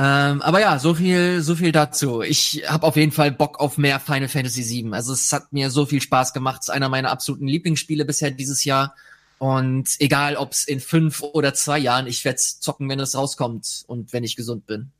Ähm, 0.00 0.42
aber 0.42 0.60
ja, 0.60 0.78
so 0.78 0.94
viel, 0.94 1.42
so 1.42 1.56
viel 1.56 1.72
dazu. 1.72 2.22
Ich 2.22 2.62
habe 2.68 2.86
auf 2.86 2.94
jeden 2.94 3.10
Fall 3.10 3.32
Bock 3.32 3.58
auf 3.58 3.78
mehr 3.78 3.98
Final 3.98 4.28
Fantasy 4.28 4.62
VII. 4.64 4.94
Also 4.94 5.12
es 5.12 5.32
hat 5.32 5.52
mir 5.52 5.70
so 5.70 5.86
viel 5.86 6.00
Spaß 6.00 6.32
gemacht. 6.32 6.60
Es 6.62 6.68
ist 6.68 6.74
einer 6.74 6.88
meiner 6.88 7.10
absoluten 7.10 7.48
Lieblingsspiele 7.48 8.04
bisher 8.04 8.30
dieses 8.30 8.62
Jahr. 8.62 8.94
Und 9.38 9.88
egal, 9.98 10.36
ob 10.36 10.52
es 10.52 10.68
in 10.68 10.78
fünf 10.78 11.22
oder 11.22 11.52
zwei 11.52 11.80
Jahren, 11.80 12.06
ich 12.06 12.24
werde 12.24 12.38
zocken, 12.38 12.88
wenn 12.88 13.00
es 13.00 13.16
rauskommt 13.16 13.82
und 13.88 14.12
wenn 14.12 14.22
ich 14.22 14.36
gesund 14.36 14.66
bin. 14.66 14.92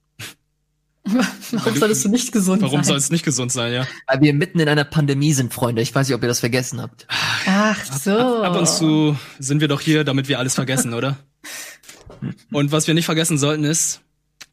Warum 1.53 1.77
solltest 1.77 2.05
du 2.05 2.09
nicht 2.09 2.33
gesund 2.33 2.61
Warum 2.63 2.81
sein? 2.81 2.85
soll 2.85 2.97
es 2.97 3.11
nicht 3.11 3.25
gesund 3.25 3.53
sein, 3.53 3.73
ja? 3.73 3.87
Weil 4.09 4.21
wir 4.21 4.35
mitten 4.35 4.59
in 4.59 4.69
einer 4.69 4.85
Pandemie 4.85 5.33
sind, 5.33 5.55
Freunde. 5.55 5.81
Ich 5.81 5.95
weiß 5.95 6.09
nicht, 6.09 6.15
ob 6.17 6.23
ihr 6.23 6.29
das 6.29 6.41
vergessen 6.41 6.83
habt. 6.83 7.07
Ach 7.47 7.85
so. 7.85 8.43
Ab 8.43 8.57
und 8.57 8.69
zu 8.69 9.17
sind 9.39 9.61
wir 9.61 9.69
doch 9.69 9.81
hier, 9.81 10.03
damit 10.03 10.29
wir 10.29 10.41
alles 10.41 10.57
vergessen, 10.57 10.93
oder? 10.93 11.17
Und 12.53 12.73
was 12.73 12.89
wir 12.89 12.95
nicht 12.95 13.05
vergessen 13.05 13.39
sollten, 13.39 13.63
ist 13.63 14.01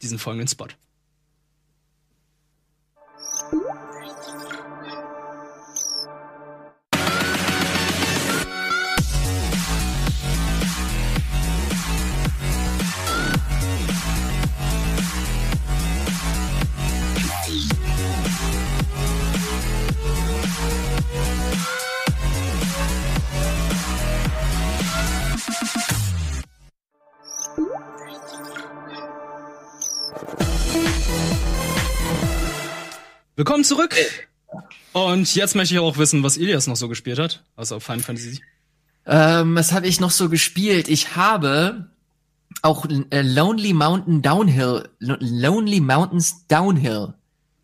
diesen 0.01 0.19
folgenden 0.19 0.47
Spot. 0.47 0.75
Willkommen 33.35 33.63
zurück. 33.63 33.95
Und 34.93 35.35
jetzt 35.35 35.55
möchte 35.55 35.73
ich 35.75 35.79
auch 35.79 35.97
wissen, 35.97 36.23
was 36.23 36.37
Ilias 36.37 36.67
noch 36.67 36.75
so 36.77 36.87
gespielt 36.87 37.19
hat, 37.19 37.43
außer 37.55 37.81
Final 37.81 38.01
Fantasy. 38.01 38.41
Ähm, 39.05 39.55
was 39.55 39.73
habe 39.73 39.87
ich 39.87 39.99
noch 39.99 40.11
so 40.11 40.29
gespielt? 40.29 40.87
Ich 40.87 41.15
habe 41.15 41.89
auch 42.61 42.85
äh, 43.09 43.21
Lonely 43.21 43.73
Mountain 43.73 44.21
Downhill, 44.21 44.87
Lo- 44.99 45.17
Lonely 45.19 45.81
Mountains 45.81 46.47
Downhill 46.47 47.13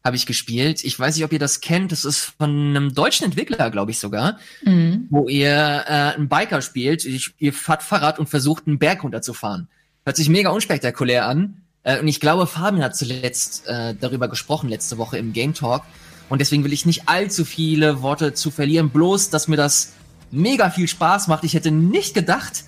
habe 0.04 0.16
ich 0.16 0.26
gespielt. 0.26 0.84
Ich 0.84 1.00
weiß 1.00 1.16
nicht, 1.16 1.24
ob 1.24 1.32
ihr 1.32 1.40
das 1.40 1.62
kennt. 1.62 1.92
Das 1.92 2.06
ist 2.06 2.34
von 2.38 2.50
einem 2.50 2.94
deutschen 2.94 3.24
Entwickler, 3.26 3.70
glaube 3.70 3.92
ich 3.92 4.00
sogar, 4.00 4.40
Mhm. 4.66 5.08
wo 5.10 5.30
ihr 5.30 5.52
äh, 5.88 6.16
einen 6.16 6.28
Biker 6.28 6.62
spielt. 6.62 7.06
Ich, 7.06 7.34
ihr 7.38 7.54
fahrt 7.54 7.84
Fahrrad 7.84 8.20
und 8.20 8.28
versucht, 8.28 8.68
einen 8.68 8.80
Berg 8.80 9.04
runterzufahren. 9.04 9.68
Hört 10.04 10.18
sich 10.18 10.28
mega 10.28 10.50
unspektakulär 10.50 11.28
an. 11.28 11.61
Äh, 11.84 12.00
und 12.00 12.08
ich 12.08 12.20
glaube, 12.20 12.48
Fabian 12.48 12.84
hat 12.84 12.96
zuletzt 12.96 13.68
äh, 13.68 13.96
darüber 14.00 14.28
gesprochen, 14.28 14.70
letzte 14.70 14.98
Woche 14.98 15.18
im 15.18 15.34
Game 15.34 15.54
Talk. 15.54 15.84
Und 16.30 16.40
deswegen 16.40 16.64
will 16.64 16.74
ich 16.74 16.86
nicht 16.86 17.10
allzu 17.10 17.44
viele 17.44 18.02
Worte 18.02 18.34
zu 18.34 18.52
verlieren. 18.52 18.90
Bloß, 18.90 19.30
dass 19.30 19.48
mir 19.48 19.58
das 19.58 19.94
mega 20.32 20.70
viel 20.70 20.88
Spaß 20.88 21.28
macht. 21.28 21.44
Ich 21.44 21.54
hätte 21.54 21.72
nicht 21.72 22.14
gedacht, 22.14 22.64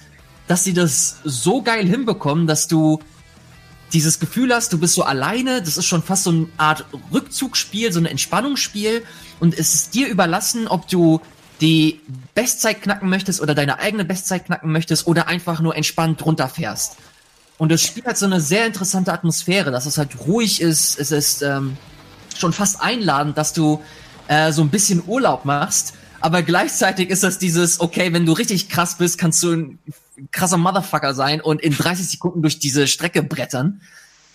dass 0.47 0.63
sie 0.63 0.73
das 0.73 1.17
so 1.23 1.62
geil 1.62 1.88
hinbekommen, 1.88 2.47
dass 2.47 2.67
du 2.67 2.99
dieses 3.93 4.19
Gefühl 4.19 4.54
hast, 4.54 4.73
du 4.73 4.80
bist 4.80 4.95
so 4.95 5.04
alleine, 5.04 5.62
das 5.62 5.78
ist 5.78 5.86
schon 5.86 6.02
fast 6.02 6.23
so 6.23 6.32
eine 6.32 6.47
Art 6.58 6.86
Rückzugsspiel, 7.13 7.93
so 7.93 7.99
ein 7.99 8.08
Entspannungsspiel 8.08 9.04
und 9.39 9.58
es 9.58 9.73
ist 9.73 9.93
dir 9.93 10.08
überlassen, 10.08 10.67
ob 10.67 10.88
du 10.88 11.21
die 11.62 12.02
Bestzeit 12.34 12.82
knacken 12.82 13.08
möchtest 13.08 13.39
oder 13.39 13.54
deine 13.54 13.80
eigene 13.80 14.04
Bestzeit 14.04 14.45
knacken 14.45 14.71
möchtest 14.71 15.06
oder 15.06 15.28
einfach 15.28 15.62
nur 15.62 15.76
entspannt 15.76 16.26
runterfährst. 16.26 16.97
Und 17.63 17.71
das 17.71 17.82
Spiel 17.82 18.04
hat 18.04 18.17
so 18.17 18.26
eine 18.26 18.41
sehr 18.41 18.65
interessante 18.65 19.13
Atmosphäre, 19.13 19.71
dass 19.71 19.86
es 19.86 19.97
halt 19.97 20.19
ruhig 20.28 20.60
ist, 20.60 20.99
es 20.99 21.12
ist 21.12 21.41
ähm, 21.43 21.78
schon 22.38 22.52
fast 22.52 22.82
einladend, 22.82 23.38
dass 23.38 23.54
du 23.54 23.82
äh, 24.28 24.52
so 24.52 24.63
ein 24.63 24.69
bisschen 24.69 25.02
Urlaub 25.08 25.45
machst, 25.45 25.93
aber 26.19 26.41
gleichzeitig 26.41 27.10
ist 27.10 27.23
das 27.23 27.39
dieses, 27.39 27.80
okay, 27.80 28.12
wenn 28.12 28.26
du 28.26 28.34
richtig 28.34 28.67
krass 28.67 28.97
bist, 28.97 29.17
kannst 29.17 29.41
du 29.43 29.54
ein 29.54 29.80
krasser 30.32 30.58
Motherfucker 30.58 31.13
sein 31.13 31.39
und 31.39 31.62
in 31.62 31.71
30 31.71 32.10
Sekunden 32.10 32.41
durch 32.41 32.60
diese 32.60 32.86
Strecke 32.86 33.23
brettern. 33.23 33.80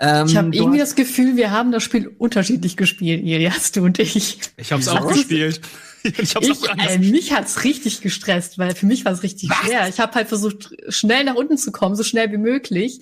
Ähm, 0.00 0.26
Ich 0.26 0.36
habe 0.36 0.54
irgendwie 0.54 0.78
das 0.78 0.94
Gefühl, 0.94 1.36
wir 1.36 1.50
haben 1.50 1.72
das 1.72 1.82
Spiel 1.82 2.08
unterschiedlich 2.18 2.76
gespielt, 2.76 3.22
Ilias, 3.22 3.72
du 3.72 3.84
und 3.84 3.98
ich. 3.98 4.38
Ich 4.56 4.72
hab's 4.72 4.86
Wieso? 4.86 4.96
auch 4.98 5.08
gespielt. 5.08 5.60
Ich 6.04 6.36
hab's 6.36 6.46
Ich, 6.46 6.52
auch 6.70 6.76
äh, 6.78 6.98
mich 6.98 7.32
hat's 7.34 7.64
richtig 7.64 8.00
gestresst, 8.00 8.56
weil 8.56 8.72
für 8.76 8.86
mich 8.86 9.04
war 9.04 9.10
es 9.12 9.24
richtig 9.24 9.50
Was? 9.50 9.56
schwer. 9.66 9.88
Ich 9.88 9.98
habe 9.98 10.14
halt 10.14 10.28
versucht, 10.28 10.70
schnell 10.88 11.24
nach 11.24 11.34
unten 11.34 11.58
zu 11.58 11.72
kommen, 11.72 11.96
so 11.96 12.04
schnell 12.04 12.30
wie 12.30 12.36
möglich. 12.38 13.00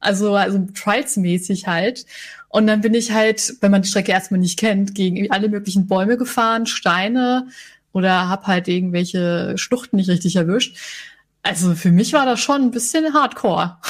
Also, 0.00 0.34
also 0.34 0.58
Trials-mäßig 0.74 1.66
halt. 1.66 2.06
Und 2.48 2.66
dann 2.66 2.80
bin 2.80 2.94
ich 2.94 3.12
halt, 3.12 3.54
wenn 3.60 3.70
man 3.70 3.82
die 3.82 3.88
Strecke 3.88 4.12
erstmal 4.12 4.40
nicht 4.40 4.58
kennt, 4.58 4.94
gegen 4.94 5.30
alle 5.30 5.50
möglichen 5.50 5.86
Bäume 5.88 6.16
gefahren, 6.16 6.64
Steine 6.64 7.48
oder 7.92 8.30
hab 8.30 8.46
halt 8.46 8.66
irgendwelche 8.66 9.52
Schluchten 9.58 9.96
nicht 9.96 10.08
richtig 10.08 10.36
erwischt. 10.36 10.74
Also 11.42 11.74
für 11.74 11.90
mich 11.92 12.14
war 12.14 12.24
das 12.24 12.40
schon 12.40 12.62
ein 12.62 12.70
bisschen 12.70 13.12
hardcore. 13.12 13.76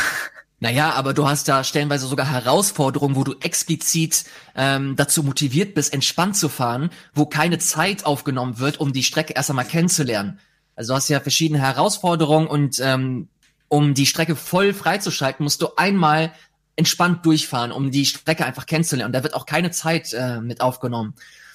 Naja, 0.60 0.92
aber 0.94 1.14
du 1.14 1.28
hast 1.28 1.46
da 1.46 1.62
stellenweise 1.62 2.06
sogar 2.08 2.28
Herausforderungen, 2.28 3.14
wo 3.14 3.22
du 3.22 3.34
explizit 3.40 4.24
ähm, 4.56 4.96
dazu 4.96 5.22
motiviert 5.22 5.74
bist, 5.74 5.92
entspannt 5.92 6.36
zu 6.36 6.48
fahren, 6.48 6.90
wo 7.14 7.26
keine 7.26 7.58
Zeit 7.58 8.04
aufgenommen 8.04 8.58
wird, 8.58 8.80
um 8.80 8.92
die 8.92 9.04
Strecke 9.04 9.34
erst 9.34 9.50
einmal 9.50 9.66
kennenzulernen. 9.66 10.40
Also 10.74 10.92
du 10.92 10.96
hast 10.96 11.08
ja 11.08 11.20
verschiedene 11.20 11.60
Herausforderungen 11.60 12.48
und 12.48 12.80
ähm, 12.80 13.28
um 13.68 13.94
die 13.94 14.06
Strecke 14.06 14.34
voll 14.34 14.74
freizuschalten, 14.74 15.44
musst 15.44 15.62
du 15.62 15.68
einmal 15.76 16.32
entspannt 16.74 17.24
durchfahren, 17.24 17.70
um 17.70 17.90
die 17.90 18.06
Strecke 18.06 18.44
einfach 18.44 18.66
kennenzulernen. 18.66 19.10
Und 19.10 19.12
da 19.12 19.22
wird 19.22 19.34
auch 19.34 19.46
keine 19.46 19.70
Zeit 19.70 20.12
äh, 20.12 20.40
mit 20.40 20.60
aufgenommen. 20.60 21.14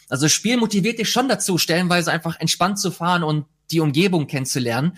Also 0.10 0.26
das 0.26 0.34
Spiel 0.34 0.58
motiviert 0.58 1.00
dich 1.00 1.10
schon 1.10 1.28
dazu, 1.28 1.58
stellenweise 1.58 2.12
einfach 2.12 2.40
entspannt 2.40 2.80
zu 2.80 2.92
fahren 2.92 3.24
und 3.24 3.46
die 3.72 3.80
Umgebung 3.80 4.28
kennenzulernen 4.28 4.98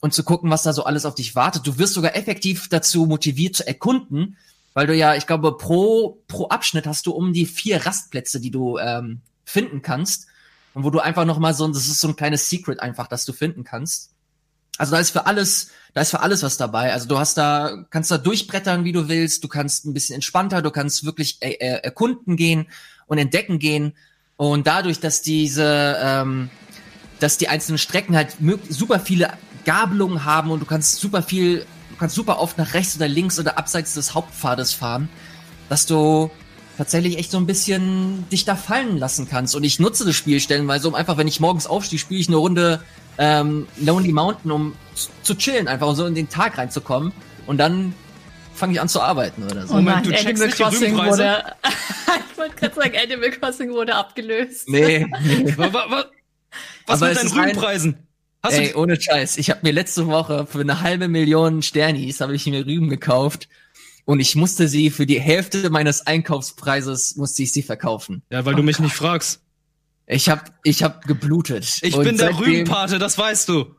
und 0.00 0.14
zu 0.14 0.24
gucken, 0.24 0.50
was 0.50 0.62
da 0.62 0.72
so 0.72 0.84
alles 0.84 1.04
auf 1.04 1.14
dich 1.14 1.34
wartet. 1.34 1.66
Du 1.66 1.78
wirst 1.78 1.94
sogar 1.94 2.16
effektiv 2.16 2.68
dazu 2.68 3.06
motiviert 3.06 3.56
zu 3.56 3.66
erkunden, 3.66 4.36
weil 4.74 4.86
du 4.86 4.94
ja, 4.94 5.14
ich 5.14 5.26
glaube, 5.26 5.56
pro, 5.56 6.22
pro 6.28 6.48
Abschnitt 6.48 6.86
hast 6.86 7.06
du 7.06 7.12
um 7.12 7.32
die 7.32 7.46
vier 7.46 7.86
Rastplätze, 7.86 8.40
die 8.40 8.50
du 8.50 8.78
ähm, 8.78 9.20
finden 9.44 9.82
kannst. 9.82 10.26
Und 10.74 10.84
wo 10.84 10.90
du 10.90 11.00
einfach 11.00 11.24
noch 11.24 11.38
mal 11.38 11.54
so, 11.54 11.66
das 11.68 11.86
ist 11.86 12.00
so 12.00 12.08
ein 12.08 12.16
kleines 12.16 12.50
Secret 12.50 12.80
einfach, 12.80 13.06
das 13.06 13.24
du 13.24 13.32
finden 13.32 13.64
kannst. 13.64 14.10
Also 14.76 14.92
da 14.92 15.00
ist 15.00 15.10
für 15.10 15.24
alles, 15.24 15.70
da 15.94 16.02
ist 16.02 16.10
für 16.10 16.20
alles 16.20 16.42
was 16.42 16.58
dabei. 16.58 16.92
Also 16.92 17.08
du 17.08 17.18
hast 17.18 17.38
da, 17.38 17.86
kannst 17.88 18.10
da 18.10 18.18
durchbrettern, 18.18 18.84
wie 18.84 18.92
du 18.92 19.08
willst. 19.08 19.42
Du 19.42 19.48
kannst 19.48 19.86
ein 19.86 19.94
bisschen 19.94 20.16
entspannter, 20.16 20.60
du 20.60 20.70
kannst 20.70 21.06
wirklich 21.06 21.38
äh, 21.40 21.52
äh, 21.52 21.80
erkunden 21.82 22.36
gehen 22.36 22.66
und 23.06 23.16
entdecken 23.16 23.58
gehen. 23.58 23.94
Und 24.36 24.66
dadurch, 24.66 25.00
dass 25.00 25.22
diese, 25.22 25.96
ähm, 26.02 26.50
dass 27.20 27.38
die 27.38 27.48
einzelnen 27.48 27.78
Strecken 27.78 28.14
halt 28.14 28.36
super 28.68 29.00
viele 29.00 29.32
Gabelungen 29.66 30.24
haben 30.24 30.50
und 30.50 30.60
du 30.60 30.64
kannst 30.66 31.00
super 31.00 31.22
viel, 31.22 31.66
du 31.90 31.96
kannst 31.98 32.14
super 32.14 32.38
oft 32.40 32.56
nach 32.56 32.72
rechts 32.72 32.96
oder 32.96 33.08
links 33.08 33.38
oder 33.38 33.58
abseits 33.58 33.92
des 33.92 34.14
Hauptpfades 34.14 34.72
fahren, 34.72 35.10
dass 35.68 35.84
du 35.84 36.30
tatsächlich 36.78 37.18
echt 37.18 37.30
so 37.30 37.36
ein 37.38 37.46
bisschen 37.46 38.28
dich 38.30 38.44
da 38.44 38.54
fallen 38.56 38.96
lassen 38.98 39.28
kannst. 39.28 39.54
Und 39.56 39.64
ich 39.64 39.78
nutze 39.80 40.04
das 40.04 40.14
Spiel 40.14 40.40
stellenweise, 40.40 40.88
um 40.88 40.94
einfach, 40.94 41.16
wenn 41.18 41.28
ich 41.28 41.40
morgens 41.40 41.66
aufstehe, 41.66 41.98
spiele 41.98 42.20
ich 42.20 42.28
eine 42.28 42.36
Runde 42.36 42.82
ähm, 43.18 43.66
Lonely 43.78 44.12
Mountain, 44.12 44.50
um 44.50 44.74
zu 45.22 45.34
chillen, 45.36 45.68
einfach 45.68 45.94
so 45.94 46.06
in 46.06 46.14
den 46.14 46.28
Tag 46.28 46.58
reinzukommen. 46.58 47.12
Und 47.46 47.58
dann 47.58 47.94
fange 48.54 48.74
ich 48.74 48.80
an 48.80 48.88
zu 48.88 49.00
arbeiten 49.00 49.42
oder 49.44 49.66
so. 49.66 49.72
Oh 49.74 49.76
Moment, 49.76 50.06
du 50.06 50.10
checkst 50.10 50.26
Animal 50.26 50.46
nicht 50.48 50.58
die 50.58 50.62
Crossing 50.62 50.94
Rühmpreise? 50.94 51.18
wurde, 51.18 51.44
ich 52.32 52.38
wollte 52.38 52.56
gerade 52.56 52.74
sagen, 52.74 52.92
Animal 53.02 53.30
Crossing 53.30 53.70
wurde 53.72 53.94
abgelöst. 53.94 54.68
Nee. 54.68 55.06
Wa- 55.56 55.72
wa- 55.72 55.90
wa- 55.90 56.04
Was 56.86 57.00
Aber 57.02 57.08
mit 57.10 57.18
deinen 57.18 57.32
Rübenpreisen? 57.32 58.05
Hast 58.42 58.54
Ey, 58.54 58.74
ohne 58.74 59.00
Scheiß. 59.00 59.38
Ich 59.38 59.50
habe 59.50 59.60
mir 59.62 59.72
letzte 59.72 60.06
Woche 60.06 60.46
für 60.46 60.60
eine 60.60 60.80
halbe 60.80 61.08
Million 61.08 61.62
Sternis 61.62 62.20
habe 62.20 62.34
ich 62.34 62.46
mir 62.46 62.64
Rüben 62.64 62.88
gekauft 62.88 63.48
und 64.04 64.20
ich 64.20 64.36
musste 64.36 64.68
sie 64.68 64.90
für 64.90 65.06
die 65.06 65.20
Hälfte 65.20 65.68
meines 65.70 66.06
Einkaufspreises 66.06 67.16
musste 67.16 67.42
ich 67.42 67.52
sie 67.52 67.62
verkaufen. 67.62 68.22
ja, 68.30 68.44
weil 68.44 68.54
du 68.54 68.62
mich 68.62 68.78
nicht 68.78 68.94
fragst. 68.94 69.40
Ich 70.06 70.28
habe 70.28 70.42
ich 70.62 70.84
hab 70.84 71.04
geblutet. 71.06 71.78
Ich 71.82 71.94
Und 71.94 72.04
bin 72.04 72.16
der 72.16 72.38
Rübenpate, 72.38 72.98
das 72.98 73.18
weißt 73.18 73.48
du. 73.48 73.74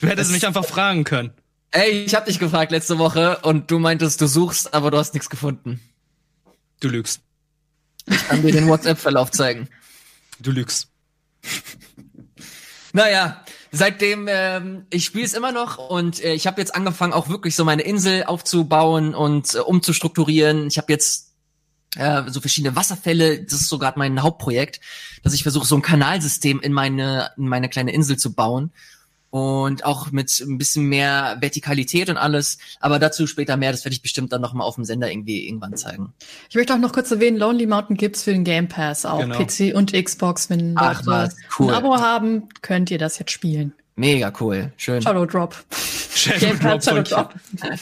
Du 0.00 0.06
hättest 0.06 0.30
mich 0.30 0.46
einfach 0.46 0.64
fragen 0.64 1.02
können. 1.04 1.32
Ey, 1.72 2.04
ich 2.04 2.14
habe 2.14 2.26
dich 2.26 2.38
gefragt 2.38 2.70
letzte 2.70 2.98
Woche 2.98 3.38
und 3.42 3.68
du 3.70 3.80
meintest, 3.80 4.20
du 4.20 4.28
suchst, 4.28 4.72
aber 4.74 4.92
du 4.92 4.98
hast 4.98 5.14
nichts 5.14 5.28
gefunden. 5.28 5.80
Du 6.78 6.88
lügst. 6.88 7.20
Ich 8.06 8.28
kann 8.28 8.42
dir 8.42 8.52
den 8.52 8.68
WhatsApp-Verlauf 8.68 9.32
zeigen. 9.32 9.68
Du 10.38 10.52
lügst. 10.52 10.88
Naja, 12.92 13.44
seitdem, 13.74 14.26
ähm, 14.30 14.86
ich 14.90 15.04
spiele 15.04 15.24
es 15.24 15.34
immer 15.34 15.52
noch 15.52 15.78
und 15.78 16.22
äh, 16.22 16.34
ich 16.34 16.46
habe 16.46 16.60
jetzt 16.60 16.74
angefangen, 16.74 17.12
auch 17.12 17.28
wirklich 17.28 17.56
so 17.56 17.64
meine 17.64 17.82
Insel 17.82 18.24
aufzubauen 18.24 19.14
und 19.14 19.54
äh, 19.54 19.58
umzustrukturieren. 19.58 20.68
Ich 20.68 20.78
habe 20.78 20.92
jetzt 20.92 21.32
äh, 21.96 22.22
so 22.28 22.40
verschiedene 22.40 22.76
Wasserfälle. 22.76 23.42
Das 23.42 23.60
ist 23.60 23.68
so 23.68 23.78
gerade 23.78 23.98
mein 23.98 24.22
Hauptprojekt, 24.22 24.80
dass 25.22 25.34
ich 25.34 25.42
versuche, 25.42 25.66
so 25.66 25.76
ein 25.76 25.82
Kanalsystem 25.82 26.60
in 26.60 26.72
meine, 26.72 27.30
in 27.36 27.48
meine 27.48 27.68
kleine 27.68 27.92
Insel 27.92 28.16
zu 28.16 28.32
bauen 28.32 28.72
und 29.34 29.84
auch 29.84 30.12
mit 30.12 30.38
ein 30.46 30.58
bisschen 30.58 30.84
mehr 30.84 31.38
Vertikalität 31.40 32.08
und 32.08 32.16
alles. 32.16 32.56
Aber 32.78 33.00
dazu 33.00 33.26
später 33.26 33.56
mehr, 33.56 33.72
das 33.72 33.84
werde 33.84 33.94
ich 33.96 34.00
bestimmt 34.00 34.32
dann 34.32 34.40
nochmal 34.40 34.64
auf 34.64 34.76
dem 34.76 34.84
Sender 34.84 35.10
irgendwie 35.10 35.48
irgendwann 35.48 35.76
zeigen. 35.76 36.14
Ich 36.48 36.54
möchte 36.54 36.72
auch 36.72 36.78
noch 36.78 36.92
kurz 36.92 37.10
erwähnen, 37.10 37.36
Lonely 37.36 37.66
Mountain 37.66 37.96
gibt's 37.96 38.22
für 38.22 38.30
den 38.30 38.44
Game 38.44 38.68
Pass 38.68 39.04
auch 39.04 39.18
Genau. 39.18 39.36
PC 39.36 39.74
und 39.74 39.92
Xbox. 39.92 40.50
Wenn 40.50 40.74
Ach, 40.76 41.02
Leute 41.02 41.06
was, 41.06 41.36
cool. 41.58 41.70
ein 41.70 41.74
Abo 41.74 41.96
haben, 41.96 42.48
könnt 42.62 42.92
ihr 42.92 42.98
das 42.98 43.18
jetzt 43.18 43.32
spielen. 43.32 43.72
Mega 43.96 44.32
cool, 44.38 44.72
schön. 44.76 45.02
Shadow 45.02 45.26
Drop. 45.26 45.56
Shadow 46.14 46.38
Game 46.38 46.58
Pass 46.60 46.84
Shadow 46.84 47.02
Drop. 47.02 47.34
Drop. 47.60 47.80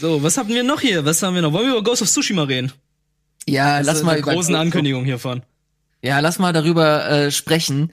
So, 0.00 0.22
was 0.22 0.36
haben 0.38 0.48
wir 0.48 0.62
noch 0.62 0.80
hier? 0.80 1.04
Was 1.04 1.20
haben 1.24 1.34
wir 1.34 1.42
noch? 1.42 1.52
Wollen 1.52 1.66
wir 1.66 1.72
über 1.72 1.82
Ghost 1.82 2.02
of 2.02 2.08
Tsushima 2.08 2.44
reden? 2.44 2.72
Ja, 3.48 3.78
Das 3.78 3.86
lass 3.88 3.96
ist 3.98 4.02
mal 4.04 4.12
eine 4.12 4.20
über 4.20 4.32
großen 4.34 4.54
Ankündigung 4.54 5.04
hiervon. 5.04 5.42
Ja, 6.00 6.20
lass 6.20 6.38
mal 6.38 6.52
darüber 6.52 7.10
äh, 7.10 7.30
sprechen. 7.32 7.90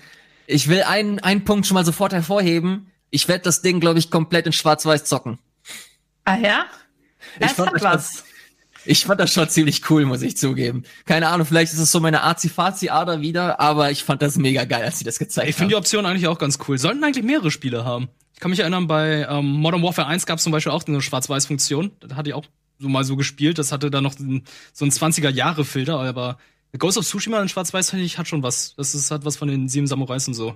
Ich 0.47 0.69
will 0.69 0.81
einen, 0.83 1.19
einen 1.19 1.43
Punkt 1.43 1.67
schon 1.67 1.75
mal 1.75 1.85
sofort 1.85 2.13
hervorheben. 2.13 2.89
Ich 3.09 3.27
werde 3.27 3.43
das 3.43 3.61
Ding, 3.61 3.79
glaube 3.79 3.99
ich, 3.99 4.09
komplett 4.09 4.47
in 4.47 4.53
Schwarz-Weiß 4.53 5.03
zocken. 5.03 5.37
Ah 6.23 6.37
ja? 6.37 6.65
Ich 7.39 7.47
Es 7.47 7.51
fand 7.51 7.69
hat 7.69 7.75
das 7.75 7.83
was. 7.83 8.23
Ich 8.85 9.03
fand 9.05 9.19
das 9.19 9.33
schon 9.33 9.49
ziemlich 9.49 9.89
cool, 9.89 10.05
muss 10.05 10.21
ich 10.21 10.37
zugeben. 10.37 10.83
Keine 11.05 11.27
Ahnung, 11.27 11.45
vielleicht 11.45 11.73
ist 11.73 11.79
es 11.79 11.91
so 11.91 11.99
meine 11.99 12.23
Azi-Fazi-Ader 12.23 13.19
wieder, 13.19 13.59
aber 13.59 13.91
ich 13.91 14.05
fand 14.05 14.21
das 14.21 14.37
mega 14.37 14.63
geil, 14.63 14.83
als 14.83 14.99
sie 14.99 15.03
das 15.03 15.19
gezeigt 15.19 15.49
Ich 15.49 15.55
finde 15.57 15.69
die 15.69 15.75
haben. 15.75 15.81
Option 15.81 16.05
eigentlich 16.05 16.27
auch 16.27 16.39
ganz 16.39 16.57
cool. 16.67 16.77
Sollten 16.77 17.03
eigentlich 17.03 17.25
mehrere 17.25 17.51
Spiele 17.51 17.83
haben. 17.83 18.07
Ich 18.33 18.39
kann 18.39 18.49
mich 18.49 18.61
erinnern, 18.61 18.87
bei 18.87 19.27
ähm, 19.29 19.45
Modern 19.45 19.83
Warfare 19.83 20.07
1 20.07 20.25
gab 20.25 20.37
es 20.37 20.43
zum 20.43 20.53
Beispiel 20.53 20.71
auch 20.71 20.85
eine 20.87 21.01
Schwarz-Weiß-Funktion. 21.01 21.91
Da 21.99 22.15
hatte 22.15 22.29
ich 22.29 22.33
auch 22.33 22.45
so 22.79 22.87
mal 22.87 23.03
so 23.03 23.17
gespielt. 23.17 23.57
Das 23.57 23.73
hatte 23.73 23.91
da 23.91 23.99
noch 23.99 24.13
so 24.13 24.23
ein 24.23 24.43
so 24.71 24.85
ein 24.85 24.91
20er-Jahre-Filter, 24.91 25.99
aber 25.99 26.37
Ghost 26.77 26.97
of 26.97 27.05
Tsushima 27.05 27.41
in 27.41 27.49
Schwarz-Weiß, 27.49 27.89
finde 27.89 28.05
ich, 28.05 28.17
hat 28.17 28.27
schon 28.27 28.43
was. 28.43 28.75
Das 28.75 28.93
ist, 28.93 29.09
hat 29.11 29.25
was 29.25 29.37
von 29.37 29.47
den 29.47 29.67
sieben 29.69 29.87
Samurais 29.87 30.27
und 30.27 30.33
so. 30.33 30.55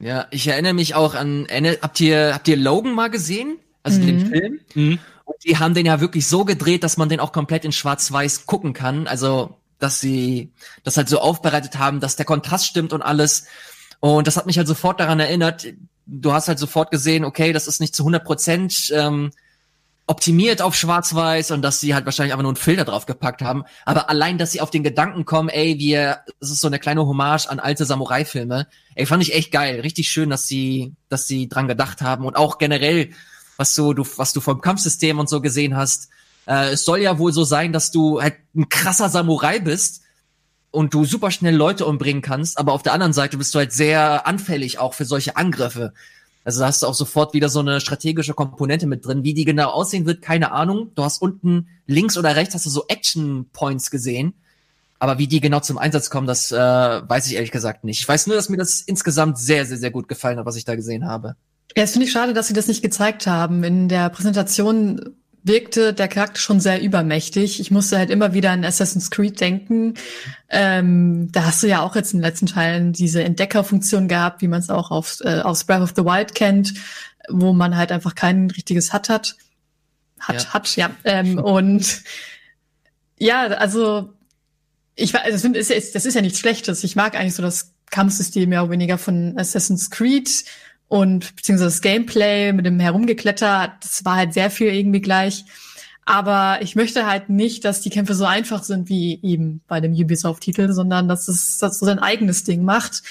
Ja, 0.00 0.26
ich 0.30 0.46
erinnere 0.48 0.74
mich 0.74 0.94
auch 0.94 1.14
an, 1.14 1.46
habt 1.80 2.00
ihr, 2.00 2.34
habt 2.34 2.48
ihr 2.48 2.56
Logan 2.56 2.94
mal 2.94 3.10
gesehen? 3.10 3.58
Also 3.82 4.00
den 4.00 4.16
Mhm. 4.16 4.26
Film? 4.26 4.60
Mhm. 4.74 4.98
Und 5.24 5.36
die 5.44 5.56
haben 5.58 5.74
den 5.74 5.86
ja 5.86 6.00
wirklich 6.00 6.26
so 6.26 6.44
gedreht, 6.44 6.82
dass 6.82 6.96
man 6.96 7.08
den 7.08 7.20
auch 7.20 7.32
komplett 7.32 7.64
in 7.64 7.72
Schwarz-Weiß 7.72 8.46
gucken 8.46 8.72
kann. 8.72 9.06
Also, 9.06 9.56
dass 9.78 10.00
sie 10.00 10.50
das 10.82 10.96
halt 10.96 11.08
so 11.08 11.18
aufbereitet 11.18 11.78
haben, 11.78 12.00
dass 12.00 12.16
der 12.16 12.26
Kontrast 12.26 12.66
stimmt 12.66 12.92
und 12.92 13.02
alles. 13.02 13.46
Und 14.00 14.26
das 14.26 14.36
hat 14.36 14.46
mich 14.46 14.58
halt 14.58 14.68
sofort 14.68 15.00
daran 15.00 15.20
erinnert. 15.20 15.66
Du 16.06 16.32
hast 16.32 16.48
halt 16.48 16.58
sofort 16.58 16.90
gesehen, 16.90 17.24
okay, 17.24 17.52
das 17.52 17.66
ist 17.66 17.80
nicht 17.80 17.94
zu 17.94 18.02
100 18.02 18.24
Prozent 18.24 18.92
ähm, 18.94 19.30
optimiert 20.06 20.60
auf 20.60 20.74
Schwarz-Weiß 20.74 21.50
und 21.50 21.62
dass 21.62 21.80
sie 21.80 21.94
halt 21.94 22.04
wahrscheinlich 22.04 22.32
einfach 22.32 22.42
nur 22.42 22.50
einen 22.50 22.56
Filter 22.56 22.84
drauf 22.84 23.06
gepackt 23.06 23.40
haben. 23.40 23.64
Aber 23.86 24.10
allein, 24.10 24.36
dass 24.36 24.52
sie 24.52 24.60
auf 24.60 24.70
den 24.70 24.82
Gedanken 24.82 25.24
kommen, 25.24 25.48
ey, 25.48 25.78
wir, 25.78 26.20
es 26.40 26.50
ist 26.50 26.60
so 26.60 26.66
eine 26.66 26.78
kleine 26.78 27.06
Hommage 27.06 27.46
an 27.48 27.58
alte 27.58 27.86
Samurai-Filme. 27.86 28.66
Ey, 28.94 29.06
fand 29.06 29.22
ich 29.22 29.34
echt 29.34 29.50
geil. 29.50 29.80
Richtig 29.80 30.08
schön, 30.08 30.28
dass 30.28 30.46
sie, 30.46 30.94
dass 31.08 31.26
sie 31.26 31.48
dran 31.48 31.68
gedacht 31.68 32.02
haben 32.02 32.26
und 32.26 32.36
auch 32.36 32.58
generell, 32.58 33.10
was 33.56 33.74
so, 33.74 33.94
du, 33.94 34.04
was 34.16 34.32
du 34.34 34.40
vom 34.40 34.60
Kampfsystem 34.60 35.18
und 35.18 35.28
so 35.28 35.40
gesehen 35.40 35.74
hast. 35.76 36.10
Äh, 36.46 36.72
es 36.72 36.84
soll 36.84 37.00
ja 37.00 37.18
wohl 37.18 37.32
so 37.32 37.44
sein, 37.44 37.72
dass 37.72 37.90
du 37.90 38.20
halt 38.20 38.34
ein 38.54 38.68
krasser 38.68 39.08
Samurai 39.08 39.58
bist 39.58 40.02
und 40.70 40.92
du 40.92 41.06
super 41.06 41.30
schnell 41.30 41.54
Leute 41.54 41.86
umbringen 41.86 42.20
kannst, 42.20 42.58
aber 42.58 42.72
auf 42.72 42.82
der 42.82 42.92
anderen 42.92 43.12
Seite 43.12 43.38
bist 43.38 43.54
du 43.54 43.60
halt 43.60 43.72
sehr 43.72 44.26
anfällig 44.26 44.78
auch 44.78 44.92
für 44.92 45.04
solche 45.04 45.36
Angriffe. 45.36 45.94
Also 46.44 46.60
da 46.60 46.66
hast 46.66 46.82
du 46.82 46.86
auch 46.86 46.94
sofort 46.94 47.32
wieder 47.32 47.48
so 47.48 47.60
eine 47.60 47.80
strategische 47.80 48.34
Komponente 48.34 48.86
mit 48.86 49.06
drin. 49.06 49.24
Wie 49.24 49.34
die 49.34 49.46
genau 49.46 49.70
aussehen 49.70 50.04
wird, 50.04 50.20
keine 50.20 50.52
Ahnung. 50.52 50.90
Du 50.94 51.02
hast 51.02 51.22
unten 51.22 51.68
links 51.86 52.18
oder 52.18 52.36
rechts 52.36 52.54
hast 52.54 52.66
du 52.66 52.70
so 52.70 52.84
Action 52.88 53.46
Points 53.52 53.90
gesehen. 53.90 54.34
Aber 54.98 55.18
wie 55.18 55.26
die 55.26 55.40
genau 55.40 55.60
zum 55.60 55.78
Einsatz 55.78 56.10
kommen, 56.10 56.26
das 56.26 56.52
äh, 56.52 56.56
weiß 56.56 57.26
ich 57.26 57.34
ehrlich 57.34 57.50
gesagt 57.50 57.84
nicht. 57.84 58.00
Ich 58.00 58.08
weiß 58.08 58.26
nur, 58.26 58.36
dass 58.36 58.48
mir 58.48 58.56
das 58.56 58.80
insgesamt 58.80 59.38
sehr, 59.38 59.66
sehr, 59.66 59.78
sehr 59.78 59.90
gut 59.90 60.08
gefallen 60.08 60.38
hat, 60.38 60.46
was 60.46 60.56
ich 60.56 60.64
da 60.64 60.76
gesehen 60.76 61.06
habe. 61.06 61.36
Ja, 61.76 61.82
es 61.82 61.92
finde 61.92 62.06
ich 62.06 62.12
schade, 62.12 62.34
dass 62.34 62.46
sie 62.46 62.54
das 62.54 62.68
nicht 62.68 62.82
gezeigt 62.82 63.26
haben. 63.26 63.64
In 63.64 63.88
der 63.88 64.08
Präsentation 64.10 65.16
wirkte 65.46 65.92
der 65.92 66.08
Charakter 66.08 66.40
schon 66.40 66.58
sehr 66.58 66.80
übermächtig. 66.82 67.60
Ich 67.60 67.70
musste 67.70 67.98
halt 67.98 68.08
immer 68.10 68.32
wieder 68.32 68.50
an 68.50 68.64
Assassin's 68.64 69.10
Creed 69.10 69.38
denken. 69.40 69.94
Ähm, 70.48 71.28
da 71.32 71.44
hast 71.44 71.62
du 71.62 71.66
ja 71.68 71.82
auch 71.82 71.94
jetzt 71.96 72.14
in 72.14 72.20
den 72.20 72.24
letzten 72.24 72.46
Teilen 72.46 72.92
diese 72.94 73.22
Entdeckerfunktion 73.22 74.08
gehabt, 74.08 74.40
wie 74.42 74.48
man 74.48 74.60
es 74.60 74.70
auch 74.70 74.90
auf, 74.90 75.18
äh, 75.20 75.40
aus 75.40 75.64
Breath 75.64 75.82
of 75.82 75.92
the 75.94 76.04
Wild 76.04 76.34
kennt, 76.34 76.74
wo 77.28 77.52
man 77.52 77.76
halt 77.76 77.92
einfach 77.92 78.14
kein 78.14 78.50
richtiges 78.50 78.92
Hut 78.94 79.08
hat. 79.10 79.36
Hat, 80.18 80.44
Ja. 80.44 80.54
hat, 80.54 80.76
ja. 80.76 80.90
Ähm, 81.04 81.38
und 81.44 82.02
ja, 83.18 83.42
also 83.48 84.12
ich 84.96 85.14
also 85.14 85.48
das 85.48 85.68
ist, 85.68 85.70
ja- 85.70 85.92
das 85.92 86.06
ist 86.06 86.14
ja 86.14 86.22
nichts 86.22 86.38
Schlechtes. 86.38 86.84
Ich 86.84 86.96
mag 86.96 87.16
eigentlich 87.16 87.34
so 87.34 87.42
das 87.42 87.72
Kampfsystem 87.90 88.48
oder 88.50 88.70
weniger 88.70 88.96
von 88.96 89.36
Assassin's 89.38 89.90
Creed 89.90 90.30
und 90.94 91.34
beziehungsweise 91.34 91.70
das 91.70 91.80
Gameplay 91.80 92.52
mit 92.52 92.66
dem 92.66 92.78
Herumgekletter, 92.78 93.74
das 93.80 94.04
war 94.04 94.14
halt 94.14 94.32
sehr 94.32 94.48
viel 94.48 94.68
irgendwie 94.68 95.00
gleich. 95.00 95.44
Aber 96.04 96.58
ich 96.62 96.76
möchte 96.76 97.04
halt 97.04 97.28
nicht, 97.30 97.64
dass 97.64 97.80
die 97.80 97.90
Kämpfe 97.90 98.14
so 98.14 98.24
einfach 98.24 98.62
sind 98.62 98.88
wie 98.88 99.18
eben 99.24 99.60
bei 99.66 99.80
dem 99.80 99.92
Ubisoft-Titel, 99.92 100.72
sondern 100.72 101.08
dass 101.08 101.26
es 101.26 101.58
dass 101.58 101.80
so 101.80 101.86
sein 101.86 101.98
eigenes 101.98 102.44
Ding 102.44 102.62
macht. 102.62 103.02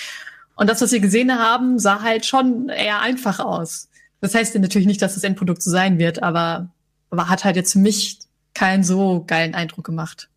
Und 0.55 0.69
das, 0.69 0.79
was 0.79 0.93
wir 0.93 1.01
gesehen 1.01 1.37
haben, 1.37 1.77
sah 1.77 2.01
halt 2.01 2.25
schon 2.25 2.69
eher 2.69 3.01
einfach 3.01 3.41
aus. 3.41 3.89
Das 4.21 4.33
heißt 4.33 4.55
ja 4.55 4.61
natürlich 4.61 4.87
nicht, 4.87 5.01
dass 5.01 5.15
das 5.15 5.25
Endprodukt 5.25 5.61
so 5.61 5.69
sein 5.69 5.99
wird, 5.99 6.23
aber, 6.23 6.69
aber 7.09 7.27
hat 7.27 7.43
halt 7.43 7.57
jetzt 7.57 7.73
für 7.73 7.79
mich 7.79 8.17
keinen 8.53 8.85
so 8.85 9.25
geilen 9.27 9.55
Eindruck 9.55 9.83
gemacht. 9.83 10.29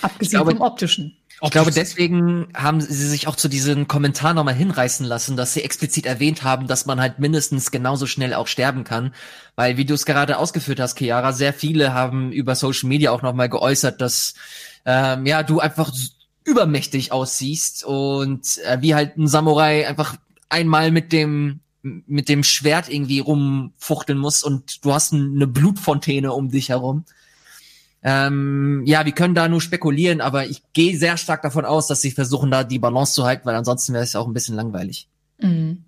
Abgesehen 0.00 0.44
glaube- 0.44 0.52
vom 0.52 0.60
optischen. 0.60 1.16
Ich 1.42 1.50
glaube, 1.50 1.70
deswegen 1.70 2.48
haben 2.54 2.80
sie 2.80 3.08
sich 3.08 3.26
auch 3.26 3.36
zu 3.36 3.48
diesen 3.48 3.88
Kommentar 3.88 4.34
nochmal 4.34 4.54
hinreißen 4.54 5.04
lassen, 5.04 5.36
dass 5.36 5.52
sie 5.52 5.62
explizit 5.62 6.06
erwähnt 6.06 6.42
haben, 6.42 6.66
dass 6.66 6.86
man 6.86 7.00
halt 7.00 7.18
mindestens 7.18 7.70
genauso 7.70 8.06
schnell 8.06 8.34
auch 8.34 8.46
sterben 8.46 8.84
kann. 8.84 9.14
Weil, 9.56 9.76
wie 9.76 9.84
du 9.84 9.94
es 9.94 10.06
gerade 10.06 10.38
ausgeführt 10.38 10.80
hast, 10.80 10.98
Chiara, 10.98 11.32
sehr 11.32 11.52
viele 11.52 11.92
haben 11.92 12.32
über 12.32 12.54
Social 12.54 12.88
Media 12.88 13.10
auch 13.10 13.22
nochmal 13.22 13.48
geäußert, 13.48 14.00
dass 14.00 14.34
ähm, 14.86 15.26
ja 15.26 15.42
du 15.42 15.60
einfach 15.60 15.92
übermächtig 16.44 17.12
aussiehst 17.12 17.84
und 17.84 18.58
äh, 18.64 18.80
wie 18.80 18.94
halt 18.94 19.16
ein 19.16 19.26
Samurai 19.26 19.88
einfach 19.88 20.16
einmal 20.48 20.90
mit 20.90 21.12
dem 21.12 21.60
mit 21.82 22.30
dem 22.30 22.44
Schwert 22.44 22.88
irgendwie 22.88 23.18
rumfuchteln 23.18 24.18
muss 24.18 24.42
und 24.42 24.82
du 24.84 24.94
hast 24.94 25.12
eine 25.12 25.46
Blutfontäne 25.46 26.32
um 26.32 26.50
dich 26.50 26.70
herum. 26.70 27.04
Ähm, 28.06 28.82
ja, 28.84 29.06
wir 29.06 29.12
können 29.12 29.34
da 29.34 29.48
nur 29.48 29.62
spekulieren, 29.62 30.20
aber 30.20 30.46
ich 30.46 30.62
gehe 30.74 30.96
sehr 30.96 31.16
stark 31.16 31.40
davon 31.40 31.64
aus, 31.64 31.86
dass 31.86 32.02
sie 32.02 32.10
versuchen, 32.10 32.50
da 32.50 32.62
die 32.62 32.78
Balance 32.78 33.14
zu 33.14 33.24
halten, 33.24 33.46
weil 33.46 33.54
ansonsten 33.54 33.94
wäre 33.94 34.04
es 34.04 34.12
ja 34.12 34.20
auch 34.20 34.26
ein 34.26 34.34
bisschen 34.34 34.54
langweilig. 34.56 35.08
Mhm. 35.40 35.84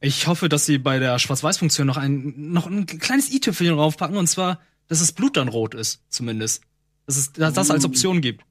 Ich 0.00 0.26
hoffe, 0.26 0.48
dass 0.48 0.64
sie 0.64 0.78
bei 0.78 0.98
der 0.98 1.18
Schwarz-Weiß-Funktion 1.18 1.86
noch 1.86 1.98
ein, 1.98 2.32
noch 2.36 2.66
ein 2.66 2.86
kleines 2.86 3.30
i-Tüpfelchen 3.30 3.76
draufpacken, 3.76 4.16
und 4.16 4.28
zwar, 4.28 4.60
dass 4.86 5.00
das 5.00 5.12
Blut 5.12 5.36
dann 5.36 5.48
rot 5.48 5.74
ist, 5.74 6.00
zumindest. 6.08 6.62
Dass 7.04 7.18
es 7.18 7.32
dass 7.32 7.52
das 7.52 7.70
als 7.70 7.84
Uh. 7.84 7.88
Option 7.88 8.22
gibt. 8.22 8.44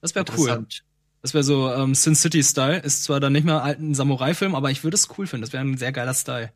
Das 0.00 0.14
wäre 0.14 0.24
cool. 0.36 0.66
Das 1.22 1.34
wäre 1.34 1.42
so 1.42 1.72
ähm, 1.72 1.96
Sin 1.96 2.14
City-Style. 2.14 2.78
Ist 2.78 3.02
zwar 3.02 3.18
dann 3.18 3.32
nicht 3.32 3.44
mehr 3.44 3.64
alten 3.64 3.94
Samurai-Film, 3.94 4.54
aber 4.54 4.70
ich 4.70 4.84
würde 4.84 4.94
es 4.94 5.08
cool 5.18 5.26
finden. 5.26 5.42
Das 5.42 5.52
wäre 5.52 5.64
ein 5.64 5.76
sehr 5.76 5.90
geiler 5.90 6.14
Style. 6.14 6.52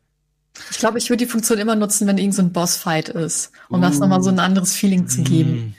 Ich 0.71 0.77
glaube, 0.77 0.97
ich 0.97 1.09
würde 1.09 1.25
die 1.25 1.29
Funktion 1.29 1.57
immer 1.57 1.75
nutzen, 1.75 2.07
wenn 2.07 2.17
irgend 2.17 2.35
so 2.35 2.41
ein 2.41 2.53
Bossfight 2.53 3.09
ist, 3.09 3.51
um 3.69 3.81
das 3.81 3.97
Uh. 3.97 4.01
nochmal 4.01 4.21
so 4.21 4.29
ein 4.29 4.39
anderes 4.39 4.75
Feeling 4.75 5.07
zu 5.07 5.23
geben. 5.23 5.75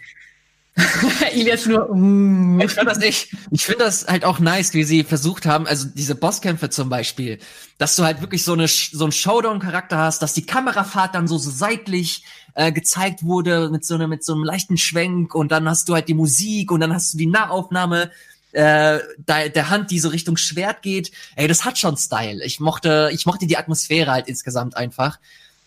Ilias 1.35 1.67
nur, 1.67 1.89
uh. 1.91 2.59
Ich 2.61 2.73
finde 2.73 2.93
das 2.93 3.01
ich 3.01 3.65
finde 3.65 3.85
das 3.85 4.07
halt 4.09 4.25
auch 4.25 4.41
nice, 4.41 4.75
wie 4.75 4.83
sie 4.83 5.05
versucht 5.05 5.47
haben, 5.47 5.67
also 5.69 5.87
diese 5.95 6.17
Bosskämpfe 6.17 6.69
zum 6.71 6.89
Beispiel, 6.89 7.39
dass 7.79 7.95
du 7.95 8.03
halt 8.03 8.21
wirklich 8.21 8.43
so 8.43 8.55
eine 8.55 8.67
so 8.67 9.05
einen 9.05 9.13
Showdown-Charakter 9.13 9.99
hast, 9.99 10.21
dass 10.23 10.35
die 10.35 10.47
Kamerafahrt 10.47 11.15
dann 11.15 11.29
so, 11.29 11.39
so 11.39 11.51
seitlich 11.51 12.25
äh, 12.55 12.73
gezeigt 12.73 13.23
wurde 13.23 13.71
mit 13.71 13.85
so 13.85 13.95
einem 13.95 14.11
mit 14.11 14.25
so 14.25 14.35
einem 14.35 14.43
leichten 14.43 14.77
Schwenk 14.77 15.37
und 15.37 15.53
dann 15.53 15.69
hast 15.69 15.89
du 15.89 15.95
halt 15.95 16.09
die 16.09 16.15
Musik 16.15 16.73
und 16.73 16.81
dann 16.81 16.93
hast 16.93 17.15
du 17.15 17.19
die 17.19 17.27
Nahaufnahme 17.27 18.11
äh, 18.55 19.01
der, 19.19 19.49
der 19.49 19.71
Hand, 19.71 19.91
die 19.91 19.99
so 19.99 20.09
Richtung 20.09 20.37
Schwert 20.37 20.83
geht. 20.83 21.11
Ey, 21.37 21.49
das 21.49 21.65
hat 21.65 21.77
schon 21.77 21.97
Style. 21.97 22.45
Ich 22.45 22.61
mochte, 22.61 23.11
ich 23.13 23.27
mochte 23.27 23.47
die 23.47 23.57
Atmosphäre 23.57 24.11
halt 24.11 24.29
insgesamt 24.29 24.77
einfach. 24.77 25.19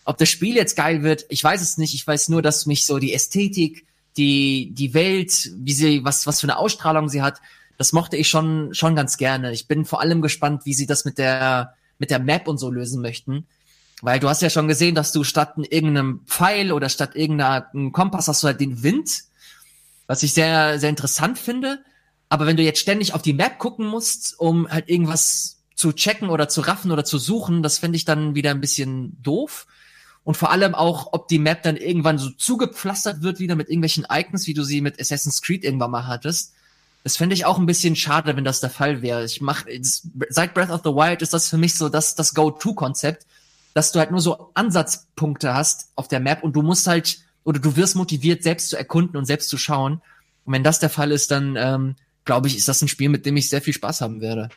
Ob 0.04 0.16
das 0.16 0.30
Spiel 0.30 0.56
jetzt 0.56 0.76
geil 0.76 1.02
wird, 1.02 1.26
ich 1.28 1.44
weiß 1.44 1.60
es 1.60 1.76
nicht. 1.76 1.94
Ich 1.94 2.06
weiß 2.06 2.30
nur, 2.30 2.40
dass 2.40 2.66
mich 2.66 2.86
so 2.86 2.98
die 2.98 3.12
Ästhetik, 3.12 3.84
die, 4.16 4.70
die 4.72 4.94
Welt, 4.94 5.50
wie 5.56 5.72
sie, 5.72 6.04
was, 6.04 6.26
was 6.26 6.40
für 6.40 6.46
eine 6.46 6.56
Ausstrahlung 6.56 7.08
sie 7.08 7.22
hat, 7.22 7.40
das 7.76 7.92
mochte 7.92 8.16
ich 8.16 8.28
schon, 8.28 8.74
schon 8.74 8.96
ganz 8.96 9.18
gerne. 9.18 9.52
Ich 9.52 9.68
bin 9.68 9.84
vor 9.84 10.00
allem 10.00 10.22
gespannt, 10.22 10.64
wie 10.64 10.74
sie 10.74 10.86
das 10.86 11.04
mit 11.04 11.18
der, 11.18 11.74
mit 11.98 12.10
der 12.10 12.18
Map 12.18 12.48
und 12.48 12.58
so 12.58 12.70
lösen 12.70 13.00
möchten. 13.02 13.46
Weil 14.00 14.18
du 14.18 14.28
hast 14.28 14.42
ja 14.42 14.50
schon 14.50 14.66
gesehen, 14.66 14.94
dass 14.94 15.12
du 15.12 15.24
statt 15.24 15.54
irgendeinem 15.58 16.20
Pfeil 16.26 16.72
oder 16.72 16.88
statt 16.88 17.14
irgendeinem 17.14 17.92
Kompass 17.92 18.28
hast 18.28 18.42
du 18.42 18.46
halt 18.46 18.60
den 18.60 18.82
Wind, 18.82 19.24
was 20.06 20.22
ich 20.22 20.32
sehr, 20.32 20.78
sehr 20.80 20.90
interessant 20.90 21.38
finde. 21.38 21.84
Aber 22.28 22.46
wenn 22.46 22.56
du 22.56 22.62
jetzt 22.62 22.80
ständig 22.80 23.14
auf 23.14 23.22
die 23.22 23.32
Map 23.32 23.58
gucken 23.58 23.86
musst, 23.86 24.38
um 24.38 24.68
halt 24.68 24.88
irgendwas 24.88 25.58
zu 25.74 25.92
checken 25.92 26.28
oder 26.28 26.48
zu 26.48 26.60
raffen 26.60 26.90
oder 26.90 27.04
zu 27.04 27.18
suchen, 27.18 27.62
das 27.62 27.78
fände 27.78 27.96
ich 27.96 28.04
dann 28.04 28.34
wieder 28.34 28.50
ein 28.50 28.60
bisschen 28.60 29.16
doof. 29.22 29.66
Und 30.24 30.36
vor 30.36 30.50
allem 30.50 30.74
auch, 30.74 31.12
ob 31.12 31.28
die 31.28 31.38
Map 31.38 31.62
dann 31.62 31.76
irgendwann 31.76 32.18
so 32.18 32.30
zugepflastert 32.30 33.22
wird 33.22 33.38
wieder 33.38 33.56
mit 33.56 33.68
irgendwelchen 33.68 34.06
Icons, 34.10 34.46
wie 34.46 34.54
du 34.54 34.62
sie 34.62 34.80
mit 34.80 35.00
Assassin's 35.00 35.40
Creed 35.40 35.64
irgendwann 35.64 35.90
mal 35.90 36.06
hattest. 36.06 36.52
Das 37.04 37.16
fände 37.16 37.34
ich 37.34 37.46
auch 37.46 37.58
ein 37.58 37.66
bisschen 37.66 37.96
schade, 37.96 38.36
wenn 38.36 38.44
das 38.44 38.60
der 38.60 38.70
Fall 38.70 39.00
wäre. 39.00 39.24
Ich 39.24 39.40
mach, 39.40 39.64
seit 40.28 40.52
Breath 40.52 40.70
of 40.70 40.82
the 40.84 40.90
Wild 40.90 41.22
ist 41.22 41.32
das 41.32 41.48
für 41.48 41.56
mich 41.56 41.76
so 41.76 41.88
das, 41.88 42.14
das 42.14 42.34
Go-To-Konzept, 42.34 43.24
dass 43.72 43.92
du 43.92 44.00
halt 44.00 44.10
nur 44.10 44.20
so 44.20 44.50
Ansatzpunkte 44.54 45.54
hast 45.54 45.92
auf 45.94 46.08
der 46.08 46.20
Map 46.20 46.42
und 46.42 46.54
du 46.54 46.62
musst 46.62 46.86
halt, 46.86 47.20
oder 47.44 47.60
du 47.60 47.76
wirst 47.76 47.96
motiviert, 47.96 48.42
selbst 48.42 48.68
zu 48.68 48.76
erkunden 48.76 49.16
und 49.16 49.24
selbst 49.24 49.48
zu 49.48 49.56
schauen. 49.56 50.02
Und 50.44 50.52
wenn 50.52 50.64
das 50.64 50.80
der 50.80 50.90
Fall 50.90 51.12
ist, 51.12 51.30
dann 51.30 51.56
ähm, 51.56 51.96
glaube 52.28 52.46
ich, 52.46 52.58
ist 52.58 52.68
das 52.68 52.82
ein 52.82 52.88
Spiel, 52.88 53.08
mit 53.08 53.24
dem 53.24 53.38
ich 53.38 53.48
sehr 53.48 53.62
viel 53.62 53.72
Spaß 53.72 54.02
haben 54.02 54.20
werde. 54.20 54.50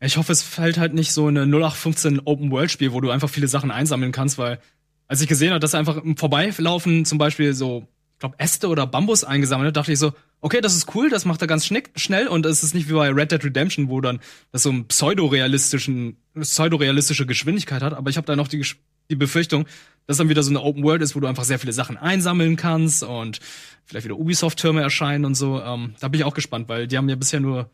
Ich 0.00 0.16
hoffe, 0.16 0.32
es 0.32 0.40
fällt 0.40 0.78
halt 0.78 0.94
nicht 0.94 1.12
so 1.12 1.26
eine 1.26 1.42
0815 1.42 2.20
Open-World-Spiel, 2.24 2.94
wo 2.94 3.02
du 3.02 3.10
einfach 3.10 3.28
viele 3.28 3.48
Sachen 3.48 3.70
einsammeln 3.70 4.12
kannst, 4.12 4.38
weil 4.38 4.60
als 5.06 5.20
ich 5.20 5.28
gesehen 5.28 5.50
habe, 5.50 5.60
dass 5.60 5.74
er 5.74 5.80
einfach 5.80 5.98
im 5.98 6.16
Vorbeilaufen 6.16 7.04
zum 7.04 7.18
Beispiel 7.18 7.52
so, 7.52 7.86
ich 8.14 8.20
glaube, 8.20 8.36
Äste 8.38 8.68
oder 8.68 8.86
Bambus 8.86 9.24
eingesammelt 9.24 9.68
hat, 9.68 9.76
dachte 9.76 9.92
ich 9.92 9.98
so, 9.98 10.14
okay, 10.40 10.62
das 10.62 10.74
ist 10.74 10.94
cool, 10.94 11.10
das 11.10 11.26
macht 11.26 11.42
er 11.42 11.48
ganz 11.48 11.66
schnell 11.66 12.28
und 12.28 12.46
es 12.46 12.62
ist 12.62 12.74
nicht 12.74 12.88
wie 12.88 12.94
bei 12.94 13.10
Red 13.10 13.30
Dead 13.30 13.44
Redemption, 13.44 13.90
wo 13.90 14.00
dann 14.00 14.20
das 14.50 14.62
so 14.62 14.70
ein 14.70 14.88
pseudorealistischen, 14.88 16.16
pseudorealistische 16.40 17.26
Geschwindigkeit 17.26 17.82
hat, 17.82 17.92
aber 17.92 18.08
ich 18.08 18.16
habe 18.16 18.26
da 18.26 18.36
noch 18.36 18.48
die, 18.48 18.64
die 19.10 19.16
Befürchtung, 19.16 19.66
dass 20.06 20.16
dann 20.16 20.28
wieder 20.28 20.42
so 20.42 20.50
eine 20.50 20.62
Open 20.62 20.82
World 20.82 21.02
ist, 21.02 21.14
wo 21.14 21.20
du 21.20 21.26
einfach 21.26 21.44
sehr 21.44 21.58
viele 21.58 21.72
Sachen 21.72 21.96
einsammeln 21.96 22.56
kannst 22.56 23.02
und 23.02 23.40
vielleicht 23.84 24.04
wieder 24.04 24.18
Ubisoft-Türme 24.18 24.80
erscheinen 24.80 25.24
und 25.24 25.34
so. 25.34 25.60
Ähm, 25.60 25.94
da 26.00 26.08
bin 26.08 26.20
ich 26.20 26.26
auch 26.26 26.34
gespannt, 26.34 26.68
weil 26.68 26.86
die 26.86 26.96
haben 26.96 27.08
ja 27.08 27.16
bisher 27.16 27.40
nur 27.40 27.70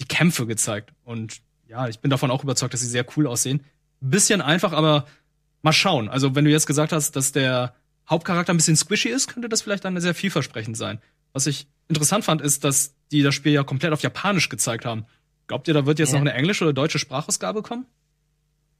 die 0.00 0.06
Kämpfe 0.06 0.46
gezeigt 0.46 0.92
und 1.04 1.40
ja, 1.68 1.86
ich 1.86 2.00
bin 2.00 2.10
davon 2.10 2.30
auch 2.30 2.42
überzeugt, 2.42 2.72
dass 2.72 2.80
sie 2.80 2.86
sehr 2.88 3.06
cool 3.16 3.26
aussehen. 3.26 3.60
Bisschen 4.00 4.40
einfach, 4.40 4.72
aber 4.72 5.06
mal 5.62 5.72
schauen. 5.72 6.08
Also, 6.08 6.34
wenn 6.34 6.44
du 6.44 6.50
jetzt 6.50 6.66
gesagt 6.66 6.92
hast, 6.92 7.14
dass 7.16 7.32
der 7.32 7.74
Hauptcharakter 8.08 8.54
ein 8.54 8.56
bisschen 8.56 8.76
squishy 8.76 9.10
ist, 9.10 9.28
könnte 9.28 9.48
das 9.48 9.62
vielleicht 9.62 9.84
dann 9.84 10.00
sehr 10.00 10.14
vielversprechend 10.14 10.76
sein. 10.76 11.00
Was 11.32 11.46
ich 11.46 11.66
interessant 11.88 12.24
fand, 12.24 12.40
ist, 12.40 12.64
dass 12.64 12.94
die 13.10 13.22
das 13.22 13.34
Spiel 13.34 13.52
ja 13.52 13.64
komplett 13.64 13.92
auf 13.92 14.02
Japanisch 14.02 14.48
gezeigt 14.48 14.84
haben. 14.84 15.04
Glaubt 15.46 15.68
ihr, 15.68 15.74
da 15.74 15.84
wird 15.84 15.98
jetzt 15.98 16.12
ja. 16.12 16.14
noch 16.14 16.20
eine 16.22 16.32
englische 16.32 16.64
oder 16.64 16.72
deutsche 16.72 16.98
Sprachausgabe 16.98 17.62
kommen? 17.62 17.86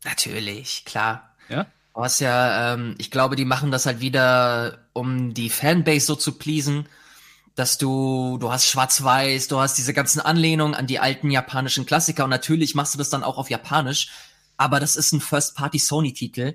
Natürlich, 0.04 0.84
klar. 0.84 1.36
Ja? 1.48 1.66
Was 1.98 2.20
ja, 2.20 2.74
ähm, 2.74 2.94
ich 2.98 3.10
glaube, 3.10 3.34
die 3.34 3.44
machen 3.44 3.70
das 3.70 3.86
halt 3.86 4.00
wieder, 4.00 4.86
um 4.92 5.34
die 5.34 5.50
Fanbase 5.50 6.06
so 6.06 6.14
zu 6.14 6.32
pleasen 6.32 6.88
dass 7.58 7.76
du, 7.76 8.38
du 8.38 8.52
hast 8.52 8.66
Schwarz-Weiß, 8.66 9.48
du 9.48 9.58
hast 9.58 9.78
diese 9.78 9.92
ganzen 9.92 10.20
Anlehnungen 10.20 10.74
an 10.74 10.86
die 10.86 11.00
alten 11.00 11.28
japanischen 11.30 11.86
Klassiker 11.86 12.22
und 12.22 12.30
natürlich 12.30 12.76
machst 12.76 12.94
du 12.94 12.98
das 12.98 13.10
dann 13.10 13.24
auch 13.24 13.36
auf 13.36 13.50
Japanisch, 13.50 14.10
aber 14.56 14.78
das 14.78 14.94
ist 14.94 15.12
ein 15.12 15.20
First-Party-Sony-Titel. 15.20 16.54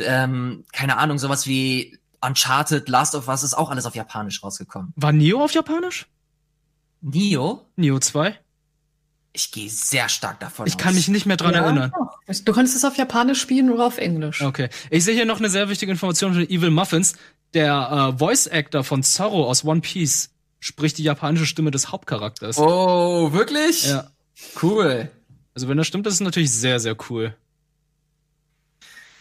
Ähm, 0.00 0.64
keine 0.72 0.96
Ahnung, 0.98 1.18
sowas 1.18 1.46
wie 1.46 1.98
Uncharted, 2.20 2.88
Last 2.88 3.14
of 3.14 3.28
Us 3.28 3.44
ist 3.44 3.54
auch 3.54 3.70
alles 3.70 3.86
auf 3.86 3.94
Japanisch 3.94 4.42
rausgekommen. 4.42 4.92
War 4.96 5.12
Nio 5.12 5.44
auf 5.44 5.52
Japanisch? 5.52 6.08
Nio? 7.00 7.66
Nio 7.76 8.00
2? 8.00 8.36
Ich 9.32 9.52
gehe 9.52 9.70
sehr 9.70 10.08
stark 10.08 10.40
davon 10.40 10.66
Ich 10.66 10.74
aus. 10.74 10.78
kann 10.78 10.94
mich 10.94 11.08
nicht 11.08 11.24
mehr 11.24 11.36
dran 11.36 11.54
ja, 11.54 11.60
erinnern. 11.60 11.92
Du 12.44 12.52
kannst 12.52 12.74
es 12.74 12.84
auf 12.84 12.96
Japanisch 12.96 13.40
spielen 13.40 13.70
oder 13.70 13.86
auf 13.86 13.98
Englisch. 13.98 14.42
Okay. 14.42 14.68
Ich 14.90 15.04
sehe 15.04 15.14
hier 15.14 15.24
noch 15.24 15.38
eine 15.38 15.50
sehr 15.50 15.68
wichtige 15.68 15.92
Information 15.92 16.34
von 16.34 16.42
Evil 16.42 16.70
Muffins. 16.70 17.14
Der 17.54 18.12
äh, 18.14 18.18
Voice 18.18 18.48
Actor 18.48 18.82
von 18.82 19.02
Zorro 19.02 19.48
aus 19.48 19.64
One 19.64 19.80
Piece 19.80 20.30
spricht 20.58 20.98
die 20.98 21.04
japanische 21.04 21.46
Stimme 21.46 21.70
des 21.70 21.92
Hauptcharakters. 21.92 22.58
Oh, 22.58 23.32
wirklich? 23.32 23.86
Ja. 23.86 24.10
Cool. 24.62 25.10
Also 25.54 25.68
wenn 25.68 25.76
das 25.76 25.86
stimmt, 25.86 26.06
das 26.06 26.14
ist 26.14 26.20
natürlich 26.20 26.52
sehr, 26.52 26.80
sehr 26.80 26.96
cool. 27.08 27.34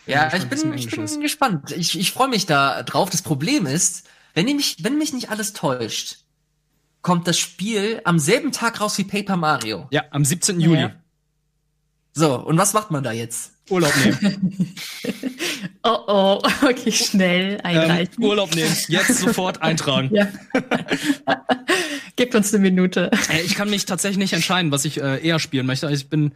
Ja, 0.06 0.34
ich 0.34 0.46
bin, 0.46 0.74
ich 0.74 0.90
bin 0.90 1.22
gespannt. 1.22 1.72
Ich, 1.72 1.98
ich 1.98 2.12
freue 2.12 2.30
mich 2.30 2.48
da 2.48 2.82
drauf. 2.82 3.12
Das 3.12 3.22
Problem 3.22 3.68
ist, 3.68 4.08
wenn 4.34 4.46
mich, 4.46 4.78
wenn 4.84 4.98
mich 4.98 5.14
nicht 5.14 5.30
alles 5.30 5.54
täuscht, 5.54 6.18
kommt 7.02 7.28
das 7.28 7.38
Spiel 7.38 8.02
am 8.04 8.20
selben 8.20 8.52
Tag 8.52 8.82
raus 8.82 8.98
wie 8.98 9.04
Paper 9.04 9.38
Mario. 9.38 9.88
Ja, 9.92 10.04
am 10.12 10.26
17. 10.26 10.60
Juli. 10.60 10.82
Ja. 10.82 10.92
So, 12.14 12.36
und 12.36 12.58
was 12.58 12.74
macht 12.74 12.92
man 12.92 13.04
da 13.04 13.12
jetzt? 13.12 13.54
Urlaub 13.70 13.94
nehmen. 14.04 14.76
oh 15.84 16.00
oh, 16.08 16.42
okay, 16.64 16.92
schnell 16.92 17.62
einreichen. 17.62 18.16
Ähm, 18.18 18.24
Urlaub 18.24 18.56
nehmen, 18.56 18.76
jetzt 18.88 19.20
sofort 19.20 19.62
eintragen. 19.62 20.14
ja. 20.14 20.28
Gebt 22.16 22.36
uns 22.36 22.54
eine 22.54 22.62
Minute. 22.62 23.12
Ich 23.46 23.56
kann 23.56 23.70
mich 23.70 23.86
tatsächlich 23.86 24.18
nicht 24.18 24.34
entscheiden, 24.34 24.72
was 24.72 24.84
ich 24.84 25.02
äh, 25.02 25.26
eher 25.26 25.40
spielen 25.40 25.66
möchte. 25.66 25.90
Ich 25.90 26.10
bin, 26.10 26.34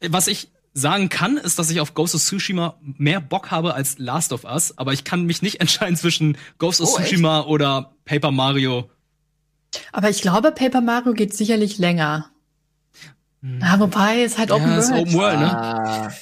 was 0.00 0.28
ich 0.28 0.48
sagen 0.74 1.08
kann, 1.08 1.36
ist, 1.38 1.58
dass 1.58 1.70
ich 1.70 1.80
auf 1.80 1.94
Ghost 1.94 2.14
of 2.14 2.22
Tsushima 2.22 2.78
mehr 2.80 3.20
Bock 3.20 3.50
habe 3.50 3.74
als 3.74 3.98
Last 3.98 4.32
of 4.32 4.44
Us, 4.44 4.78
aber 4.78 4.92
ich 4.92 5.02
kann 5.02 5.24
mich 5.24 5.42
nicht 5.42 5.60
entscheiden 5.60 5.96
zwischen 5.96 6.36
Ghost 6.58 6.80
of 6.80 6.90
oh, 6.92 6.98
Tsushima 6.98 7.40
echt? 7.40 7.48
oder 7.48 7.96
Paper 8.04 8.30
Mario. 8.30 8.88
Aber 9.92 10.10
ich 10.10 10.22
glaube, 10.22 10.52
Paper 10.52 10.80
Mario 10.80 11.12
geht 11.12 11.36
sicherlich 11.36 11.78
länger. 11.78 12.30
Hm. 13.42 13.60
Ah, 13.62 13.78
wobei, 13.78 14.22
es 14.22 14.38
halt 14.38 14.50
Open 14.50 14.68
ja, 14.68 14.76
World. 14.76 15.00
Open 15.00 15.14
World, 15.14 15.40
ne? 15.40 15.58
Ah. 15.58 16.12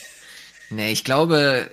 Nee, 0.70 0.92
ich 0.92 1.04
glaube, 1.04 1.70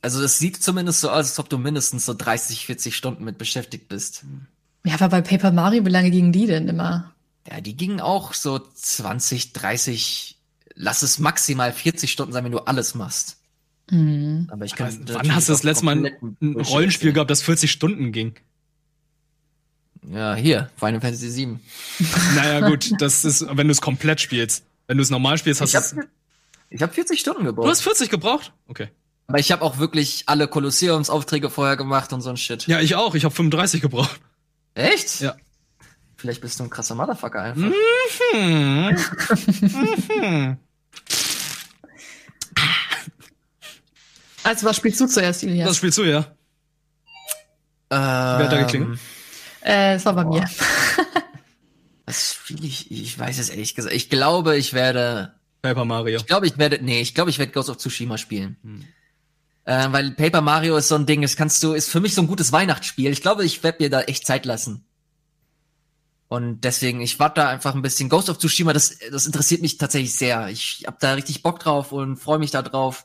also 0.00 0.22
es 0.22 0.38
sieht 0.38 0.62
zumindest 0.62 1.00
so 1.00 1.10
aus, 1.10 1.16
als 1.16 1.38
ob 1.38 1.48
du 1.48 1.58
mindestens 1.58 2.06
so 2.06 2.14
30, 2.14 2.66
40 2.66 2.96
Stunden 2.96 3.24
mit 3.24 3.38
beschäftigt 3.38 3.88
bist. 3.88 4.24
Ja, 4.84 4.94
aber 4.94 5.08
bei 5.08 5.20
Paper 5.22 5.52
Mario, 5.52 5.84
wie 5.84 5.90
lange 5.90 6.10
gingen 6.10 6.32
die 6.32 6.46
denn 6.46 6.68
immer? 6.68 7.12
Ja, 7.50 7.60
die 7.60 7.76
gingen 7.76 8.00
auch 8.00 8.34
so 8.34 8.58
20, 8.58 9.52
30, 9.52 10.38
lass 10.74 11.02
es 11.02 11.18
maximal 11.18 11.72
40 11.72 12.10
Stunden 12.10 12.32
sein, 12.32 12.44
wenn 12.44 12.52
du 12.52 12.60
alles 12.60 12.94
machst. 12.94 13.38
Mhm. 13.90 14.48
Aber 14.50 14.64
ich 14.64 14.74
kann. 14.74 15.04
Wann 15.08 15.34
hast 15.34 15.48
du 15.48 15.52
das 15.52 15.64
letzte 15.64 15.84
Mal 15.84 16.06
ein, 16.06 16.36
ein 16.40 16.60
Rollenspiel 16.60 17.12
gehabt, 17.12 17.30
das 17.30 17.42
40 17.42 17.70
Stunden 17.70 18.12
ging? 18.12 18.34
Ja, 20.10 20.34
hier, 20.34 20.70
Final 20.76 21.00
Fantasy 21.00 21.34
VII. 21.34 21.58
Naja, 22.34 22.68
gut, 22.68 22.90
das 22.98 23.24
ist, 23.24 23.46
wenn 23.56 23.68
du 23.68 23.72
es 23.72 23.80
komplett 23.80 24.20
spielst. 24.20 24.64
Wenn 24.86 24.96
du 24.96 25.02
es 25.02 25.10
normal 25.10 25.38
spielst, 25.38 25.60
hast 25.60 25.74
du 25.74 25.78
es. 25.78 25.94
Ich 26.70 26.82
habe 26.82 26.92
40 26.92 27.20
Stunden 27.20 27.44
gebraucht. 27.44 27.66
Du 27.66 27.70
hast 27.70 27.82
40 27.82 28.10
gebraucht? 28.10 28.52
Okay. 28.66 28.88
Aber 29.26 29.38
ich 29.38 29.52
habe 29.52 29.62
auch 29.62 29.78
wirklich 29.78 30.24
alle 30.26 30.48
Kolosseumsaufträge 30.48 31.50
vorher 31.50 31.76
gemacht 31.76 32.12
und 32.12 32.20
so 32.22 32.30
ein 32.30 32.36
Shit. 32.36 32.66
Ja, 32.66 32.80
ich 32.80 32.96
auch. 32.96 33.14
Ich 33.14 33.24
habe 33.24 33.34
35 33.34 33.80
gebraucht. 33.80 34.20
Echt? 34.74 35.20
Ja. 35.20 35.36
Vielleicht 36.16 36.40
bist 36.40 36.58
du 36.58 36.64
ein 36.64 36.70
krasser 36.70 36.94
Motherfucker 36.94 37.40
einfach. 37.42 37.70
Mhm. 38.34 38.96
mhm. 40.18 40.56
Also, 44.44 44.66
was 44.66 44.76
spielst 44.76 45.00
du 45.00 45.06
zuerst, 45.06 45.44
Ilias? 45.44 45.68
Was 45.68 45.76
spielst 45.76 45.98
du, 45.98 46.02
ja? 46.02 46.18
Ähm, 46.18 46.26
Wer 47.90 48.38
hat 48.38 48.52
da 48.52 48.58
geklingelt? 48.58 48.98
Äh, 49.64 49.94
es 49.94 50.04
war 50.04 50.14
bei 50.14 50.24
boah. 50.24 50.40
mir. 50.40 50.50
Was 52.06 52.34
spiele 52.34 52.66
ich? 52.66 52.90
Ich 52.90 53.18
weiß 53.18 53.38
es 53.38 53.48
ehrlich 53.48 53.74
gesagt. 53.74 53.94
Ich 53.94 54.10
glaube, 54.10 54.56
ich 54.56 54.72
werde 54.72 55.34
Paper 55.62 55.84
Mario. 55.84 56.18
Ich 56.18 56.26
glaube, 56.26 56.46
ich 56.46 56.58
werde, 56.58 56.80
nee, 56.82 57.00
ich 57.00 57.14
glaube, 57.14 57.30
ich 57.30 57.38
werde 57.38 57.52
Ghost 57.52 57.70
of 57.70 57.78
Tsushima 57.78 58.18
spielen. 58.18 58.56
Hm. 58.62 58.84
Äh, 59.64 59.92
weil 59.92 60.10
Paper 60.10 60.40
Mario 60.40 60.76
ist 60.76 60.88
so 60.88 60.96
ein 60.96 61.06
Ding, 61.06 61.22
das 61.22 61.36
kannst 61.36 61.62
du, 61.62 61.72
ist 61.72 61.88
für 61.88 62.00
mich 62.00 62.14
so 62.14 62.20
ein 62.20 62.26
gutes 62.26 62.50
Weihnachtsspiel. 62.50 63.12
Ich 63.12 63.22
glaube, 63.22 63.44
ich 63.44 63.62
werde 63.62 63.82
mir 63.84 63.90
da 63.90 64.00
echt 64.02 64.26
Zeit 64.26 64.44
lassen. 64.44 64.84
Und 66.26 66.62
deswegen, 66.62 67.00
ich 67.00 67.18
warte 67.20 67.42
da 67.42 67.48
einfach 67.48 67.74
ein 67.74 67.82
bisschen. 67.82 68.08
Ghost 68.08 68.30
of 68.30 68.38
Tsushima, 68.38 68.72
das, 68.72 68.98
das 69.10 69.26
interessiert 69.26 69.62
mich 69.62 69.78
tatsächlich 69.78 70.16
sehr. 70.16 70.48
Ich 70.48 70.84
hab 70.86 70.98
da 70.98 71.12
richtig 71.12 71.42
Bock 71.42 71.60
drauf 71.60 71.92
und 71.92 72.16
freue 72.16 72.38
mich 72.38 72.50
da 72.50 72.62
drauf. 72.62 73.04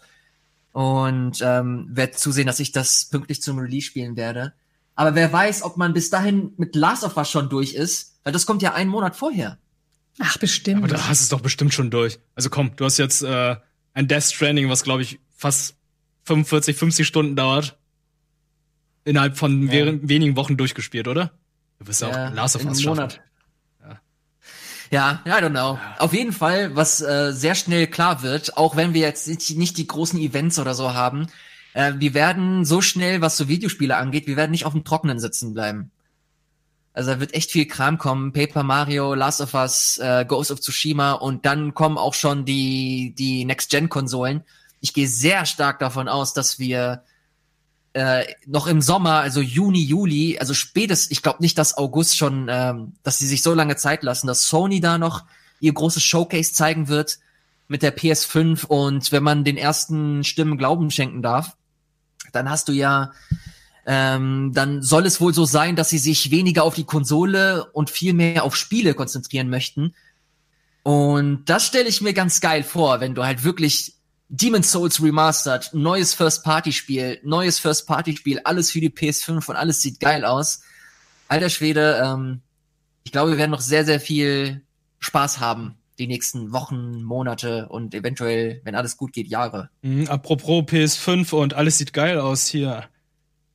Und 0.72 1.42
ähm, 1.42 1.88
werde 1.92 2.14
zusehen, 2.14 2.48
dass 2.48 2.60
ich 2.60 2.72
das 2.72 3.10
pünktlich 3.10 3.42
zum 3.42 3.60
Release 3.60 3.86
spielen 3.86 4.16
werde. 4.16 4.54
Aber 4.98 5.14
wer 5.14 5.32
weiß, 5.32 5.62
ob 5.62 5.78
man 5.78 5.94
bis 5.94 6.10
dahin 6.10 6.54
mit 6.58 6.76
Last 6.76 7.04
of 7.04 7.16
Us 7.18 7.30
schon 7.30 7.50
durch 7.50 7.74
ist, 7.76 8.20
weil 8.24 8.34
das 8.34 8.48
kommt 8.48 8.64
ja 8.64 8.74
einen 8.74 8.90
Monat 8.90 9.16
vorher. 9.16 9.60
Ach, 10.20 10.38
bestimmt. 10.38 10.84
Aber 10.84 10.88
da 10.88 11.08
hast 11.08 11.22
du 11.22 11.24
es 11.24 11.30
doch 11.30 11.40
bestimmt 11.40 11.72
schon 11.72 11.92
durch. 11.92 12.20
Also 12.34 12.50
komm, 12.50 12.76
du 12.76 12.84
hast 12.84 12.98
jetzt 12.98 13.22
äh, 13.22 13.56
ein 13.94 14.08
Death 14.08 14.24
Stranding, 14.24 14.70
was 14.70 14.84
glaube 14.84 15.04
ich 15.04 15.20
fast 15.36 15.76
45, 16.24 16.76
50 16.76 17.08
Stunden 17.08 17.36
dauert. 17.36 17.78
Innerhalb 19.06 19.38
von 19.38 19.70
ja. 19.72 19.86
wenigen 20.02 20.36
Wochen 20.36 20.58
durchgespielt, 20.58 21.08
oder? 21.08 21.32
Du 21.78 21.86
bist 21.86 22.02
ja, 22.02 22.10
auch 22.10 22.34
Last 22.34 22.56
of 22.56 22.66
Us 22.66 22.84
Monat. 22.84 23.22
Ja, 24.90 25.22
I 25.26 25.30
don't 25.30 25.52
know. 25.52 25.78
Auf 26.00 26.14
jeden 26.14 26.32
Fall, 26.32 26.76
was 26.76 27.02
äh, 27.02 27.34
sehr 27.34 27.56
schnell 27.56 27.88
klar 27.88 28.24
wird, 28.24 28.58
auch 28.58 28.76
wenn 28.76 28.94
wir 28.94 29.02
jetzt 29.02 29.28
nicht 29.28 29.78
die 29.78 29.86
großen 29.86 30.20
Events 30.20 30.60
oder 30.60 30.74
so 30.74 30.94
haben, 30.94 31.28
äh, 31.78 31.94
wir 32.00 32.16
werden 32.16 32.66
so 32.66 32.82
schnell, 32.82 33.22
was 33.22 33.38
so 33.38 33.48
Videospiele 33.48 33.96
angeht, 33.96 34.26
wir 34.26 34.36
werden 34.36 34.50
nicht 34.50 34.66
auf 34.66 34.74
dem 34.74 34.84
Trockenen 34.84 35.20
sitzen 35.20 35.54
bleiben. 35.54 35.92
Also 36.92 37.12
da 37.12 37.20
wird 37.20 37.36
echt 37.36 37.52
viel 37.52 37.68
Kram 37.68 38.00
kommen. 38.00 38.34
Paper 38.34 38.64
Mario, 38.64 39.14
Last 39.14 39.42
of 39.42 39.54
Us, 39.54 40.00
äh, 40.00 40.26
Ghost 40.28 40.50
of 40.50 40.60
Tsushima 40.60 41.12
und 41.12 41.46
dann 41.46 41.76
kommen 41.76 42.00
auch 42.00 42.16
schon 42.16 42.46
die, 42.46 43.14
die 43.16 43.46
Next-Gen-Konsolen. 43.46 44.44
Ich 44.82 44.96
gehe 44.96 45.08
sehr 45.08 45.46
stark 45.46 45.78
davon 45.78 46.08
aus, 46.08 46.34
dass 46.34 46.58
wir 46.58 47.04
äh, 47.94 48.26
noch 48.48 48.66
im 48.66 48.82
Sommer, 48.82 49.20
also 49.20 49.40
Juni, 49.42 49.84
Juli, 49.84 50.40
also 50.40 50.56
spätestens, 50.56 51.12
ich 51.12 51.22
glaube 51.22 51.44
nicht, 51.44 51.60
dass 51.60 51.78
August 51.78 52.18
schon, 52.18 52.48
ähm, 52.50 52.94
dass 53.04 53.20
sie 53.20 53.28
sich 53.28 53.44
so 53.44 53.54
lange 53.54 53.76
Zeit 53.76 54.02
lassen, 54.02 54.26
dass 54.26 54.48
Sony 54.48 54.82
da 54.82 54.98
noch 54.98 55.26
ihr 55.60 55.74
großes 55.74 56.02
Showcase 56.02 56.54
zeigen 56.54 56.88
wird. 56.88 57.20
mit 57.70 57.82
der 57.82 57.96
PS5 57.96 58.66
und 58.66 59.12
wenn 59.12 59.24
man 59.24 59.44
den 59.44 59.58
ersten 59.58 60.24
Stimmen 60.24 60.58
Glauben 60.58 60.90
schenken 60.90 61.22
darf, 61.22 61.58
dann 62.32 62.50
hast 62.50 62.68
du 62.68 62.72
ja, 62.72 63.12
ähm, 63.86 64.52
dann 64.54 64.82
soll 64.82 65.06
es 65.06 65.22
wohl 65.22 65.34
so 65.34 65.46
sein, 65.46 65.76
dass 65.76 65.90
sie 65.90 65.98
sich 65.98 66.32
weniger 66.32 66.64
auf 66.64 66.76
die 66.76 66.84
Konsole 66.84 67.66
und 67.72 67.90
viel 67.90 68.14
mehr 68.14 68.44
auf 68.44 68.56
Spiele 68.56 68.94
konzentrieren 68.94 69.50
möchten. 69.50 69.94
Und 70.84 71.46
das 71.46 71.66
stelle 71.66 71.90
ich 71.90 72.02
mir 72.02 72.14
ganz 72.14 72.42
geil 72.42 72.64
vor, 72.64 73.00
wenn 73.00 73.16
du 73.16 73.24
halt 73.24 73.44
wirklich 73.44 73.96
Demon's 74.30 74.72
Souls 74.72 75.02
Remastered, 75.02 75.70
neues 75.74 76.14
First-Party-Spiel, 76.14 77.20
neues 77.24 77.60
First-Party-Spiel, 77.60 78.42
alles 78.44 78.72
für 78.72 78.82
die 78.82 78.90
PS5 78.90 79.48
und 79.48 79.56
alles 79.56 79.82
sieht 79.82 80.00
geil 80.00 80.26
aus. 80.26 80.62
Alter 81.30 81.50
Schwede, 81.50 82.02
ähm, 82.04 82.42
ich 83.04 83.12
glaube, 83.12 83.32
wir 83.32 83.38
werden 83.38 83.52
noch 83.52 83.62
sehr, 83.62 83.86
sehr 83.86 84.02
viel 84.02 84.62
Spaß 85.00 85.40
haben 85.40 85.77
die 86.00 86.08
nächsten 86.08 86.52
Wochen, 86.52 87.02
Monate 87.04 87.68
und 87.70 87.94
eventuell, 87.94 88.62
wenn 88.64 88.76
alles 88.76 88.98
gut 88.98 89.14
geht, 89.14 89.28
Jahre. 89.28 89.70
Mhm, 89.82 90.08
apropos 90.08 90.64
PS5 90.64 91.34
und 91.34 91.54
alles 91.54 91.78
sieht 91.78 91.94
geil 91.94 92.20
aus 92.20 92.48
hier. 92.48 92.86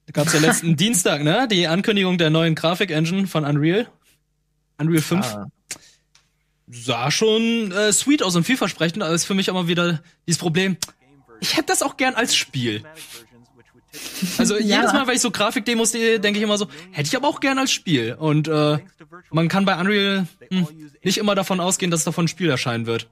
Da 0.07 0.13
gab's 0.13 0.33
ja 0.33 0.41
letzten 0.41 0.77
Dienstag, 0.77 1.23
ne? 1.23 1.47
Die 1.51 1.67
Ankündigung 1.67 2.19
der 2.19 2.31
neuen 2.31 2.55
Grafik-Engine 2.55 3.27
von 3.27 3.45
Unreal. 3.45 3.89
Unreal 4.79 5.03
5. 5.03 5.27
Ah. 5.27 5.47
Sah 6.69 7.11
schon 7.11 7.71
äh, 7.73 7.93
sweet 7.93 8.23
aus 8.23 8.35
und 8.35 8.45
vielversprechend, 8.45 9.03
aber 9.03 9.13
ist 9.13 9.25
für 9.25 9.35
mich 9.35 9.49
immer 9.49 9.69
wieder 9.69 10.03
dieses 10.27 10.39
Problem. 10.39 10.77
Ich 11.41 11.57
hätte 11.57 11.67
das 11.67 11.83
auch 11.83 11.97
gern 11.97 12.15
als 12.15 12.35
Spiel. 12.35 12.83
Also 14.39 14.57
Ja. 14.59 14.79
jedes 14.79 14.93
Mal, 14.93 15.07
wenn 15.07 15.15
ich 15.15 15.21
so 15.21 15.31
Grafikdemos 15.31 15.93
sehe, 15.93 16.21
denke 16.21 16.39
ich 16.39 16.45
immer 16.45 16.59
so, 16.59 16.67
hätte 16.91 17.09
ich 17.09 17.17
aber 17.17 17.29
auch 17.29 17.41
gern 17.41 17.59
als 17.59 17.73
Spiel. 17.73 18.15
Und 18.19 18.49
äh, 18.49 18.79
man 19.31 19.49
kann 19.49 19.65
bei 19.65 19.79
Unreal 19.79 20.27
hm, 20.51 20.67
nicht 21.03 21.19
immer 21.19 21.35
davon 21.35 21.61
ausgehen, 21.61 21.91
dass 21.91 22.05
davon 22.05 22.25
ein 22.25 22.29
Spiel 22.29 22.49
erscheinen 22.51 22.87
wird. 22.87 23.11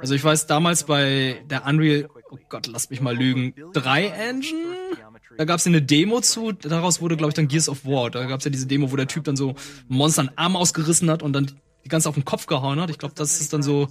Also 0.00 0.14
ich 0.14 0.22
weiß 0.22 0.46
damals 0.46 0.84
bei 0.84 1.42
der 1.50 1.66
Unreal, 1.66 2.08
oh 2.30 2.38
Gott, 2.48 2.66
lass 2.66 2.90
mich 2.90 3.00
mal 3.00 3.16
lügen, 3.16 3.54
3 3.72 4.06
Engine? 4.06 4.76
Da 5.38 5.44
gab's 5.44 5.64
ja 5.64 5.70
eine 5.70 5.80
Demo 5.82 6.20
zu, 6.20 6.52
daraus 6.52 7.00
wurde, 7.00 7.16
glaube 7.16 7.30
ich, 7.30 7.34
dann 7.34 7.48
Gears 7.48 7.68
of 7.68 7.84
War. 7.84 8.10
Da 8.10 8.26
gab's 8.26 8.44
ja 8.44 8.50
diese 8.50 8.66
Demo, 8.66 8.92
wo 8.92 8.96
der 8.96 9.08
Typ 9.08 9.24
dann 9.24 9.36
so 9.36 9.54
Monster 9.88 10.20
einen 10.22 10.36
Arm 10.36 10.56
ausgerissen 10.56 11.10
hat 11.10 11.22
und 11.22 11.32
dann 11.32 11.50
die 11.84 11.88
ganze 11.88 12.08
auf 12.08 12.14
den 12.14 12.24
Kopf 12.24 12.46
gehauen 12.46 12.80
hat. 12.80 12.90
Ich 12.90 12.98
glaube, 12.98 13.14
das 13.16 13.40
ist 13.40 13.52
dann 13.52 13.62
so, 13.62 13.88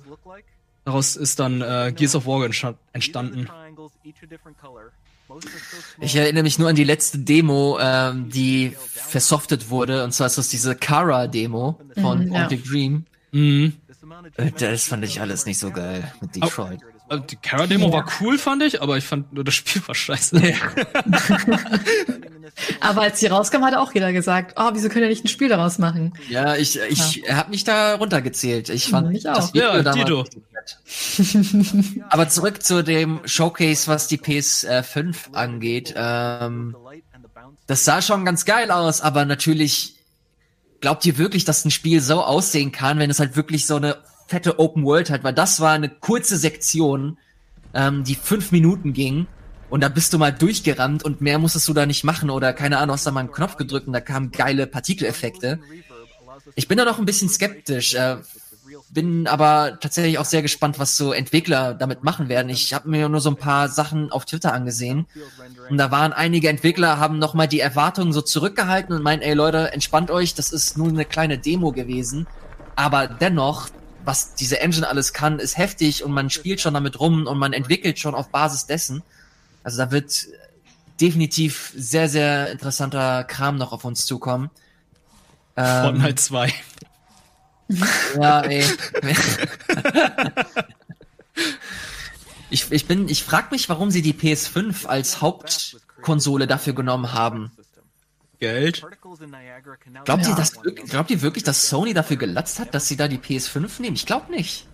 daraus 0.85 1.15
ist 1.15 1.39
dann 1.39 1.61
äh, 1.61 1.91
Gears 1.95 2.15
of 2.15 2.25
War 2.27 2.45
entstanden. 2.93 3.49
Ich 5.99 6.15
erinnere 6.15 6.43
mich 6.43 6.57
nur 6.59 6.69
an 6.69 6.75
die 6.75 6.83
letzte 6.83 7.19
Demo, 7.19 7.77
ähm, 7.81 8.29
die 8.29 8.75
versoftet 8.93 9.69
wurde, 9.69 10.03
und 10.03 10.11
zwar 10.13 10.27
ist 10.27 10.37
das 10.37 10.49
diese 10.49 10.75
Kara-Demo 10.75 11.79
von 12.01 12.19
Mhm, 12.25 12.31
ja. 12.33 12.39
Quantic 12.39 12.63
Dream. 12.65 13.05
Mhm. 13.31 13.73
Äh, 14.37 14.51
Das 14.57 14.85
fand 14.85 15.03
ich 15.05 15.19
alles 15.21 15.45
nicht 15.45 15.59
so 15.59 15.71
geil 15.71 16.11
mit 16.21 16.35
Detroit. 16.35 16.79
Also 17.09 17.23
die 17.25 17.35
Kara-Demo 17.35 17.91
war 17.91 18.05
cool, 18.21 18.37
fand 18.37 18.63
ich, 18.63 18.81
aber 18.81 18.97
ich 18.97 19.03
fand 19.03 19.33
nur 19.33 19.43
das 19.43 19.53
Spiel 19.55 19.81
war 19.85 19.95
scheiße. 19.95 20.41
Aber 22.79 23.01
als 23.01 23.19
sie 23.19 23.27
rauskam, 23.27 23.63
hat 23.63 23.75
auch 23.75 23.93
jeder 23.93 24.11
gesagt, 24.13 24.55
oh, 24.57 24.69
wieso 24.73 24.89
können 24.89 25.03
wir 25.03 25.09
nicht 25.09 25.23
ein 25.23 25.29
Spiel 25.29 25.49
daraus 25.49 25.79
machen? 25.79 26.13
Ja, 26.29 26.55
ich, 26.55 26.77
ich 26.89 27.23
habe 27.29 27.49
mich 27.49 27.63
da 27.63 27.95
runtergezählt. 27.95 28.69
Ich 28.69 28.87
fand 28.89 29.09
Mich 29.09 29.27
auch. 29.27 29.35
das 29.35 29.53
Video 29.53 29.67
Ja, 29.73 29.81
damals. 29.83 30.29
Aber 32.09 32.29
zurück 32.29 32.63
zu 32.63 32.83
dem 32.83 33.21
Showcase, 33.25 33.87
was 33.87 34.07
die 34.07 34.17
PS5 34.17 35.33
angeht. 35.33 35.93
Ähm, 35.95 36.75
das 37.67 37.85
sah 37.85 38.01
schon 38.01 38.25
ganz 38.25 38.45
geil 38.45 38.71
aus, 38.71 39.01
aber 39.01 39.25
natürlich 39.25 39.95
glaubt 40.81 41.05
ihr 41.05 41.17
wirklich, 41.17 41.45
dass 41.45 41.63
ein 41.63 41.71
Spiel 41.71 42.01
so 42.01 42.23
aussehen 42.23 42.71
kann, 42.71 42.99
wenn 42.99 43.09
es 43.09 43.19
halt 43.19 43.35
wirklich 43.35 43.65
so 43.65 43.75
eine 43.75 43.97
fette 44.27 44.59
Open 44.59 44.83
World 44.83 45.09
hat? 45.09 45.23
Weil 45.23 45.33
das 45.33 45.59
war 45.59 45.73
eine 45.73 45.89
kurze 45.89 46.37
Sektion, 46.37 47.17
ähm, 47.73 48.03
die 48.03 48.15
fünf 48.15 48.51
Minuten 48.51 48.93
ging. 48.93 49.27
Und 49.69 49.81
da 49.81 49.89
bist 49.89 50.11
du 50.11 50.17
mal 50.17 50.33
durchgerannt 50.33 51.03
und 51.03 51.21
mehr 51.21 51.39
musstest 51.39 51.67
du 51.69 51.73
da 51.73 51.85
nicht 51.85 52.03
machen 52.03 52.29
oder 52.29 52.51
keine 52.51 52.79
Ahnung, 52.79 52.95
hast 52.95 53.07
da 53.07 53.11
mal 53.11 53.21
einen 53.21 53.31
Knopf 53.31 53.55
gedrückt 53.55 53.87
und 53.87 53.93
da 53.93 54.01
kamen 54.01 54.31
geile 54.31 54.67
Partikeleffekte. 54.67 55.59
Ich 56.55 56.67
bin 56.67 56.77
da 56.77 56.83
noch 56.83 56.99
ein 56.99 57.05
bisschen 57.05 57.29
skeptisch, 57.29 57.93
äh, 57.93 58.17
bin 58.89 59.27
aber 59.27 59.79
tatsächlich 59.79 60.17
auch 60.17 60.25
sehr 60.25 60.41
gespannt, 60.41 60.79
was 60.79 60.97
so 60.97 61.13
Entwickler 61.13 61.73
damit 61.73 62.03
machen 62.03 62.29
werden. 62.29 62.49
Ich 62.49 62.73
habe 62.73 62.89
mir 62.89 63.09
nur 63.09 63.21
so 63.21 63.29
ein 63.29 63.35
paar 63.35 63.69
Sachen 63.69 64.11
auf 64.11 64.25
Twitter 64.25 64.53
angesehen 64.53 65.07
und 65.69 65.77
da 65.77 65.91
waren 65.91 66.13
einige 66.13 66.49
Entwickler, 66.49 66.97
haben 66.97 67.19
nochmal 67.19 67.47
die 67.47 67.59
Erwartungen 67.59 68.13
so 68.13 68.21
zurückgehalten 68.21 68.95
und 68.95 69.03
meinen, 69.03 69.21
ey 69.21 69.33
Leute, 69.33 69.71
entspannt 69.71 70.11
euch, 70.11 70.33
das 70.33 70.51
ist 70.51 70.77
nur 70.77 70.89
eine 70.89 71.05
kleine 71.05 71.37
Demo 71.37 71.71
gewesen, 71.71 72.27
aber 72.75 73.07
dennoch, 73.07 73.69
was 74.03 74.35
diese 74.35 74.59
Engine 74.59 74.87
alles 74.87 75.13
kann, 75.13 75.39
ist 75.39 75.57
heftig 75.57 76.03
und 76.03 76.11
man 76.11 76.29
spielt 76.29 76.61
schon 76.61 76.73
damit 76.73 76.99
rum 76.99 77.27
und 77.27 77.37
man 77.37 77.53
entwickelt 77.53 77.99
schon 77.99 78.15
auf 78.15 78.29
Basis 78.29 78.65
dessen. 78.65 79.03
Also 79.63 79.77
da 79.77 79.91
wird 79.91 80.27
definitiv 80.99 81.73
sehr, 81.75 82.09
sehr 82.09 82.51
interessanter 82.51 83.23
Kram 83.23 83.57
noch 83.57 83.71
auf 83.71 83.85
uns 83.85 84.05
zukommen. 84.05 84.49
Ähm, 85.55 85.83
Fortnite 85.83 86.15
2. 86.15 86.53
ja, 88.19 88.41
ey. 88.41 88.63
ich, 92.49 92.71
ich 92.71 92.85
bin, 92.85 93.07
ich 93.09 93.23
frag 93.23 93.51
mich, 93.51 93.69
warum 93.69 93.91
sie 93.91 94.01
die 94.01 94.13
PS5 94.13 94.85
als 94.85 95.21
Hauptkonsole 95.21 96.47
dafür 96.47 96.73
genommen 96.73 97.13
haben. 97.13 97.51
Geld. 98.39 98.81
Glaubt 100.03 100.23
Ja. 100.23 100.29
ihr, 100.29 100.35
dass, 100.35 100.55
wirk- 100.63 100.89
glaubt 100.89 101.11
ihr 101.11 101.21
wirklich, 101.21 101.43
dass 101.43 101.69
Sony 101.69 101.93
dafür 101.93 102.17
gelatzt 102.17 102.59
hat, 102.59 102.73
dass 102.73 102.87
sie 102.87 102.97
da 102.97 103.07
die 103.07 103.19
PS5 103.19 103.79
nehmen? 103.81 103.95
Ich 103.95 104.05
glaube 104.07 104.31
nicht. 104.31 104.65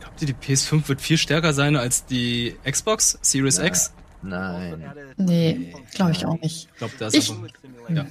Glaubt 0.00 0.22
ihr, 0.22 0.26
die 0.26 0.34
PS5 0.34 0.88
wird 0.88 1.00
viel 1.02 1.18
stärker 1.18 1.52
sein 1.52 1.76
als 1.76 2.06
die 2.06 2.56
Xbox 2.68 3.18
Series 3.20 3.58
X? 3.58 3.92
Nein. 4.22 4.90
Nee, 5.18 5.74
glaube 5.94 6.12
ich 6.12 6.24
auch 6.24 6.40
nicht. 6.40 6.68
Ich 6.72 6.78
glaube, 6.78 6.94
das 6.98 7.12
Ich- 7.14 7.28
ist 7.28 7.36
einfach, 7.36 7.50
ja. 7.90 8.06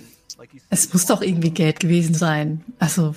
Es 0.69 0.93
muss 0.93 1.05
doch 1.05 1.21
irgendwie 1.21 1.51
Geld 1.51 1.79
gewesen 1.79 2.13
sein. 2.13 2.63
Also, 2.79 3.15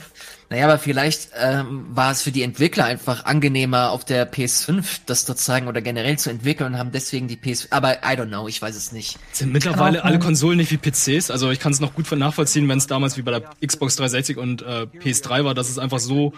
Naja, 0.50 0.64
aber 0.64 0.78
vielleicht 0.78 1.30
ähm, 1.40 1.86
war 1.90 2.10
es 2.10 2.22
für 2.22 2.32
die 2.32 2.42
Entwickler 2.42 2.84
einfach 2.84 3.24
angenehmer, 3.24 3.90
auf 3.90 4.04
der 4.04 4.30
PS5 4.30 5.00
das 5.06 5.24
zu 5.24 5.34
zeigen 5.34 5.68
oder 5.68 5.80
generell 5.80 6.18
zu 6.18 6.30
entwickeln 6.30 6.74
und 6.74 6.78
haben 6.78 6.92
deswegen 6.92 7.28
die 7.28 7.36
PS... 7.36 7.68
Aber 7.70 7.98
I 7.98 8.16
don't 8.16 8.28
know, 8.28 8.48
ich 8.48 8.60
weiß 8.60 8.76
es 8.76 8.92
nicht. 8.92 9.18
Sind 9.32 9.52
mittlerweile 9.52 10.04
alle. 10.04 10.18
Konsolen 10.18 10.58
nicht 10.58 10.70
wie 10.70 10.78
PCs? 10.78 11.30
Also 11.30 11.50
ich 11.50 11.60
kann 11.60 11.72
es 11.72 11.80
noch 11.80 11.94
gut 11.94 12.10
nachvollziehen, 12.12 12.68
wenn 12.68 12.78
es 12.78 12.86
damals 12.86 13.16
wie 13.16 13.22
bei 13.22 13.30
der 13.30 13.50
Xbox 13.64 13.96
360 13.96 14.36
und 14.36 14.62
äh, 14.62 14.86
PS3 15.00 15.44
war, 15.44 15.54
dass 15.54 15.70
es 15.70 15.78
einfach 15.78 16.00
so 16.00 16.32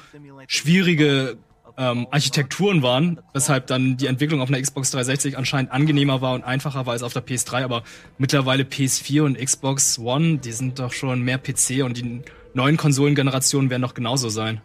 schwierige 0.47 1.39
ähm, 1.77 2.07
Architekturen 2.11 2.83
waren, 2.83 3.20
weshalb 3.33 3.66
dann 3.66 3.97
die 3.97 4.07
Entwicklung 4.07 4.41
auf 4.41 4.49
einer 4.49 4.61
Xbox 4.61 4.91
360 4.93 5.37
anscheinend 5.39 5.72
angenehmer 5.72 6.20
war 6.20 6.35
und 6.35 6.45
einfacher 6.45 6.87
war 6.87 6.93
als 6.93 7.03
auf 7.03 7.12
der 7.12 7.27
PS3. 7.27 7.64
Aber 7.64 7.83
mittlerweile 8.18 8.64
PS4 8.64 9.22
und 9.22 9.39
Xbox 9.39 9.99
One, 9.99 10.39
die 10.39 10.53
sind 10.53 10.79
doch 10.79 10.93
schon 10.93 11.22
mehr 11.22 11.39
PC 11.39 11.85
und 11.85 11.97
die 11.97 12.22
neuen 12.55 12.77
Konsolengenerationen 12.77 13.70
werden 13.70 13.83
doch 13.83 13.95
genauso 13.95 14.29
sein. 14.29 14.61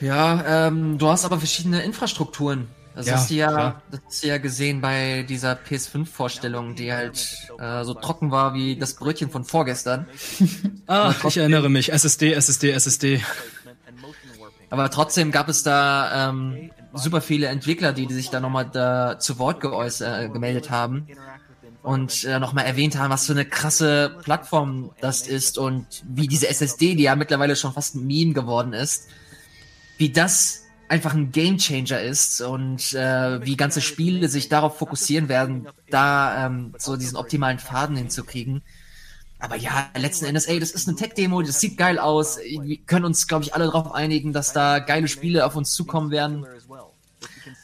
Ja, 0.00 0.68
ähm, 0.68 0.98
du 0.98 1.08
hast 1.08 1.24
aber 1.24 1.38
verschiedene 1.38 1.82
Infrastrukturen. 1.82 2.68
Das 2.94 3.06
Ja, 3.06 3.14
hast 3.14 3.30
du 3.30 3.34
ja, 3.34 3.48
klar. 3.48 3.82
das 3.92 4.00
hast 4.06 4.24
du 4.24 4.26
ja 4.26 4.38
gesehen 4.38 4.80
bei 4.80 5.24
dieser 5.28 5.52
PS5-Vorstellung, 5.52 6.74
die 6.74 6.92
halt 6.92 7.48
äh, 7.60 7.84
so 7.84 7.94
trocken 7.94 8.32
war 8.32 8.54
wie 8.54 8.76
das 8.76 8.94
Brötchen 8.94 9.30
von 9.30 9.44
vorgestern. 9.44 10.06
Ah, 10.90 11.14
ich 11.28 11.36
erinnere 11.36 11.68
mich. 11.68 11.92
SSD, 11.92 12.32
SSD, 12.32 12.70
SSD. 12.70 13.20
Aber 14.70 14.90
trotzdem 14.90 15.30
gab 15.30 15.48
es 15.48 15.62
da 15.62 16.28
ähm, 16.30 16.70
super 16.92 17.20
viele 17.20 17.46
Entwickler, 17.46 17.92
die, 17.92 18.06
die 18.06 18.14
sich 18.14 18.30
da 18.30 18.40
nochmal 18.40 18.68
da 18.70 19.18
zu 19.18 19.38
Wort 19.38 19.60
geäußert, 19.60 20.24
äh, 20.24 20.28
gemeldet 20.28 20.70
haben 20.70 21.06
und 21.82 22.24
äh, 22.24 22.38
nochmal 22.38 22.66
erwähnt 22.66 22.98
haben, 22.98 23.10
was 23.10 23.26
für 23.26 23.32
eine 23.32 23.44
krasse 23.44 24.16
Plattform 24.22 24.90
das 25.00 25.26
ist 25.26 25.58
und 25.58 25.86
wie 26.06 26.28
diese 26.28 26.48
SSD, 26.48 26.94
die 26.96 27.04
ja 27.04 27.16
mittlerweile 27.16 27.56
schon 27.56 27.72
fast 27.72 27.94
ein 27.94 28.06
Meme 28.06 28.34
geworden 28.34 28.72
ist, 28.72 29.08
wie 29.96 30.10
das 30.10 30.64
einfach 30.88 31.14
ein 31.14 31.32
Gamechanger 31.32 32.00
ist 32.00 32.40
und 32.40 32.94
äh, 32.94 33.44
wie 33.44 33.56
ganze 33.56 33.80
Spiele 33.80 34.28
sich 34.28 34.48
darauf 34.48 34.78
fokussieren 34.78 35.28
werden, 35.28 35.68
da 35.90 36.46
ähm, 36.46 36.74
so 36.78 36.96
diesen 36.96 37.16
optimalen 37.16 37.58
Faden 37.58 37.96
hinzukriegen. 37.96 38.62
Aber 39.40 39.56
ja, 39.56 39.88
letzten 39.96 40.24
Endes, 40.24 40.46
ey, 40.46 40.58
das 40.58 40.72
ist 40.72 40.88
eine 40.88 40.96
Tech-Demo, 40.96 41.42
das 41.42 41.60
sieht 41.60 41.76
geil 41.76 41.98
aus. 41.98 42.38
Wir 42.38 42.78
können 42.78 43.04
uns, 43.04 43.28
glaube 43.28 43.44
ich, 43.44 43.54
alle 43.54 43.66
darauf 43.66 43.92
einigen, 43.92 44.32
dass 44.32 44.52
da 44.52 44.80
geile 44.80 45.06
Spiele 45.06 45.46
auf 45.46 45.54
uns 45.54 45.72
zukommen 45.74 46.10
werden. 46.10 46.44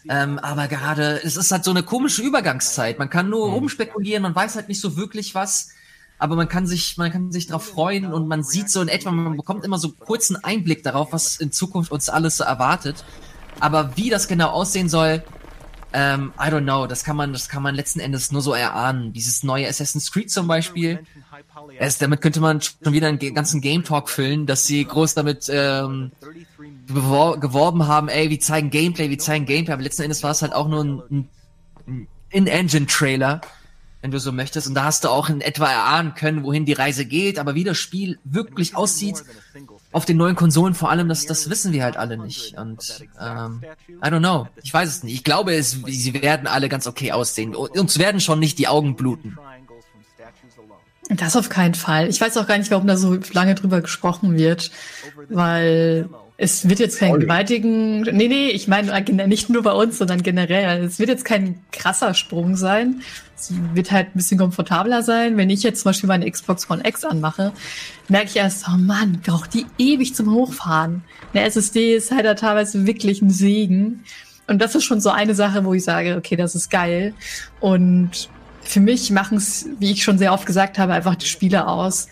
Ähm, 0.09 0.39
aber 0.39 0.69
gerade, 0.69 1.23
es 1.25 1.37
ist 1.37 1.51
halt 1.51 1.65
so 1.65 1.71
eine 1.71 1.83
komische 1.83 2.23
Übergangszeit. 2.23 2.99
Man 2.99 3.11
kann 3.11 3.29
nur 3.29 3.51
rumspekulieren, 3.51 4.23
man 4.23 4.35
weiß 4.35 4.55
halt 4.55 4.69
nicht 4.69 4.81
so 4.81 4.97
wirklich 4.97 5.35
was. 5.35 5.71
Aber 6.19 6.37
man 6.37 6.49
kann 6.49 6.67
sich, 6.67 6.97
man 6.97 7.11
kann 7.11 7.33
sich 7.33 7.49
darauf 7.49 7.67
freuen 7.67 8.13
und 8.13 8.29
man 8.29 8.45
sieht 8.45 8.71
so 8.71 8.81
in 8.81 8.89
etwa, 8.89 9.11
man 9.11 9.37
bekommt 9.37 9.65
immer 9.65 9.79
so 9.79 9.91
kurzen 9.91 10.43
Einblick 10.43 10.85
darauf, 10.85 11.13
was 11.13 11.37
in 11.37 11.51
Zukunft 11.51 11.91
uns 11.91 12.09
alles 12.09 12.37
so 12.37 12.45
erwartet. 12.45 13.05
Aber 13.59 13.97
wie 13.97 14.11
das 14.11 14.29
genau 14.29 14.51
aussehen 14.51 14.89
soll, 14.89 15.25
ähm, 15.93 16.33
I 16.39 16.45
don't 16.45 16.63
know. 16.63 16.87
Das 16.87 17.05
kann 17.05 17.17
man, 17.17 17.33
das 17.33 17.49
kann 17.49 17.63
man 17.63 17.75
letzten 17.75 18.01
Endes 18.01 18.33
nur 18.33 18.43
so 18.43 18.53
erahnen. 18.53 19.13
Dieses 19.13 19.43
neue 19.43 19.69
Assassin's 19.69 20.11
Creed 20.13 20.31
zum 20.31 20.47
Beispiel. 20.47 21.05
Es, 21.79 21.99
damit 21.99 22.21
könnte 22.21 22.41
man 22.41 22.61
schon 22.61 22.93
wieder 22.93 23.09
einen 23.09 23.19
ganzen 23.35 23.61
Game 23.61 23.85
Talk 23.85 24.09
füllen, 24.09 24.47
dass 24.47 24.67
sie 24.67 24.85
groß 24.85 25.15
damit 25.15 25.51
ähm, 25.53 26.13
geworben 26.87 27.87
haben, 27.87 28.09
ey, 28.09 28.31
wir 28.31 28.41
zeigen 28.41 28.71
Gameplay, 28.71 29.11
wir 29.11 29.19
zeigen 29.19 29.47
Gameplay, 29.47 29.73
aber 29.73 29.83
letzten 29.83 30.03
Endes 30.03 30.23
war 30.23 30.31
es 30.31 30.43
halt 30.43 30.53
auch 30.53 30.69
nur 30.69 30.85
ein, 30.85 31.29
ein 31.87 32.09
In-Engine-Trailer, 32.31 33.41
wenn 34.03 34.11
du 34.11 34.21
so 34.21 34.33
möchtest. 34.33 34.67
Und 34.67 34.75
da 34.75 34.85
hast 34.85 35.05
du 35.05 35.09
auch 35.09 35.29
in 35.31 35.41
etwa 35.41 35.71
erahnen 35.71 36.15
können, 36.15 36.45
wohin 36.45 36.67
die 36.67 36.75
Reise 36.75 37.07
geht, 37.07 37.39
aber 37.39 37.55
wie 37.55 37.65
das 37.65 37.79
Spiel 37.79 38.19
wirklich 38.25 38.77
aussieht, 38.77 39.25
auf 39.93 40.05
den 40.05 40.17
neuen 40.17 40.37
Konsolen 40.37 40.75
vor 40.75 40.91
allem, 40.91 41.09
das, 41.09 41.25
das 41.25 41.49
wissen 41.49 41.73
wir 41.73 41.85
halt 41.85 41.97
alle 41.97 42.19
nicht. 42.19 42.59
Und 42.59 43.07
ähm, 43.21 43.63
I 43.89 44.09
don't 44.09 44.19
know. 44.19 44.49
Ich 44.63 44.75
weiß 44.75 44.89
es 44.89 45.03
nicht. 45.05 45.15
Ich 45.15 45.25
glaube, 45.25 45.55
es, 45.55 45.79
sie 45.87 46.15
werden 46.15 46.47
alle 46.47 46.69
ganz 46.69 46.87
okay 46.87 47.13
aussehen. 47.13 47.55
Uns 47.55 47.99
werden 47.99 48.21
schon 48.21 48.41
nicht 48.41 48.59
die 48.59 48.69
Augen 48.69 48.97
bluten. 48.97 49.39
Das 51.11 51.37
auf 51.37 51.49
keinen 51.49 51.75
Fall. 51.75 52.09
Ich 52.09 52.21
weiß 52.21 52.37
auch 52.39 52.47
gar 52.47 52.59
nicht, 52.59 52.71
warum 52.71 52.87
da 52.87 52.97
so 52.97 53.19
lange 53.33 53.55
drüber 53.55 53.81
gesprochen 53.81 54.37
wird, 54.37 54.71
weil 55.29 56.09
es 56.37 56.69
wird 56.69 56.81
jetzt 56.81 56.99
kein 56.99 57.21
gewaltigen, 57.21 58.01
nee, 58.01 58.27
nee, 58.29 58.49
ich 58.49 58.67
meine 58.67 59.01
nicht 59.29 59.51
nur 59.51 59.63
bei 59.63 59.73
uns, 59.73 59.99
sondern 59.99 60.23
generell. 60.23 60.83
Es 60.83 60.99
wird 60.99 61.09
jetzt 61.09 61.25
kein 61.25 61.61
krasser 61.71 62.15
Sprung 62.15 62.57
sein. 62.57 63.03
Es 63.37 63.53
wird 63.75 63.93
halt 63.93 64.09
ein 64.09 64.17
bisschen 64.19 64.39
komfortabler 64.39 65.03
sein. 65.03 65.37
Wenn 65.37 65.51
ich 65.51 65.63
jetzt 65.63 65.83
zum 65.83 65.91
Beispiel 65.91 66.09
meine 66.09 66.29
Xbox 66.29 66.69
One 66.71 66.87
X 66.87 67.05
anmache, 67.05 67.53
merke 68.09 68.27
ich 68.27 68.37
erst, 68.37 68.67
oh 68.69 68.77
Mann, 68.77 69.21
braucht 69.25 69.55
die 69.55 69.67
ewig 69.79 70.15
zum 70.15 70.33
Hochfahren. 70.33 71.05
Eine 71.33 71.45
SSD 71.45 71.97
ist 71.97 72.11
halt 72.11 72.25
da 72.25 72.35
teilweise 72.35 72.87
wirklich 72.87 73.23
ein 73.23 73.31
Segen. 73.31 74.05
Und 74.47 74.61
das 74.61 74.75
ist 74.75 74.85
schon 74.85 75.01
so 75.01 75.11
eine 75.11 75.35
Sache, 75.35 75.65
wo 75.65 75.73
ich 75.73 75.85
sage, 75.85 76.17
okay, 76.17 76.37
das 76.37 76.55
ist 76.55 76.69
geil. 76.69 77.15
Und 77.61 78.29
für 78.65 78.81
mich 78.81 79.11
machen 79.11 79.39
es, 79.39 79.67
wie 79.79 79.93
ich 79.93 80.03
schon 80.03 80.19
sehr 80.19 80.33
oft 80.33 80.47
gesagt 80.47 80.79
habe, 80.79 80.95
einfach 80.95 81.15
die 81.15 81.27
Spiele 81.27 81.67
aus. 81.67 82.09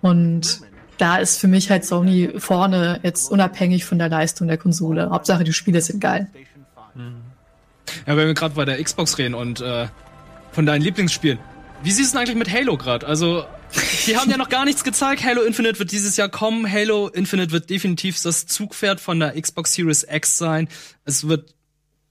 Und 0.00 0.60
da 0.98 1.16
ist 1.16 1.40
für 1.40 1.48
mich 1.48 1.70
halt 1.70 1.84
Sony 1.84 2.32
vorne 2.38 3.00
jetzt 3.02 3.30
unabhängig 3.30 3.84
von 3.84 3.98
der 3.98 4.08
Leistung 4.08 4.48
der 4.48 4.58
Konsole. 4.58 5.10
Hauptsache 5.10 5.44
die 5.44 5.52
Spiele 5.52 5.80
sind 5.80 6.00
geil. 6.00 6.28
Ja, 8.06 8.16
wenn 8.16 8.26
wir 8.26 8.34
gerade 8.34 8.54
bei 8.54 8.64
der 8.64 8.82
Xbox 8.82 9.18
reden 9.18 9.34
und 9.34 9.60
äh, 9.60 9.88
von 10.52 10.66
deinen 10.66 10.82
Lieblingsspielen. 10.82 11.38
Wie 11.82 11.90
siehst 11.90 12.12
du 12.12 12.18
denn 12.18 12.26
eigentlich 12.26 12.38
mit 12.38 12.50
Halo 12.50 12.76
gerade? 12.76 13.06
Also, 13.06 13.44
die 14.06 14.16
haben 14.16 14.30
ja 14.30 14.38
noch 14.38 14.48
gar 14.48 14.64
nichts 14.64 14.84
gezeigt. 14.84 15.22
Halo 15.24 15.42
Infinite 15.42 15.78
wird 15.78 15.92
dieses 15.92 16.16
Jahr 16.16 16.28
kommen. 16.28 16.70
Halo 16.70 17.08
Infinite 17.08 17.52
wird 17.52 17.68
definitiv 17.68 18.20
das 18.22 18.46
Zugpferd 18.46 19.00
von 19.00 19.20
der 19.20 19.40
Xbox 19.40 19.74
Series 19.74 20.06
X 20.10 20.38
sein. 20.38 20.68
Es 21.04 21.28
wird 21.28 21.54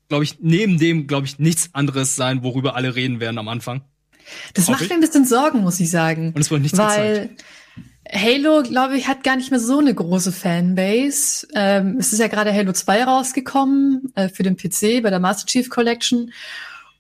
glaube 0.09 0.23
ich, 0.23 0.39
neben 0.39 0.77
dem, 0.77 1.07
glaube 1.07 1.27
ich, 1.27 1.39
nichts 1.39 1.69
anderes 1.73 2.15
sein, 2.15 2.43
worüber 2.43 2.75
alle 2.75 2.95
reden 2.95 3.19
werden 3.19 3.37
am 3.37 3.47
Anfang. 3.47 3.81
Das 4.53 4.67
macht 4.67 4.89
mir 4.89 4.95
ein 4.95 5.01
bisschen 5.01 5.25
Sorgen, 5.25 5.61
muss 5.61 5.79
ich 5.79 5.89
sagen. 5.89 6.33
Und 6.33 6.41
es 6.41 6.49
wird 6.49 6.61
nichts 6.61 6.77
weil 6.77 7.29
gezeigt. 7.29 7.43
Halo, 8.11 8.61
glaube 8.61 8.97
ich, 8.97 9.07
hat 9.07 9.23
gar 9.23 9.35
nicht 9.35 9.49
mehr 9.49 9.59
so 9.59 9.79
eine 9.79 9.93
große 9.93 10.31
Fanbase. 10.31 11.47
Ähm, 11.55 11.97
es 11.99 12.13
ist 12.13 12.19
ja 12.19 12.27
gerade 12.27 12.53
Halo 12.53 12.71
2 12.71 13.03
rausgekommen 13.03 14.11
äh, 14.15 14.29
für 14.29 14.43
den 14.43 14.57
PC 14.57 15.01
bei 15.01 15.09
der 15.09 15.19
Master 15.19 15.47
Chief 15.47 15.69
Collection. 15.69 16.31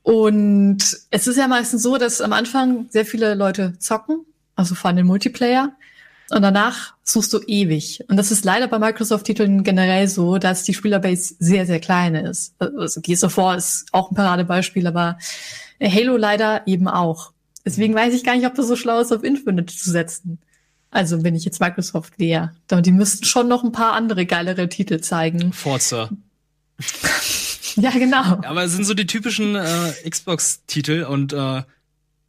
Und 0.01 0.83
es 1.11 1.27
ist 1.27 1.37
ja 1.37 1.47
meistens 1.47 1.83
so, 1.83 1.97
dass 1.97 2.21
am 2.21 2.33
Anfang 2.33 2.87
sehr 2.89 3.05
viele 3.05 3.35
Leute 3.35 3.77
zocken, 3.79 4.25
also 4.55 4.73
vor 4.73 4.89
allem 4.89 4.97
den 4.97 5.07
Multiplayer. 5.07 5.75
Und 6.31 6.41
danach 6.41 6.95
suchst 7.03 7.33
du 7.33 7.39
ewig. 7.45 8.03
Und 8.07 8.17
das 8.17 8.31
ist 8.31 8.45
leider 8.45 8.67
bei 8.67 8.79
Microsoft-Titeln 8.79 9.63
generell 9.63 10.07
so, 10.07 10.37
dass 10.37 10.63
die 10.63 10.73
Spielerbase 10.73 11.35
sehr, 11.39 11.65
sehr 11.65 11.79
klein 11.79 12.15
ist. 12.15 12.55
Also 12.59 13.01
Gears 13.01 13.23
of 13.23 13.37
War 13.37 13.55
ist 13.55 13.85
auch 13.91 14.09
ein 14.09 14.15
Paradebeispiel, 14.15 14.87
aber 14.87 15.19
Halo 15.81 16.17
leider 16.17 16.65
eben 16.67 16.87
auch. 16.87 17.31
Deswegen 17.63 17.93
weiß 17.93 18.13
ich 18.13 18.23
gar 18.23 18.35
nicht, 18.35 18.45
ob 18.45 18.55
das 18.55 18.67
so 18.67 18.75
schlau 18.75 18.99
ist, 18.99 19.11
auf 19.11 19.23
Infinite 19.23 19.75
zu 19.75 19.91
setzen. 19.91 20.39
Also 20.91 21.23
wenn 21.23 21.35
ich 21.35 21.45
jetzt 21.45 21.59
Microsoft 21.59 22.17
wäre. 22.17 22.51
Die 22.71 22.91
müssten 22.91 23.25
schon 23.25 23.47
noch 23.47 23.63
ein 23.63 23.71
paar 23.71 23.93
andere 23.93 24.25
geilere 24.25 24.69
Titel 24.69 25.01
zeigen. 25.01 25.51
Forza. 25.51 26.09
ja, 27.75 27.91
genau. 27.91 28.41
Aber 28.45 28.63
es 28.63 28.73
sind 28.73 28.85
so 28.85 28.93
die 28.93 29.05
typischen 29.05 29.55
äh, 29.55 30.09
Xbox-Titel 30.09 31.03
und 31.03 31.33
äh, 31.33 31.63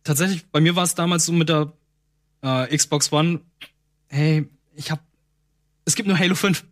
tatsächlich, 0.04 0.46
bei 0.46 0.60
mir 0.60 0.76
war 0.76 0.84
es 0.84 0.94
damals 0.94 1.26
so 1.26 1.32
mit 1.32 1.48
der 1.48 1.72
äh, 2.42 2.76
Xbox 2.76 3.12
One, 3.12 3.40
hey, 4.08 4.48
ich 4.74 4.90
hab, 4.90 5.00
es 5.84 5.94
gibt 5.94 6.08
nur 6.08 6.18
Halo 6.18 6.34
5. 6.34 6.64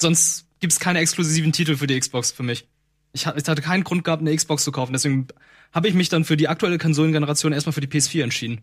Sonst 0.00 0.46
gibt's 0.60 0.80
keine 0.80 1.00
exklusiven 1.00 1.52
Titel 1.52 1.76
für 1.76 1.86
die 1.86 1.98
Xbox 1.98 2.32
für 2.32 2.42
mich. 2.42 2.68
Ich, 3.12 3.26
ich 3.26 3.48
hatte 3.48 3.62
keinen 3.62 3.84
Grund 3.84 4.04
gehabt, 4.04 4.20
eine 4.20 4.34
Xbox 4.34 4.64
zu 4.64 4.72
kaufen. 4.72 4.92
Deswegen 4.92 5.28
habe 5.72 5.88
ich 5.88 5.94
mich 5.94 6.08
dann 6.08 6.24
für 6.24 6.36
die 6.36 6.48
aktuelle 6.48 6.78
Konsolengeneration 6.78 7.52
erstmal 7.52 7.72
für 7.72 7.80
die 7.80 7.88
PS4 7.88 8.22
entschieden. 8.22 8.62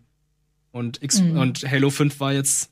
Und, 0.72 1.01
X 1.01 1.22
mhm. 1.22 1.38
und 1.38 1.70
Halo 1.70 1.89
5 1.89 2.20
war 2.20 2.34
jetzt 2.34 2.72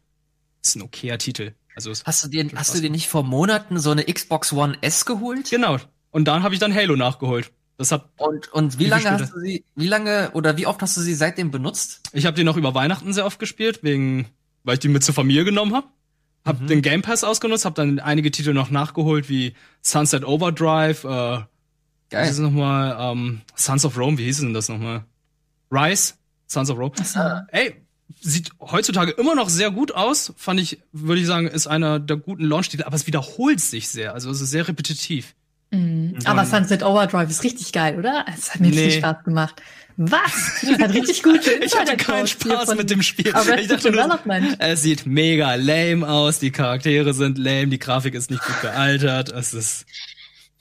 ist 0.63 0.75
ein 0.75 0.81
okayer 0.81 1.17
Titel. 1.17 1.53
Also 1.75 1.91
hast 2.05 2.23
du 2.23 2.27
dir 2.27 2.49
hast 2.55 2.75
du 2.75 2.81
dir 2.81 2.89
nicht 2.89 3.07
vor 3.07 3.23
Monaten 3.23 3.79
so 3.79 3.91
eine 3.91 4.03
Xbox 4.03 4.51
One 4.53 4.77
S 4.81 5.05
geholt? 5.05 5.49
Genau. 5.49 5.77
Und 6.09 6.27
dann 6.27 6.43
habe 6.43 6.55
ich 6.55 6.59
dann 6.59 6.73
Halo 6.73 6.95
nachgeholt. 6.95 7.51
Das 7.77 7.91
hat 7.91 8.09
und 8.17 8.51
und 8.51 8.79
wie 8.79 8.85
lange 8.85 9.11
hast 9.11 9.33
du 9.33 9.39
sie 9.39 9.63
wie 9.75 9.87
lange 9.87 10.31
oder 10.31 10.57
wie 10.57 10.65
oft 10.65 10.81
hast 10.81 10.97
du 10.97 11.01
sie 11.01 11.13
seitdem 11.13 11.51
benutzt? 11.51 12.01
Ich 12.13 12.25
habe 12.25 12.35
die 12.35 12.43
noch 12.43 12.57
über 12.57 12.73
Weihnachten 12.73 13.13
sehr 13.13 13.25
oft 13.25 13.37
gespielt 13.37 13.83
wegen 13.83 14.25
weil 14.67 14.75
ich 14.75 14.79
die 14.79 14.89
mit 14.89 15.03
zur 15.03 15.15
Familie 15.15 15.45
genommen 15.45 15.73
habe. 15.73 15.87
Hab 16.45 16.61
mhm. 16.61 16.67
den 16.67 16.81
Game 16.81 17.01
Pass 17.01 17.23
ausgenutzt, 17.23 17.65
hab 17.65 17.75
dann 17.75 17.99
einige 17.99 18.29
Titel 18.29 18.53
noch 18.53 18.69
nachgeholt, 18.69 19.29
wie 19.29 19.53
Sunset 19.81 20.23
Overdrive, 20.23 21.03
äh, 21.03 21.39
Geil. 22.09 22.25
Hieß 22.25 22.35
es 22.35 22.39
nochmal, 22.39 22.95
ähm, 22.99 23.41
Sons 23.55 23.83
of 23.83 23.97
Rome, 23.97 24.17
wie 24.17 24.23
hieß 24.25 24.39
denn 24.39 24.53
das 24.53 24.69
nochmal? 24.69 25.03
Rise, 25.71 26.13
Sons 26.47 26.69
of 26.69 26.77
Rome. 26.77 26.93
So. 27.03 27.19
Ey, 27.49 27.75
sieht 28.21 28.51
heutzutage 28.61 29.11
immer 29.11 29.35
noch 29.35 29.49
sehr 29.49 29.71
gut 29.71 29.93
aus, 29.93 30.33
fand 30.37 30.59
ich, 30.61 30.79
würde 30.93 31.19
ich 31.19 31.27
sagen, 31.27 31.47
ist 31.47 31.67
einer 31.67 31.99
der 31.99 32.15
guten 32.17 32.45
Launch-Titel, 32.45 32.83
aber 32.83 32.95
es 32.95 33.07
wiederholt 33.07 33.59
sich 33.59 33.89
sehr, 33.89 34.13
also 34.13 34.29
es 34.29 34.39
ist 34.39 34.51
sehr 34.51 34.67
repetitiv. 34.67 35.35
Mhm. 35.71 36.17
Aber 36.25 36.45
Sunset 36.45 36.83
Overdrive 36.83 37.29
ist 37.29 37.43
richtig 37.43 37.71
geil, 37.73 37.97
oder? 37.97 38.25
Es 38.33 38.53
hat 38.53 38.61
mir 38.61 38.69
nee. 38.69 38.89
viel 38.89 38.91
Spaß 38.91 39.23
gemacht. 39.23 39.61
Was? 39.97 40.63
Hat 40.79 40.93
richtig 40.93 41.23
gut. 41.23 41.45
ich 41.61 41.75
hatte 41.75 41.97
keinen 41.97 42.27
Spaß 42.27 42.75
mit 42.75 42.89
dem 42.89 43.01
Spiel. 43.01 43.33
Aber 43.33 43.59
ich 43.59 43.67
dachte 43.67 43.91
nur, 43.91 44.19
es 44.59 44.83
sieht 44.83 45.07
mega 45.07 45.55
lame 45.55 46.07
aus, 46.07 46.37
die 46.37 46.51
Charaktere 46.51 47.13
sind 47.13 47.39
lame, 47.39 47.67
die 47.67 47.79
Grafik 47.79 48.13
ist 48.13 48.29
nicht 48.29 48.43
gut 48.45 48.61
gealtert. 48.61 49.29
Es 49.29 49.53
ist. 49.55 49.85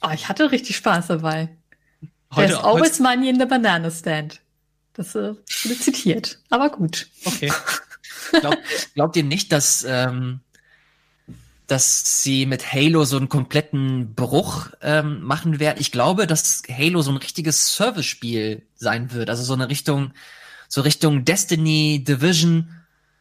Oh, 0.01 0.09
ich 0.13 0.27
hatte 0.27 0.51
richtig 0.51 0.75
Spaß 0.77 1.07
dabei. 1.07 1.49
Heute, 2.33 2.53
There's 2.53 2.63
always 2.63 2.99
money 2.99 3.29
in 3.29 3.39
the 3.39 3.45
banana 3.45 3.91
stand. 3.91 4.41
Das 4.93 5.13
äh, 5.13 5.35
wurde 5.63 5.79
zitiert. 5.79 6.39
Aber 6.49 6.69
gut. 6.69 7.07
Okay. 7.23 7.51
Glaub, 8.41 8.57
glaubt 8.95 9.15
ihr 9.15 9.23
nicht, 9.23 9.51
dass 9.51 9.85
ähm, 9.87 10.41
dass 11.67 12.23
sie 12.23 12.45
mit 12.45 12.71
Halo 12.73 13.03
so 13.03 13.17
einen 13.17 13.27
kompletten 13.27 14.15
Bruch 14.15 14.69
ähm, 14.81 15.21
machen 15.21 15.59
werden. 15.59 15.77
Ich 15.79 15.91
glaube, 15.91 16.25
dass 16.25 16.63
Halo 16.69 17.01
so 17.01 17.11
ein 17.11 17.17
richtiges 17.17 17.75
Service-Spiel 17.75 18.63
sein 18.75 19.11
wird. 19.11 19.29
Also 19.29 19.43
so 19.43 19.53
eine 19.53 19.69
Richtung, 19.69 20.13
so 20.69 20.81
Richtung 20.81 21.25
Destiny, 21.25 22.03
Division, 22.07 22.69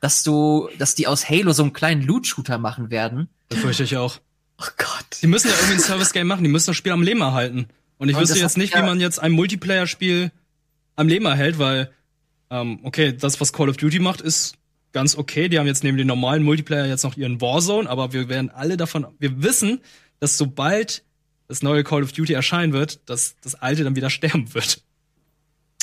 dass 0.00 0.22
du, 0.22 0.68
dass 0.78 0.94
die 0.94 1.08
aus 1.08 1.28
Halo 1.28 1.52
so 1.52 1.64
einen 1.64 1.72
kleinen 1.72 2.02
Loot-Shooter 2.02 2.58
machen 2.58 2.90
werden. 2.90 3.28
Das 3.48 3.58
fürchte 3.58 3.82
ich 3.82 3.96
auch. 3.96 4.20
Oh 4.58 4.66
Gott. 4.76 5.22
Die 5.22 5.26
müssen 5.26 5.48
ja 5.48 5.54
irgendwie 5.54 5.74
ein 5.74 5.80
Service-Game 5.80 6.26
machen, 6.28 6.44
die 6.44 6.50
müssen 6.50 6.66
das 6.66 6.76
Spiel 6.76 6.92
am 6.92 7.02
Leben 7.02 7.20
erhalten. 7.20 7.66
Und 7.98 8.08
ich 8.08 8.16
Und 8.16 8.22
wüsste 8.22 8.38
jetzt 8.38 8.56
nicht, 8.56 8.74
ja 8.74 8.82
wie 8.82 8.86
man 8.86 9.00
jetzt 9.00 9.18
ein 9.18 9.32
Multiplayer-Spiel 9.32 10.30
am 10.94 11.08
Leben 11.08 11.26
erhält, 11.26 11.58
weil, 11.58 11.90
ähm, 12.50 12.78
okay, 12.84 13.12
das, 13.12 13.40
was 13.40 13.52
Call 13.52 13.68
of 13.68 13.76
Duty 13.76 13.98
macht, 13.98 14.20
ist 14.20 14.54
ganz 14.96 15.14
okay. 15.14 15.50
Die 15.50 15.58
haben 15.58 15.66
jetzt 15.66 15.84
neben 15.84 15.98
dem 15.98 16.06
normalen 16.06 16.42
Multiplayer 16.42 16.86
jetzt 16.86 17.04
noch 17.04 17.18
ihren 17.18 17.42
Warzone, 17.42 17.86
aber 17.86 18.14
wir 18.14 18.30
werden 18.30 18.48
alle 18.48 18.78
davon, 18.78 19.06
wir 19.18 19.42
wissen, 19.42 19.80
dass 20.20 20.38
sobald 20.38 21.04
das 21.48 21.62
neue 21.62 21.84
Call 21.84 22.02
of 22.02 22.12
Duty 22.12 22.32
erscheinen 22.32 22.72
wird, 22.72 23.06
dass 23.10 23.36
das 23.42 23.56
alte 23.56 23.84
dann 23.84 23.94
wieder 23.94 24.08
sterben 24.18 24.54
wird. 24.54 24.80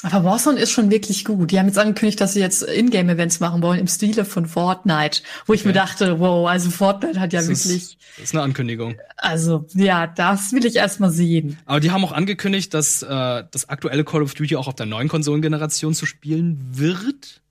Aber 0.02 0.24
Warzone 0.24 0.60
ist 0.60 0.72
schon 0.72 0.90
wirklich 0.90 1.26
gut. 1.26 1.52
Die 1.52 1.60
haben 1.60 1.68
jetzt 1.68 1.78
angekündigt, 1.78 2.20
dass 2.22 2.34
sie 2.34 2.40
jetzt 2.40 2.64
Ingame-Events 2.64 3.40
machen 3.40 3.62
wollen 3.62 3.80
im 3.80 3.88
Stile 3.88 4.26
von 4.26 4.48
Fortnite, 4.48 5.22
wo 5.46 5.54
ich 5.54 5.62
okay. 5.62 5.68
mir 5.68 5.74
dachte, 5.74 6.20
wow, 6.20 6.50
also 6.50 6.72
Fortnite 6.72 7.20
hat 7.20 7.34
ja 7.34 7.40
das 7.40 7.50
wirklich. 7.50 7.84
Ist, 7.84 7.98
das 8.16 8.24
ist 8.26 8.34
eine 8.34 8.42
Ankündigung. 8.42 8.96
Also, 9.16 9.68
ja, 9.76 10.08
das 10.08 10.52
will 10.54 10.66
ich 10.66 10.78
erstmal 10.78 11.12
sehen. 11.12 11.60
Aber 11.66 11.80
die 11.80 11.92
haben 11.92 12.04
auch 12.04 12.14
angekündigt, 12.14 12.74
dass 12.74 13.04
äh, 13.04 13.44
das 13.52 13.70
aktuelle 13.70 14.04
Call 14.04 14.24
of 14.24 14.34
Duty 14.34 14.56
auch 14.56 14.68
auf 14.68 14.76
der 14.76 14.88
neuen 14.88 15.08
Konsolengeneration 15.08 15.94
zu 15.94 16.08
spielen 16.08 16.60
wird 16.72 17.43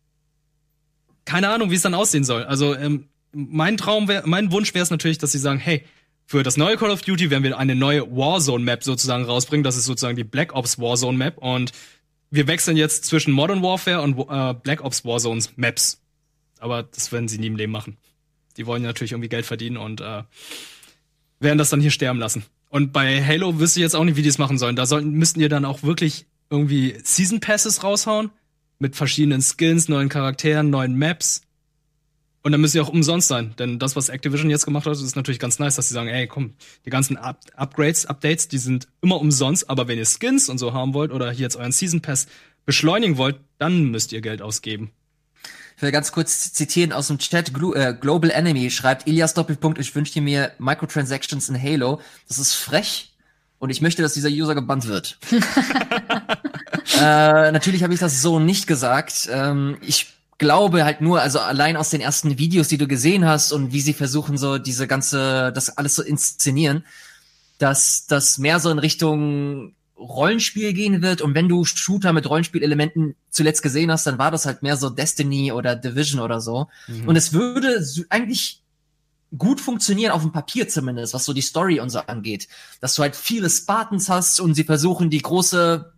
keine 1.25 1.49
Ahnung, 1.49 1.71
wie 1.71 1.75
es 1.75 1.83
dann 1.83 1.95
aussehen 1.95 2.25
soll. 2.25 2.45
Also 2.45 2.75
ähm, 2.75 3.09
mein 3.33 3.77
Traum 3.77 4.09
wäre, 4.09 4.27
mein 4.27 4.53
Wunsch 4.53 4.75
wäre 4.75 4.83
es 4.83 4.91
natürlich, 4.91 5.19
dass 5.19 5.33
sie 5.33 5.39
sagen, 5.39 5.59
hey, 5.59 5.85
für 6.27 6.43
das 6.43 6.57
neue 6.57 6.77
Call 6.77 6.91
of 6.91 7.03
Duty 7.03 7.31
werden 7.31 7.43
wir 7.43 7.59
eine 7.59 7.75
neue 7.75 8.11
Warzone 8.11 8.65
Map 8.65 8.85
sozusagen 8.85 9.25
rausbringen. 9.25 9.65
Das 9.65 9.77
ist 9.77 9.85
sozusagen 9.85 10.17
die 10.17 10.25
Black 10.25 10.55
Ops 10.55 10.79
Warzone 10.79 11.19
Map 11.19 11.39
und 11.39 11.73
wir 12.31 12.47
wechseln 12.47 12.77
jetzt 12.77 13.05
zwischen 13.05 13.33
Modern 13.33 13.63
Warfare 13.63 14.01
und 14.01 14.19
äh, 14.19 14.55
Black 14.55 14.83
Ops 14.83 15.05
Warzones 15.05 15.53
Maps. 15.57 16.01
Aber 16.59 16.85
das 16.85 17.13
werden 17.13 17.29
sie 17.29 17.39
nie 17.39 17.49
im 17.49 17.57
Leben 17.57 17.73
machen. 17.73 17.99
Die 18.57 18.67
wollen 18.67 18.83
natürlich 18.83 19.13
irgendwie 19.13 19.29
Geld 19.29 19.45
verdienen 19.45 19.77
und 19.77 20.01
äh, 20.01 20.23
werden 21.41 21.59
das 21.59 21.71
dann 21.71 21.81
hier 21.81 21.91
sterben 21.91 22.19
lassen. 22.19 22.45
Und 22.69 22.93
bei 22.93 23.23
Halo 23.23 23.59
wüsste 23.59 23.81
ich 23.81 23.83
jetzt 23.83 23.95
auch 23.95 24.05
nicht, 24.05 24.17
wie 24.17 24.23
die 24.23 24.29
es 24.29 24.39
machen 24.39 24.57
sollen. 24.57 24.77
Da 24.77 24.87
sollten, 24.87 25.11
müssten 25.11 25.41
ihr 25.41 25.51
dann 25.51 25.65
auch 25.67 25.83
wirklich 25.83 26.27
irgendwie 26.49 26.97
Season 27.03 27.41
Passes 27.41 27.83
raushauen 27.83 28.31
mit 28.83 28.97
verschiedenen 28.97 29.41
Skins, 29.41 29.89
neuen 29.89 30.09
Charakteren, 30.09 30.69
neuen 30.69 30.99
Maps. 30.99 31.43
Und 32.43 32.51
dann 32.51 32.61
müssen 32.61 32.73
sie 32.73 32.81
auch 32.81 32.89
umsonst 32.89 33.29
sein. 33.29 33.55
Denn 33.57 33.79
das, 33.79 33.95
was 33.95 34.09
Activision 34.09 34.51
jetzt 34.51 34.65
gemacht 34.65 34.87
hat, 34.87 34.95
ist 34.95 35.15
natürlich 35.15 35.39
ganz 35.39 35.61
nice, 35.61 35.77
dass 35.77 35.87
sie 35.87 35.95
sagen, 35.95 36.09
ey, 36.09 36.27
komm, 36.27 36.55
die 36.85 36.91
ganzen 36.91 37.17
Up 37.17 37.39
Upgrades, 37.55 38.07
Updates, 38.07 38.49
die 38.49 38.59
sind 38.59 38.89
immer 39.01 39.21
umsonst, 39.21 39.71
aber 39.71 39.87
wenn 39.87 39.99
ihr 39.99 40.05
Skins 40.05 40.49
und 40.49 40.59
so 40.59 40.73
haben 40.73 40.95
wollt 40.95 41.13
oder 41.13 41.31
hier 41.31 41.43
jetzt 41.43 41.55
euren 41.55 41.71
Season 41.71 42.03
Pass 42.03 42.27
beschleunigen 42.67 43.19
wollt, 43.19 43.39
dann 43.59 43.93
müsst 43.93 44.11
ihr 44.11 44.21
Geld 44.21 44.43
ausgeben. 44.43 44.91
Ich 45.77 45.83
will 45.83 45.93
ganz 45.93 46.11
kurz 46.11 46.53
zitieren 46.53 46.93
aus 46.93 47.07
dem 47.07 47.19
Chat. 47.19 47.55
Glo 47.55 47.75
äh, 47.75 47.97
Global 47.99 48.33
Enemy 48.33 48.69
schreibt, 48.71 49.07
Ilias 49.07 49.35
Doppelpunkt, 49.35 49.79
ich 49.79 49.95
wünsche 49.95 50.21
mir 50.21 50.51
Microtransactions 50.59 51.49
in 51.49 51.63
Halo. 51.63 52.01
Das 52.27 52.39
ist 52.39 52.55
frech 52.55 53.15
und 53.61 53.71
ich 53.71 53.81
möchte, 53.81 54.03
dass 54.03 54.15
dieser 54.15 54.29
User 54.29 54.57
gebannt 54.57 54.89
wird. 54.89 55.21
äh, 57.01 57.53
natürlich 57.53 57.83
habe 57.83 57.95
ich 57.95 58.01
das 58.01 58.23
so 58.23 58.39
nicht 58.39 58.67
gesagt. 58.67 59.29
Ähm, 59.31 59.79
ich 59.81 60.09
glaube 60.39 60.85
halt 60.85 61.01
nur, 61.01 61.21
also 61.21 61.39
allein 61.39 61.77
aus 61.77 61.91
den 61.91 62.01
ersten 62.01 62.39
Videos, 62.39 62.69
die 62.69 62.79
du 62.79 62.89
gesehen 62.89 63.27
hast 63.27 63.53
und 63.53 63.73
wie 63.73 63.81
sie 63.81 63.93
versuchen, 63.93 64.37
so 64.37 64.59
diese 64.59 64.87
ganze, 64.87 65.53
das 65.53 65.77
alles 65.77 65.95
so 65.95 66.03
inszenieren, 66.03 66.85
dass 67.59 68.07
das 68.07 68.39
mehr 68.39 68.59
so 68.59 68.71
in 68.71 68.79
Richtung 68.79 69.75
Rollenspiel 69.97 70.73
gehen 70.73 71.03
wird. 71.03 71.23
Und 71.23 71.35
wenn 71.35 71.49
du 71.49 71.65
Shooter 71.65 72.13
mit 72.13 72.29
Rollenspielelementen 72.29 73.15
zuletzt 73.31 73.63
gesehen 73.63 73.91
hast, 73.91 74.07
dann 74.07 74.19
war 74.19 74.31
das 74.31 74.47
halt 74.47 74.63
mehr 74.63 74.77
so 74.77 74.91
Destiny 74.91 75.53
oder 75.53 75.77
Division 75.77 76.21
oder 76.21 76.41
so. 76.41 76.69
Mhm. 76.89 77.09
Und 77.09 77.17
es 77.17 77.33
würde 77.33 77.85
eigentlich 78.09 78.63
gut 79.37 79.61
funktionieren, 79.61 80.13
auf 80.13 80.23
dem 80.23 80.33
Papier 80.33 80.69
zumindest, 80.69 81.15
was 81.15 81.25
so 81.25 81.33
die 81.33 81.41
Story 81.41 81.81
und 81.81 81.91
so 81.91 82.01
angeht. 82.01 82.49
Dass 82.81 82.95
du 82.95 83.03
halt 83.03 83.17
viele 83.17 83.49
Spartans 83.49 84.09
hast 84.09 84.41
und 84.41 84.55
sie 84.55 84.65
versuchen 84.65 85.09
die 85.09 85.23
große, 85.23 85.93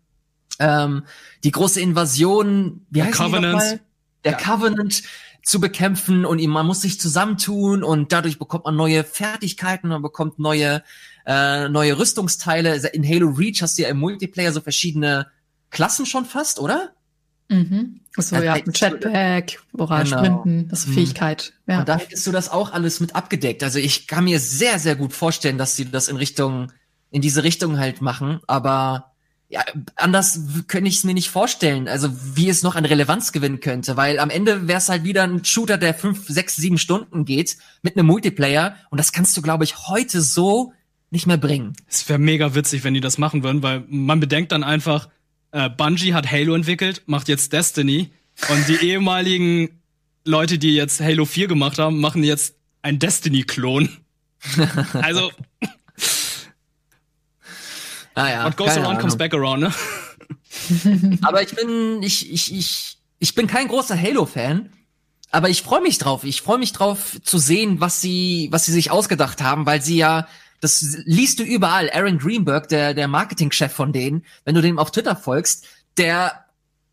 ähm, 0.59 1.05
die 1.42 1.50
große 1.50 1.80
Invasion, 1.80 2.86
wie 2.90 3.02
heißt 3.02 3.16
Covenant. 3.16 3.62
die 3.62 3.78
der 4.24 4.32
ja. 4.32 4.38
Covenant 4.38 5.02
zu 5.42 5.61
bekämpfen 5.61 6.24
und 6.24 6.42
man 6.46 6.66
muss 6.66 6.80
sich 6.80 6.98
zusammentun 6.98 7.84
und 7.84 8.12
dadurch 8.12 8.38
bekommt 8.38 8.64
man 8.64 8.76
neue 8.76 9.05
Fertigkeiten, 9.05 9.88
man 9.88 10.00
bekommt 10.00 10.38
neue 10.38 10.82
äh, 11.26 11.68
neue 11.68 11.98
Rüstungsteile. 11.98 12.76
In 12.88 13.07
Halo 13.07 13.28
Reach 13.28 13.62
hast 13.62 13.78
du 13.78 13.82
ja 13.82 13.88
im 13.88 13.98
Multiplayer 13.98 14.52
so 14.52 14.61
verschiedene 14.61 15.26
Klassen 15.70 16.07
schon 16.07 16.24
fast, 16.24 16.59
oder? 16.59 16.92
Mhm. 17.48 18.00
So, 18.16 18.36
ja, 18.36 18.55
mit 18.55 18.78
Jetpack, 18.78 19.62
Oral 19.76 20.05
genau. 20.05 20.18
Sprinten, 20.18 20.68
das 20.68 20.80
ist 20.80 20.88
mhm. 20.88 20.94
Fähigkeit. 20.94 21.52
Ja. 21.66 21.80
Und 21.80 21.88
da 21.88 21.98
hättest 21.98 22.26
du 22.26 22.32
das 22.32 22.48
auch 22.48 22.72
alles 22.72 23.00
mit 23.00 23.14
abgedeckt. 23.14 23.62
Also 23.62 23.78
ich 23.78 24.07
kann 24.07 24.24
mir 24.24 24.40
sehr, 24.40 24.78
sehr 24.78 24.96
gut 24.96 25.12
vorstellen, 25.12 25.59
dass 25.59 25.76
sie 25.76 25.90
das 25.90 26.09
in 26.09 26.16
Richtung, 26.16 26.72
in 27.11 27.20
diese 27.20 27.42
Richtung 27.42 27.78
halt 27.78 28.00
machen, 28.00 28.40
aber 28.46 29.13
ja, 29.49 29.62
anders 29.97 30.40
könnte 30.68 30.88
ich 30.88 30.97
es 30.97 31.05
mir 31.05 31.14
nicht 31.14 31.28
vorstellen, 31.28 31.86
also 31.86 32.09
wie 32.34 32.49
es 32.49 32.62
noch 32.62 32.76
an 32.76 32.84
Relevanz 32.84 33.30
gewinnen 33.32 33.61
könnte, 33.61 33.97
weil 33.97 34.18
am 34.18 34.30
Ende 34.30 34.66
wäre 34.66 34.78
es 34.78 34.88
halt 34.88 35.05
wieder 35.05 35.22
ein 35.22 35.45
Shooter, 35.45 35.78
der 35.78 35.95
fünf, 35.95 36.26
sechs, 36.28 36.57
sieben 36.57 36.78
Stunden 36.78 37.24
geht 37.24 37.57
mit 37.82 37.97
einem 37.97 38.07
Multiplayer 38.07 38.76
und 38.90 38.99
das 38.99 39.12
kannst 39.12 39.36
du, 39.36 39.42
glaube 39.42 39.64
ich, 39.64 39.88
heute 39.88 40.22
so 40.22 40.72
nicht 41.11 41.26
mehr 41.26 41.36
bringen. 41.36 41.74
Es 41.88 42.09
wäre 42.09 42.18
mega 42.18 42.55
witzig, 42.55 42.84
wenn 42.84 42.95
die 42.95 43.01
das 43.01 43.18
machen 43.18 43.42
würden, 43.42 43.62
weil 43.62 43.84
man 43.88 44.18
bedenkt 44.18 44.51
dann 44.51 44.64
einfach, 44.64 45.09
äh, 45.53 45.70
Bungie 45.70 46.14
hat 46.14 46.30
Halo 46.30 46.55
entwickelt, 46.55 47.03
macht 47.07 47.28
jetzt 47.28 47.53
Destiny 47.53 48.11
und 48.49 48.66
die 48.68 48.84
ehemaligen 48.86 49.80
Leute, 50.24 50.59
die 50.59 50.74
jetzt 50.74 51.01
Halo 51.01 51.26
4 51.26 51.49
gemacht 51.49 51.78
haben, 51.78 52.01
machen 52.01 52.24
jetzt 52.24 52.57
ein 52.82 52.99
Destiny-Klon. 52.99 53.88
also 54.95 55.30
Ah, 58.14 58.30
ja, 58.30 58.44
What 58.44 58.56
goes 58.56 58.70
around 58.70 58.86
Ahnung. 58.86 59.00
comes 59.00 59.16
back 59.16 59.34
around, 59.34 59.60
ne? 59.60 59.72
aber 61.22 61.42
ich 61.42 61.54
bin, 61.54 62.02
ich, 62.02 62.32
ich, 62.32 62.54
ich, 62.54 62.98
ich 63.18 63.34
bin 63.34 63.46
kein 63.46 63.68
großer 63.68 64.00
Halo-Fan. 64.00 64.70
Aber 65.30 65.48
ich 65.48 65.62
freue 65.62 65.80
mich 65.80 65.98
drauf. 65.98 66.22
Ich 66.22 66.42
freue 66.42 66.58
mich 66.58 66.72
drauf 66.72 67.18
zu 67.24 67.38
sehen, 67.38 67.80
was 67.80 68.00
sie, 68.00 68.48
was 68.52 68.66
sie 68.66 68.72
sich 68.72 68.92
ausgedacht 68.92 69.42
haben, 69.42 69.66
weil 69.66 69.82
sie 69.82 69.96
ja, 69.96 70.28
das 70.60 70.80
liest 71.04 71.40
du 71.40 71.42
überall. 71.42 71.90
Aaron 71.90 72.18
Greenberg, 72.18 72.68
der, 72.68 72.94
der 72.94 73.08
Marketingchef 73.08 73.72
von 73.72 73.92
denen, 73.92 74.24
wenn 74.44 74.54
du 74.54 74.62
dem 74.62 74.78
auf 74.78 74.92
Twitter 74.92 75.16
folgst, 75.16 75.66
der 75.96 76.44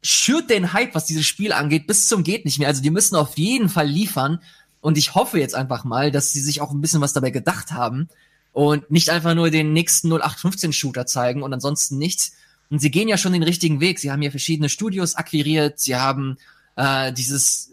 schürt 0.01 0.49
den 0.49 0.74
Hype, 0.74 0.95
was 0.95 1.05
dieses 1.05 1.28
Spiel 1.28 1.53
angeht, 1.53 1.86
bis 1.86 2.07
zum 2.07 2.24
geht 2.24 2.45
nicht 2.45 2.57
mehr. 2.57 2.67
Also 2.67 2.82
die 2.82 2.89
müssen 2.89 3.15
auf 3.15 3.38
jeden 3.38 3.69
Fall 3.69 3.88
liefern. 3.88 4.41
Und 4.80 4.97
ich 4.97 5.13
hoffe 5.13 5.39
jetzt 5.39 5.53
einfach 5.53 5.84
mal, 5.84 6.09
dass 6.09 6.34
sie 6.34 6.41
sich 6.41 6.61
auch 6.61 6.72
ein 6.72 6.82
bisschen 6.82 7.01
was 7.01 7.13
dabei 7.13 7.30
gedacht 7.30 7.72
haben 7.72 8.09
und 8.54 8.91
nicht 8.91 9.10
einfach 9.10 9.34
nur 9.34 9.49
den 9.49 9.74
nächsten 9.74 10.10
0815 10.10 10.74
Shooter 10.74 11.06
zeigen 11.06 11.43
und 11.43 11.54
ansonsten 11.54 11.97
nichts. 11.97 12.34
Und 12.70 12.80
sie 12.80 12.91
gehen 12.91 13.08
ja 13.08 13.18
schon 13.18 13.34
den 13.34 13.43
richtigen 13.43 13.80
Weg. 13.80 13.99
Sie 13.99 14.12
haben 14.12 14.22
hier 14.22 14.32
verschiedene 14.32 14.70
Studios 14.70 15.16
akquiriert. 15.16 15.80
Sie 15.80 15.95
haben 15.95 16.38
äh, 16.76 17.12
dieses 17.14 17.70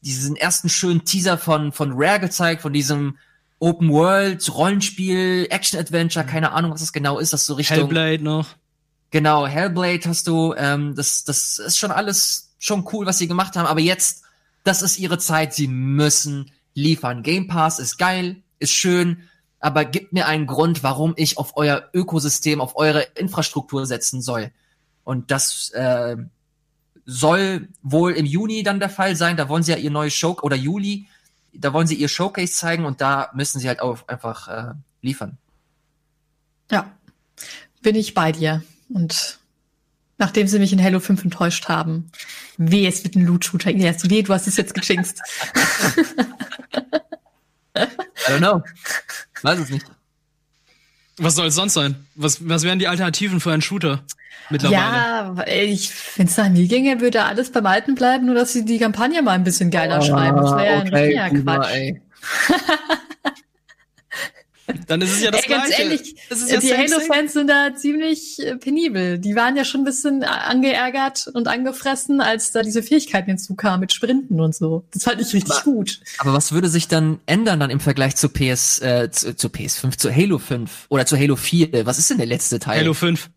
diesen 0.00 0.34
ersten 0.36 0.68
schönen 0.68 1.04
Teaser 1.04 1.38
von 1.38 1.72
von 1.72 1.92
Rare 1.94 2.20
gezeigt, 2.20 2.62
von 2.62 2.72
diesem 2.72 3.18
Open 3.58 3.90
World 3.90 4.52
Rollenspiel 4.52 5.46
Action 5.50 5.78
Adventure, 5.78 6.26
keine 6.26 6.52
Ahnung, 6.52 6.72
was 6.72 6.80
das 6.80 6.92
genau 6.92 7.18
ist, 7.18 7.32
das 7.32 7.46
so 7.46 7.54
Richtung 7.54 7.76
Hellblade 7.76 8.24
noch. 8.24 8.48
Genau, 9.10 9.46
Hellblade 9.46 10.08
hast 10.08 10.26
du. 10.26 10.54
Ähm, 10.56 10.94
das 10.96 11.24
das 11.24 11.58
ist 11.58 11.78
schon 11.78 11.92
alles 11.92 12.54
schon 12.58 12.88
cool, 12.92 13.06
was 13.06 13.18
sie 13.18 13.28
gemacht 13.28 13.56
haben. 13.56 13.66
Aber 13.66 13.80
jetzt, 13.80 14.22
das 14.64 14.82
ist 14.82 14.98
ihre 14.98 15.18
Zeit. 15.18 15.54
Sie 15.54 15.68
müssen 15.68 16.50
liefern. 16.74 17.22
Game 17.22 17.46
Pass 17.48 17.78
ist 17.78 17.98
geil, 17.98 18.36
ist 18.58 18.72
schön 18.72 19.28
aber 19.62 19.84
gebt 19.84 20.12
mir 20.12 20.26
einen 20.26 20.46
Grund, 20.46 20.82
warum 20.82 21.14
ich 21.16 21.38
auf 21.38 21.56
euer 21.56 21.88
Ökosystem, 21.94 22.60
auf 22.60 22.76
eure 22.76 23.02
Infrastruktur 23.14 23.86
setzen 23.86 24.20
soll. 24.20 24.50
Und 25.04 25.30
das 25.30 25.70
äh, 25.70 26.16
soll 27.06 27.68
wohl 27.80 28.12
im 28.12 28.26
Juni 28.26 28.64
dann 28.64 28.80
der 28.80 28.90
Fall 28.90 29.14
sein. 29.14 29.36
Da 29.36 29.48
wollen 29.48 29.62
sie 29.62 29.70
ja 29.70 29.78
ihr 29.78 29.92
neues 29.92 30.14
Show 30.14 30.36
oder 30.42 30.56
Juli, 30.56 31.06
da 31.52 31.72
wollen 31.72 31.86
sie 31.86 31.94
ihr 31.94 32.08
Showcase 32.08 32.52
zeigen 32.52 32.84
und 32.84 33.00
da 33.00 33.30
müssen 33.34 33.60
sie 33.60 33.68
halt 33.68 33.80
auch 33.80 34.08
einfach 34.08 34.48
äh, 34.48 34.74
liefern. 35.00 35.38
Ja, 36.68 36.90
bin 37.82 37.94
ich 37.94 38.14
bei 38.14 38.32
dir. 38.32 38.64
Und 38.88 39.38
nachdem 40.18 40.48
sie 40.48 40.58
mich 40.58 40.72
in 40.72 40.82
Halo 40.82 40.98
5 40.98 41.22
enttäuscht 41.22 41.68
haben, 41.68 42.10
weh, 42.56 42.84
es 42.88 43.04
wird 43.04 43.14
ein 43.14 43.26
Loot-Shooter. 43.26 43.70
Yes, 43.70 44.10
weh, 44.10 44.22
du 44.22 44.34
hast 44.34 44.48
es 44.48 44.56
jetzt 44.56 44.74
gechinkt. 44.74 45.14
I 47.76 47.86
don't 48.26 48.38
know. 48.38 48.62
Weiß 49.42 49.58
es 49.58 49.70
nicht. 49.70 49.86
Was 51.18 51.34
soll 51.34 51.46
es 51.46 51.54
sonst 51.54 51.74
sein? 51.74 52.06
Was, 52.14 52.48
was 52.48 52.62
wären 52.62 52.78
die 52.78 52.88
Alternativen 52.88 53.40
für 53.40 53.52
einen 53.52 53.62
Shooter 53.62 54.02
mittlerweile? 54.50 54.80
Ja, 54.80 55.44
ich, 55.46 55.92
wenn 56.16 56.26
es 56.26 56.36
nach 56.36 56.48
mir 56.48 56.66
ginge, 56.66 57.00
würde 57.00 57.24
alles 57.24 57.52
beim 57.52 57.66
Alten 57.66 57.94
bleiben, 57.94 58.26
nur 58.26 58.34
dass 58.34 58.52
sie 58.52 58.64
die 58.64 58.78
Kampagne 58.78 59.20
mal 59.22 59.32
ein 59.32 59.44
bisschen 59.44 59.70
geiler 59.70 59.98
oh, 59.98 60.02
schreiben. 60.02 60.38
Das 60.38 60.56
wäre 60.56 60.80
okay, 60.80 61.14
ja 61.14 61.28
Quatsch. 61.28 61.68
Dann 64.86 65.00
ist 65.00 65.12
es 65.12 65.22
ja 65.22 65.30
das 65.30 65.42
Ey, 65.42 65.48
ganz 65.48 65.66
Gleiche. 65.66 65.82
Ehrlich, 65.82 66.14
ja 66.48 66.60
die 66.60 66.74
Halo-Fans 66.74 67.32
sind 67.32 67.48
da 67.48 67.74
ziemlich 67.74 68.38
äh, 68.38 68.56
penibel. 68.56 69.18
Die 69.18 69.34
waren 69.34 69.56
ja 69.56 69.64
schon 69.64 69.82
ein 69.82 69.84
bisschen 69.84 70.22
angeärgert 70.22 71.28
und 71.34 71.48
angefressen, 71.48 72.20
als 72.20 72.52
da 72.52 72.62
diese 72.62 72.82
Fähigkeiten 72.82 73.30
hinzukamen 73.30 73.80
mit 73.80 73.92
Sprinten 73.92 74.40
und 74.40 74.54
so. 74.54 74.84
Das 74.92 75.04
fand 75.04 75.20
ich 75.20 75.32
richtig 75.32 75.52
aber, 75.52 75.64
gut. 75.64 76.00
Aber 76.18 76.32
was 76.32 76.52
würde 76.52 76.68
sich 76.68 76.88
dann 76.88 77.20
ändern 77.26 77.60
dann 77.60 77.70
im 77.70 77.80
Vergleich 77.80 78.16
zu 78.16 78.28
PS, 78.28 78.80
äh, 78.80 79.10
zu, 79.10 79.34
zu 79.34 79.48
PS5, 79.48 79.98
zu 79.98 80.14
Halo 80.14 80.38
5 80.38 80.86
oder 80.88 81.06
zu 81.06 81.18
Halo 81.18 81.36
4? 81.36 81.84
Was 81.86 81.98
ist 81.98 82.10
denn 82.10 82.18
der 82.18 82.26
letzte 82.26 82.58
Teil? 82.58 82.80
Halo 82.80 82.94
5. 82.94 83.30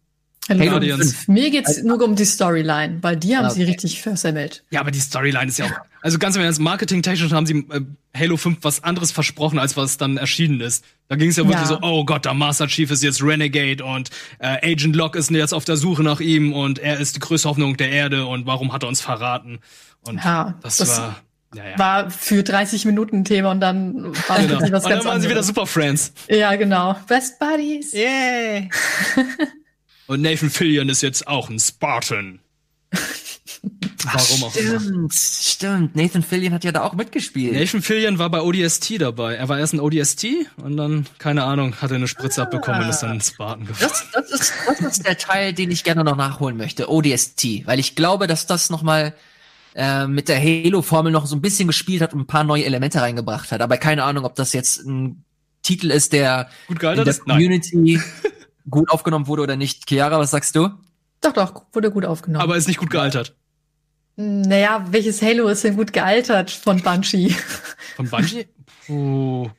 Halo, 0.47 0.71
Halo 0.71 0.97
5. 0.97 1.27
Mir 1.27 1.49
geht's 1.49 1.77
also, 1.77 1.87
nur 1.87 2.03
um 2.03 2.15
die 2.15 2.25
Storyline, 2.25 2.99
weil 3.01 3.17
die 3.17 3.35
haben 3.35 3.45
okay. 3.45 3.55
sie 3.55 3.63
richtig 3.63 4.01
versemmelt. 4.01 4.63
Ja, 4.69 4.79
aber 4.79 4.91
die 4.91 4.99
Storyline 4.99 5.47
ist 5.47 5.57
ja 5.57 5.65
auch. 5.65 5.71
Also 6.01 6.19
ganz 6.19 6.35
im 6.35 6.43
Ernst, 6.43 6.59
marketingtechnisch 6.59 7.31
haben 7.31 7.47
sie 7.47 7.65
äh, 7.71 7.81
Halo 8.15 8.37
5 8.37 8.59
was 8.61 8.83
anderes 8.83 9.11
versprochen, 9.11 9.57
als 9.57 9.75
was 9.75 9.97
dann 9.97 10.17
erschienen 10.17 10.61
ist. 10.61 10.85
Da 11.07 11.15
ging 11.15 11.29
es 11.29 11.37
ja 11.37 11.45
wirklich 11.45 11.61
ja. 11.61 11.65
so, 11.65 11.79
oh 11.81 12.05
Gott, 12.05 12.25
der 12.25 12.35
Master 12.35 12.67
Chief 12.67 12.91
ist 12.91 13.01
jetzt 13.01 13.23
Renegade 13.23 13.83
und 13.83 14.11
äh, 14.37 14.71
Agent 14.71 14.95
Locke 14.95 15.17
ist 15.17 15.31
jetzt 15.31 15.53
auf 15.53 15.65
der 15.65 15.77
Suche 15.77 16.03
nach 16.03 16.19
ihm 16.19 16.53
und 16.53 16.77
er 16.77 16.99
ist 16.99 17.15
die 17.15 17.19
größte 17.21 17.49
Hoffnung 17.49 17.75
der 17.77 17.89
Erde 17.89 18.27
und 18.27 18.45
warum 18.45 18.71
hat 18.71 18.83
er 18.83 18.89
uns 18.89 19.01
verraten? 19.01 19.59
Und 20.01 20.23
ja, 20.23 20.53
das, 20.61 20.77
das 20.77 20.99
war. 20.99 21.21
Ja, 21.55 21.69
ja. 21.69 21.79
War 21.79 22.11
für 22.11 22.43
30 22.43 22.85
Minuten 22.85 23.23
Thema 23.23 23.51
und 23.51 23.61
dann 23.61 24.13
war 24.27 24.39
genau. 24.39 24.59
was 24.59 24.61
und 24.61 24.71
dann 24.71 24.83
waren 24.83 24.93
anderes. 24.93 25.23
sie 25.23 25.29
wieder 25.29 25.41
Super 25.41 25.65
Friends. 25.65 26.13
Ja, 26.27 26.55
genau. 26.55 26.97
Best 27.07 27.39
Buddies. 27.39 27.93
Yeah. 27.93 28.67
Und 30.07 30.21
Nathan 30.21 30.49
Fillion 30.49 30.89
ist 30.89 31.01
jetzt 31.01 31.27
auch 31.27 31.49
ein 31.49 31.59
Spartan. 31.59 32.39
Warum 34.03 34.43
auch 34.43 34.51
stimmt, 34.51 34.85
immer. 34.85 35.09
Stimmt, 35.11 35.95
Nathan 35.95 36.21
Fillion 36.21 36.53
hat 36.53 36.63
ja 36.63 36.71
da 36.71 36.83
auch 36.83 36.93
mitgespielt. 36.93 37.53
Nathan 37.53 37.81
Fillion 37.81 38.19
war 38.19 38.29
bei 38.29 38.41
ODST 38.41 39.01
dabei. 39.01 39.35
Er 39.35 39.49
war 39.49 39.57
erst 39.57 39.73
ein 39.73 39.79
ODST 39.79 40.27
und 40.57 40.77
dann, 40.77 41.07
keine 41.17 41.43
Ahnung, 41.43 41.75
hat 41.81 41.89
er 41.89 41.95
eine 41.95 42.07
Spritze 42.07 42.41
ah, 42.41 42.43
abbekommen 42.45 42.83
und 42.83 42.89
ist 42.89 42.99
dann 42.99 43.11
ein 43.11 43.21
Spartan 43.21 43.65
geworden. 43.65 43.77
Das, 43.81 44.05
das, 44.13 44.31
ist, 44.31 44.53
das 44.67 44.79
ist 44.79 45.07
der 45.07 45.17
Teil, 45.17 45.53
den 45.53 45.71
ich 45.71 45.83
gerne 45.83 46.03
noch 46.03 46.15
nachholen 46.15 46.57
möchte, 46.57 46.89
ODST. 46.89 47.65
Weil 47.65 47.79
ich 47.79 47.95
glaube, 47.95 48.27
dass 48.27 48.45
das 48.45 48.69
nochmal 48.69 49.15
äh, 49.73 50.05
mit 50.07 50.29
der 50.29 50.39
Halo-Formel 50.39 51.11
noch 51.11 51.25
so 51.25 51.35
ein 51.35 51.41
bisschen 51.41 51.67
gespielt 51.67 52.01
hat 52.01 52.13
und 52.13 52.21
ein 52.21 52.27
paar 52.27 52.43
neue 52.43 52.65
Elemente 52.65 53.01
reingebracht 53.01 53.51
hat. 53.51 53.61
Aber 53.61 53.77
keine 53.77 54.03
Ahnung, 54.03 54.25
ob 54.25 54.35
das 54.35 54.53
jetzt 54.53 54.85
ein 54.85 55.23
Titel 55.63 55.89
ist, 55.89 56.13
der 56.13 56.49
Gut 56.67 56.83
in 56.83 57.03
der 57.03 57.13
Community 57.15 57.99
gut 58.69 58.89
aufgenommen 58.89 59.27
wurde 59.27 59.43
oder 59.43 59.55
nicht. 59.55 59.87
Chiara, 59.87 60.19
was 60.19 60.31
sagst 60.31 60.55
du? 60.55 60.69
Doch, 61.21 61.33
doch, 61.33 61.65
wurde 61.73 61.91
gut 61.91 62.05
aufgenommen. 62.05 62.43
Aber 62.43 62.55
ist 62.55 62.67
nicht 62.67 62.79
gut 62.79 62.89
gealtert. 62.89 63.35
Naja, 64.15 64.85
welches 64.91 65.21
Halo 65.21 65.47
ist 65.47 65.63
denn 65.63 65.75
gut 65.75 65.91
gealtert 65.91 66.51
von 66.51 66.81
Bungie? 66.81 67.35
Von 67.95 68.09
Bungie? 68.09 68.47
Puh. 68.85 69.49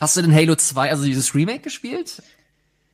Hast 0.00 0.16
du 0.16 0.22
denn 0.22 0.34
Halo 0.34 0.56
2, 0.56 0.90
also 0.90 1.04
dieses 1.04 1.34
Remake 1.34 1.60
gespielt? 1.60 2.22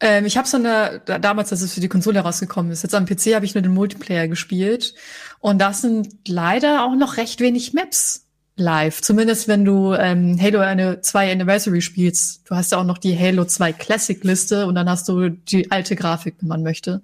Ähm, 0.01 0.27
ich 0.27 0.37
habe 0.37 0.47
so 0.47 0.59
eine, 0.59 1.01
damals, 1.01 1.51
als 1.53 1.63
es 1.63 1.73
für 1.73 1.81
die 1.81 1.89
Konsole 1.89 2.21
rausgekommen 2.21 2.71
ist, 2.71 2.83
jetzt 2.83 2.95
am 2.95 3.07
PC 3.07 3.35
habe 3.35 3.47
ich 3.47 3.55
nur 3.55 3.63
den 3.63 3.73
Multiplayer 3.73 4.29
gespielt. 4.29 4.95
Und 5.41 5.59
das 5.59 5.81
sind 5.81 6.15
leider 6.27 6.85
auch 6.85 6.95
noch 6.95 7.17
recht 7.17 7.41
wenig 7.41 7.73
Maps 7.73 8.28
live. 8.61 9.01
Zumindest 9.01 9.49
wenn 9.49 9.65
du 9.65 9.95
ähm, 9.95 10.39
Halo 10.41 10.61
eine 10.61 11.01
2 11.01 11.33
Anniversary 11.33 11.81
spielst. 11.81 12.49
Du 12.49 12.55
hast 12.55 12.73
ja 12.73 12.79
auch 12.79 12.85
noch 12.85 12.99
die 12.99 13.19
Halo 13.19 13.45
2 13.45 13.73
Classic 13.73 14.23
Liste 14.25 14.67
und 14.67 14.75
dann 14.75 14.89
hast 14.89 15.09
du 15.09 15.29
die 15.29 15.71
alte 15.71 15.97
Grafik, 15.97 16.37
wenn 16.41 16.49
man 16.49 16.63
möchte. 16.63 17.03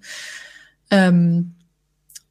Ähm, 0.91 1.55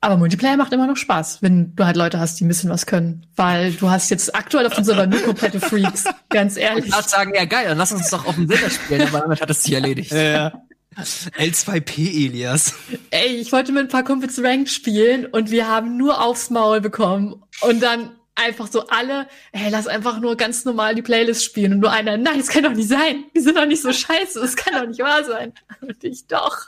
aber 0.04 0.18
Multiplayer 0.18 0.58
macht 0.58 0.70
immer 0.74 0.86
noch 0.86 0.98
Spaß, 0.98 1.38
wenn 1.40 1.74
du 1.74 1.86
halt 1.86 1.96
Leute 1.96 2.20
hast, 2.20 2.38
die 2.38 2.44
ein 2.44 2.48
bisschen 2.48 2.68
was 2.68 2.84
können. 2.84 3.26
Weil 3.36 3.72
du 3.72 3.88
hast 3.88 4.10
jetzt 4.10 4.34
aktuell 4.34 4.66
auf 4.66 4.74
dem 4.74 4.84
Server 4.84 5.06
nur 5.06 5.22
komplette 5.22 5.60
Freaks, 5.60 6.04
ganz 6.28 6.58
ehrlich. 6.58 6.86
Ich 6.86 6.94
würde 6.94 7.08
sagen, 7.08 7.32
ja 7.34 7.46
geil, 7.46 7.64
dann 7.68 7.78
lass 7.78 7.90
uns 7.90 8.10
doch 8.10 8.26
auf 8.26 8.34
dem 8.34 8.46
Sinne 8.46 8.68
spielen, 8.68 9.08
aber 9.08 9.20
damit 9.20 9.40
hat 9.40 9.48
es 9.48 9.62
sich 9.62 9.72
erledigt. 9.72 10.12
Ja. 10.12 10.52
L2P 10.96 12.26
Elias. 12.26 12.74
Ey, 13.10 13.36
ich 13.36 13.50
wollte 13.50 13.72
mit 13.72 13.84
ein 13.84 13.88
paar 13.88 14.04
Kumpels 14.04 14.38
Ranked 14.42 14.68
spielen 14.68 15.24
und 15.24 15.50
wir 15.50 15.68
haben 15.68 15.96
nur 15.96 16.22
aufs 16.22 16.50
Maul 16.50 16.82
bekommen. 16.82 17.42
Und 17.62 17.82
dann 17.82 18.10
einfach 18.36 18.66
so 18.70 18.86
alle, 18.88 19.28
ey, 19.52 19.70
lass 19.70 19.86
einfach 19.86 20.20
nur 20.20 20.36
ganz 20.36 20.64
normal 20.64 20.94
die 20.94 21.02
Playlist 21.02 21.44
spielen. 21.44 21.74
Und 21.74 21.80
nur 21.80 21.90
einer, 21.92 22.16
nein, 22.16 22.38
das 22.38 22.48
kann 22.48 22.64
doch 22.64 22.72
nicht 22.72 22.88
sein. 22.88 23.24
Die 23.34 23.40
sind 23.40 23.56
doch 23.56 23.66
nicht 23.66 23.82
so 23.82 23.92
scheiße, 23.92 24.40
das 24.40 24.56
kann 24.56 24.74
doch 24.74 24.88
nicht 24.88 25.00
wahr 25.00 25.24
sein. 25.24 25.52
Und 25.80 26.02
ich 26.02 26.26
doch. 26.26 26.58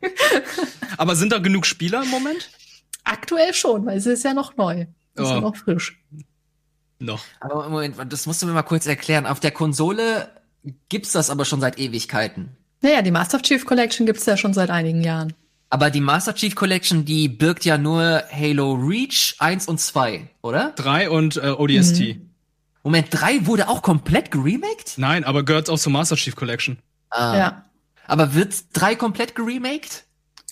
Aber 0.96 1.16
sind 1.16 1.32
da 1.32 1.38
genug 1.38 1.66
Spieler 1.66 2.02
im 2.02 2.08
Moment? 2.10 2.50
Aktuell 3.04 3.54
schon, 3.54 3.86
weil 3.86 3.98
es 3.98 4.06
ist 4.06 4.24
ja 4.24 4.34
noch 4.34 4.56
neu. 4.56 4.86
Es 5.14 5.22
ist 5.24 5.30
Oh. 5.30 5.34
ja 5.34 5.40
noch 5.40 5.56
frisch. 5.56 6.00
Noch. 7.00 7.24
Aber 7.40 7.68
Moment, 7.68 7.96
das 8.12 8.26
musst 8.26 8.42
du 8.42 8.46
mir 8.46 8.52
mal 8.52 8.62
kurz 8.62 8.86
erklären. 8.86 9.26
Auf 9.26 9.40
der 9.40 9.50
Konsole 9.52 10.28
gibt's 10.88 11.12
das 11.12 11.30
aber 11.30 11.44
schon 11.44 11.60
seit 11.60 11.78
Ewigkeiten. 11.78 12.56
Naja, 12.80 13.02
die 13.02 13.10
Master 13.10 13.40
Chief 13.42 13.64
Collection 13.64 14.06
gibt's 14.06 14.26
ja 14.26 14.36
schon 14.36 14.52
seit 14.54 14.70
einigen 14.70 15.02
Jahren. 15.02 15.32
Aber 15.70 15.90
die 15.90 16.00
Master 16.00 16.34
Chief 16.34 16.54
Collection, 16.54 17.04
die 17.04 17.28
birgt 17.28 17.64
ja 17.64 17.76
nur 17.76 18.22
Halo 18.32 18.72
Reach 18.74 19.34
1 19.38 19.68
und 19.68 19.78
2, 19.80 20.28
oder? 20.40 20.72
Drei 20.76 21.10
und 21.10 21.36
äh, 21.36 21.50
ODST. 21.50 22.16
Moment, 22.82 23.08
3 23.10 23.44
wurde 23.46 23.68
auch 23.68 23.82
komplett 23.82 24.30
geremaked? 24.30 24.94
Nein, 24.96 25.24
aber 25.24 25.42
gehört 25.44 25.68
auch 25.68 25.78
zur 25.78 25.92
Master 25.92 26.16
Chief 26.16 26.34
Collection. 26.34 26.78
Ah. 27.10 27.36
Ja, 27.36 27.64
Aber 28.06 28.34
wird 28.34 28.54
3 28.72 28.94
komplett 28.96 29.34
geremaked? 29.34 30.04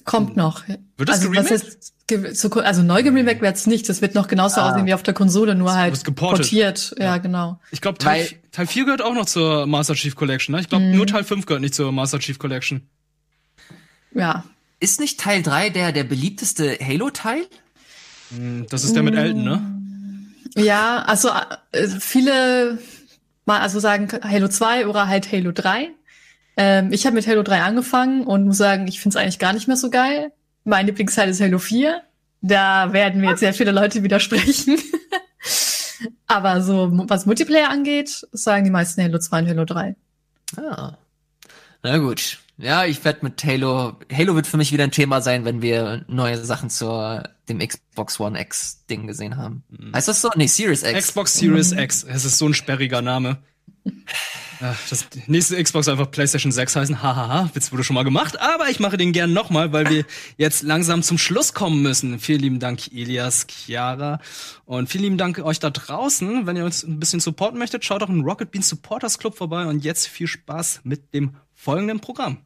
kommt 0.05 0.37
noch. 0.37 0.69
Wird 0.69 1.09
das 1.09 1.17
also, 1.17 1.31
was 1.35 1.47
geremaked? 1.49 1.67
ist, 1.67 1.95
ge- 2.07 2.33
so, 2.35 2.49
also 2.61 2.83
neu 2.85 3.03
geremaked 3.03 3.41
wird's 3.43 3.67
nicht. 3.67 3.89
Das 3.89 4.03
wird 4.03 4.15
noch 4.15 4.29
genauso 4.29 4.61
Ah. 4.61 4.71
aussehen 4.71 4.87
wie 4.87 4.95
auf 4.95 5.03
der 5.03 5.15
Konsole, 5.15 5.55
nur 5.57 5.75
halt 5.75 5.95
wird 5.95 6.05
geportet. 6.05 6.43
portiert. 6.43 6.95
Ja, 6.99 7.17
genau. 7.19 7.59
Ich 7.73 7.81
glaube, 7.81 7.99
Teil, 7.99 8.21
Weil- 8.25 8.39
Teil 8.53 8.67
4 8.69 8.85
gehört 8.85 9.03
auch 9.03 9.15
noch 9.15 9.25
zur 9.27 9.67
Master 9.67 9.95
Chief 9.95 10.15
Collection. 10.15 10.55
Ne? 10.55 10.61
Ich 10.61 10.69
glaube, 10.69 10.85
Mhm. 10.85 10.97
nur 10.97 11.07
Teil 11.09 11.25
5 11.25 11.47
gehört 11.47 11.63
nicht 11.63 11.75
zur 11.75 11.91
Master 11.91 12.19
Chief 12.21 12.39
Collection. 12.39 12.83
Ja. 14.15 14.45
Ist 14.81 15.01
nicht 15.01 15.21
Teil 15.21 15.43
3 15.43 15.71
der, 15.71 15.93
der 15.93 16.05
beliebteste 16.05 16.79
Halo-Teil? 16.81 17.47
Hm, 18.31 18.67
Das 18.71 18.85
ist 18.85 18.95
der 18.95 19.03
mit 19.03 19.15
Elton, 19.15 19.45
ne? 19.45 20.63
Ja, 20.63 21.03
also 21.03 21.31
äh, 21.73 21.87
viele 21.89 22.79
mal 23.45 23.61
also 23.61 23.79
sagen 23.81 24.09
Halo 24.23 24.49
2 24.49 24.87
oder 24.87 25.07
halt 25.09 25.31
Halo 25.33 25.53
3. 25.53 25.91
Ähm, 26.57 26.93
ich 26.93 27.07
habe 27.07 27.15
mit 27.15 27.27
Halo 27.27 27.43
3 27.43 27.63
angefangen 27.63 28.25
und 28.25 28.47
muss 28.47 28.57
sagen, 28.57 28.87
ich 28.89 29.01
finde 29.01 29.17
es 29.17 29.23
eigentlich 29.23 29.39
gar 29.39 29.53
nicht 29.53 29.69
mehr 29.69 29.77
so 29.77 29.91
geil. 29.91 30.33
Mein 30.65 30.87
Lieblingsteil 30.87 31.29
ist 31.29 31.41
Halo 31.41 31.59
4. 31.59 32.03
Da 32.43 32.93
werden 32.93 33.21
mir 33.21 33.31
jetzt 33.31 33.41
sehr 33.41 33.55
viele 33.55 33.71
Leute 33.73 34.03
widersprechen. 34.03 34.79
Aber 36.27 36.61
so, 36.63 36.91
was 36.93 37.27
Multiplayer 37.27 37.71
angeht, 37.71 38.27
sagen 38.33 38.65
die 38.65 38.71
meisten 38.71 39.03
Halo 39.03 39.19
2 39.19 39.39
und 39.41 39.49
Halo 39.49 39.65
3. 39.65 39.97
Ah. 40.57 40.97
Na 41.83 41.99
gut. 41.99 42.39
Ja, 42.59 42.87
ich 42.87 43.05
werde 43.05 43.19
mit 43.23 43.45
Halo. 43.45 43.97
Halo 44.11 44.35
wird 44.35 44.47
für 44.47 44.57
mich 44.57 44.73
wieder 44.73 44.85
ein 44.85 44.91
Thema 44.91 45.21
sein, 45.21 45.45
wenn 45.45 45.61
wir 45.61 46.05
neue 46.09 46.43
Sachen 46.43 46.71
zur 46.71 47.29
dem 47.49 47.59
Xbox 47.59 48.19
One 48.19 48.41
X 48.41 48.85
Ding 48.89 49.07
gesehen 49.07 49.37
haben. 49.37 49.63
Heißt 49.95 50.09
das 50.09 50.23
so? 50.23 50.31
Nee, 50.37 50.47
Series 50.47 50.83
X. 50.83 51.09
Xbox 51.09 51.35
Series 51.35 51.73
X. 51.73 52.03
Es 52.05 52.25
ist 52.25 52.39
so 52.39 52.47
ein 52.47 52.55
sperriger 52.55 53.03
Name. 53.03 53.39
Das 54.59 55.07
nächste 55.27 55.63
Xbox 55.63 55.87
einfach 55.87 56.11
PlayStation 56.11 56.51
6 56.51 56.77
heißen. 56.77 57.03
Hahaha, 57.03 57.51
Witz 57.53 57.73
wurde 57.73 57.85
schon 57.85 57.93
mal 57.93 58.05
gemacht. 58.05 58.41
Aber 58.41 58.71
ich 58.71 58.81
mache 58.81 58.97
den 58.97 59.13
gern 59.13 59.35
nochmal, 59.35 59.73
weil 59.75 59.91
wir 59.91 60.07
jetzt 60.39 60.63
langsam 60.63 61.03
zum 61.03 61.19
Schluss 61.19 61.53
kommen 61.53 61.83
müssen. 61.83 62.19
Vielen 62.19 62.41
lieben 62.41 62.59
Dank, 62.59 62.91
Elias, 62.91 63.47
Chiara. 63.47 64.19
Und 64.65 64.89
vielen 64.89 65.05
lieben 65.05 65.19
Dank 65.19 65.39
euch 65.41 65.59
da 65.59 65.69
draußen. 65.69 66.47
Wenn 66.47 66.57
ihr 66.57 66.65
uns 66.65 66.85
ein 66.85 66.99
bisschen 66.99 67.21
supporten 67.21 67.59
möchtet, 67.59 67.85
schaut 67.85 68.01
doch 68.01 68.09
im 68.09 68.23
Rocket 68.23 68.51
Beans 68.51 68.69
Supporters 68.71 69.19
Club 69.19 69.37
vorbei. 69.37 69.67
Und 69.67 69.85
jetzt 69.85 70.09
viel 70.09 70.27
Spaß 70.27 70.81
mit 70.85 71.13
dem 71.13 71.37
folgenden 71.55 72.01
Programm. 72.01 72.46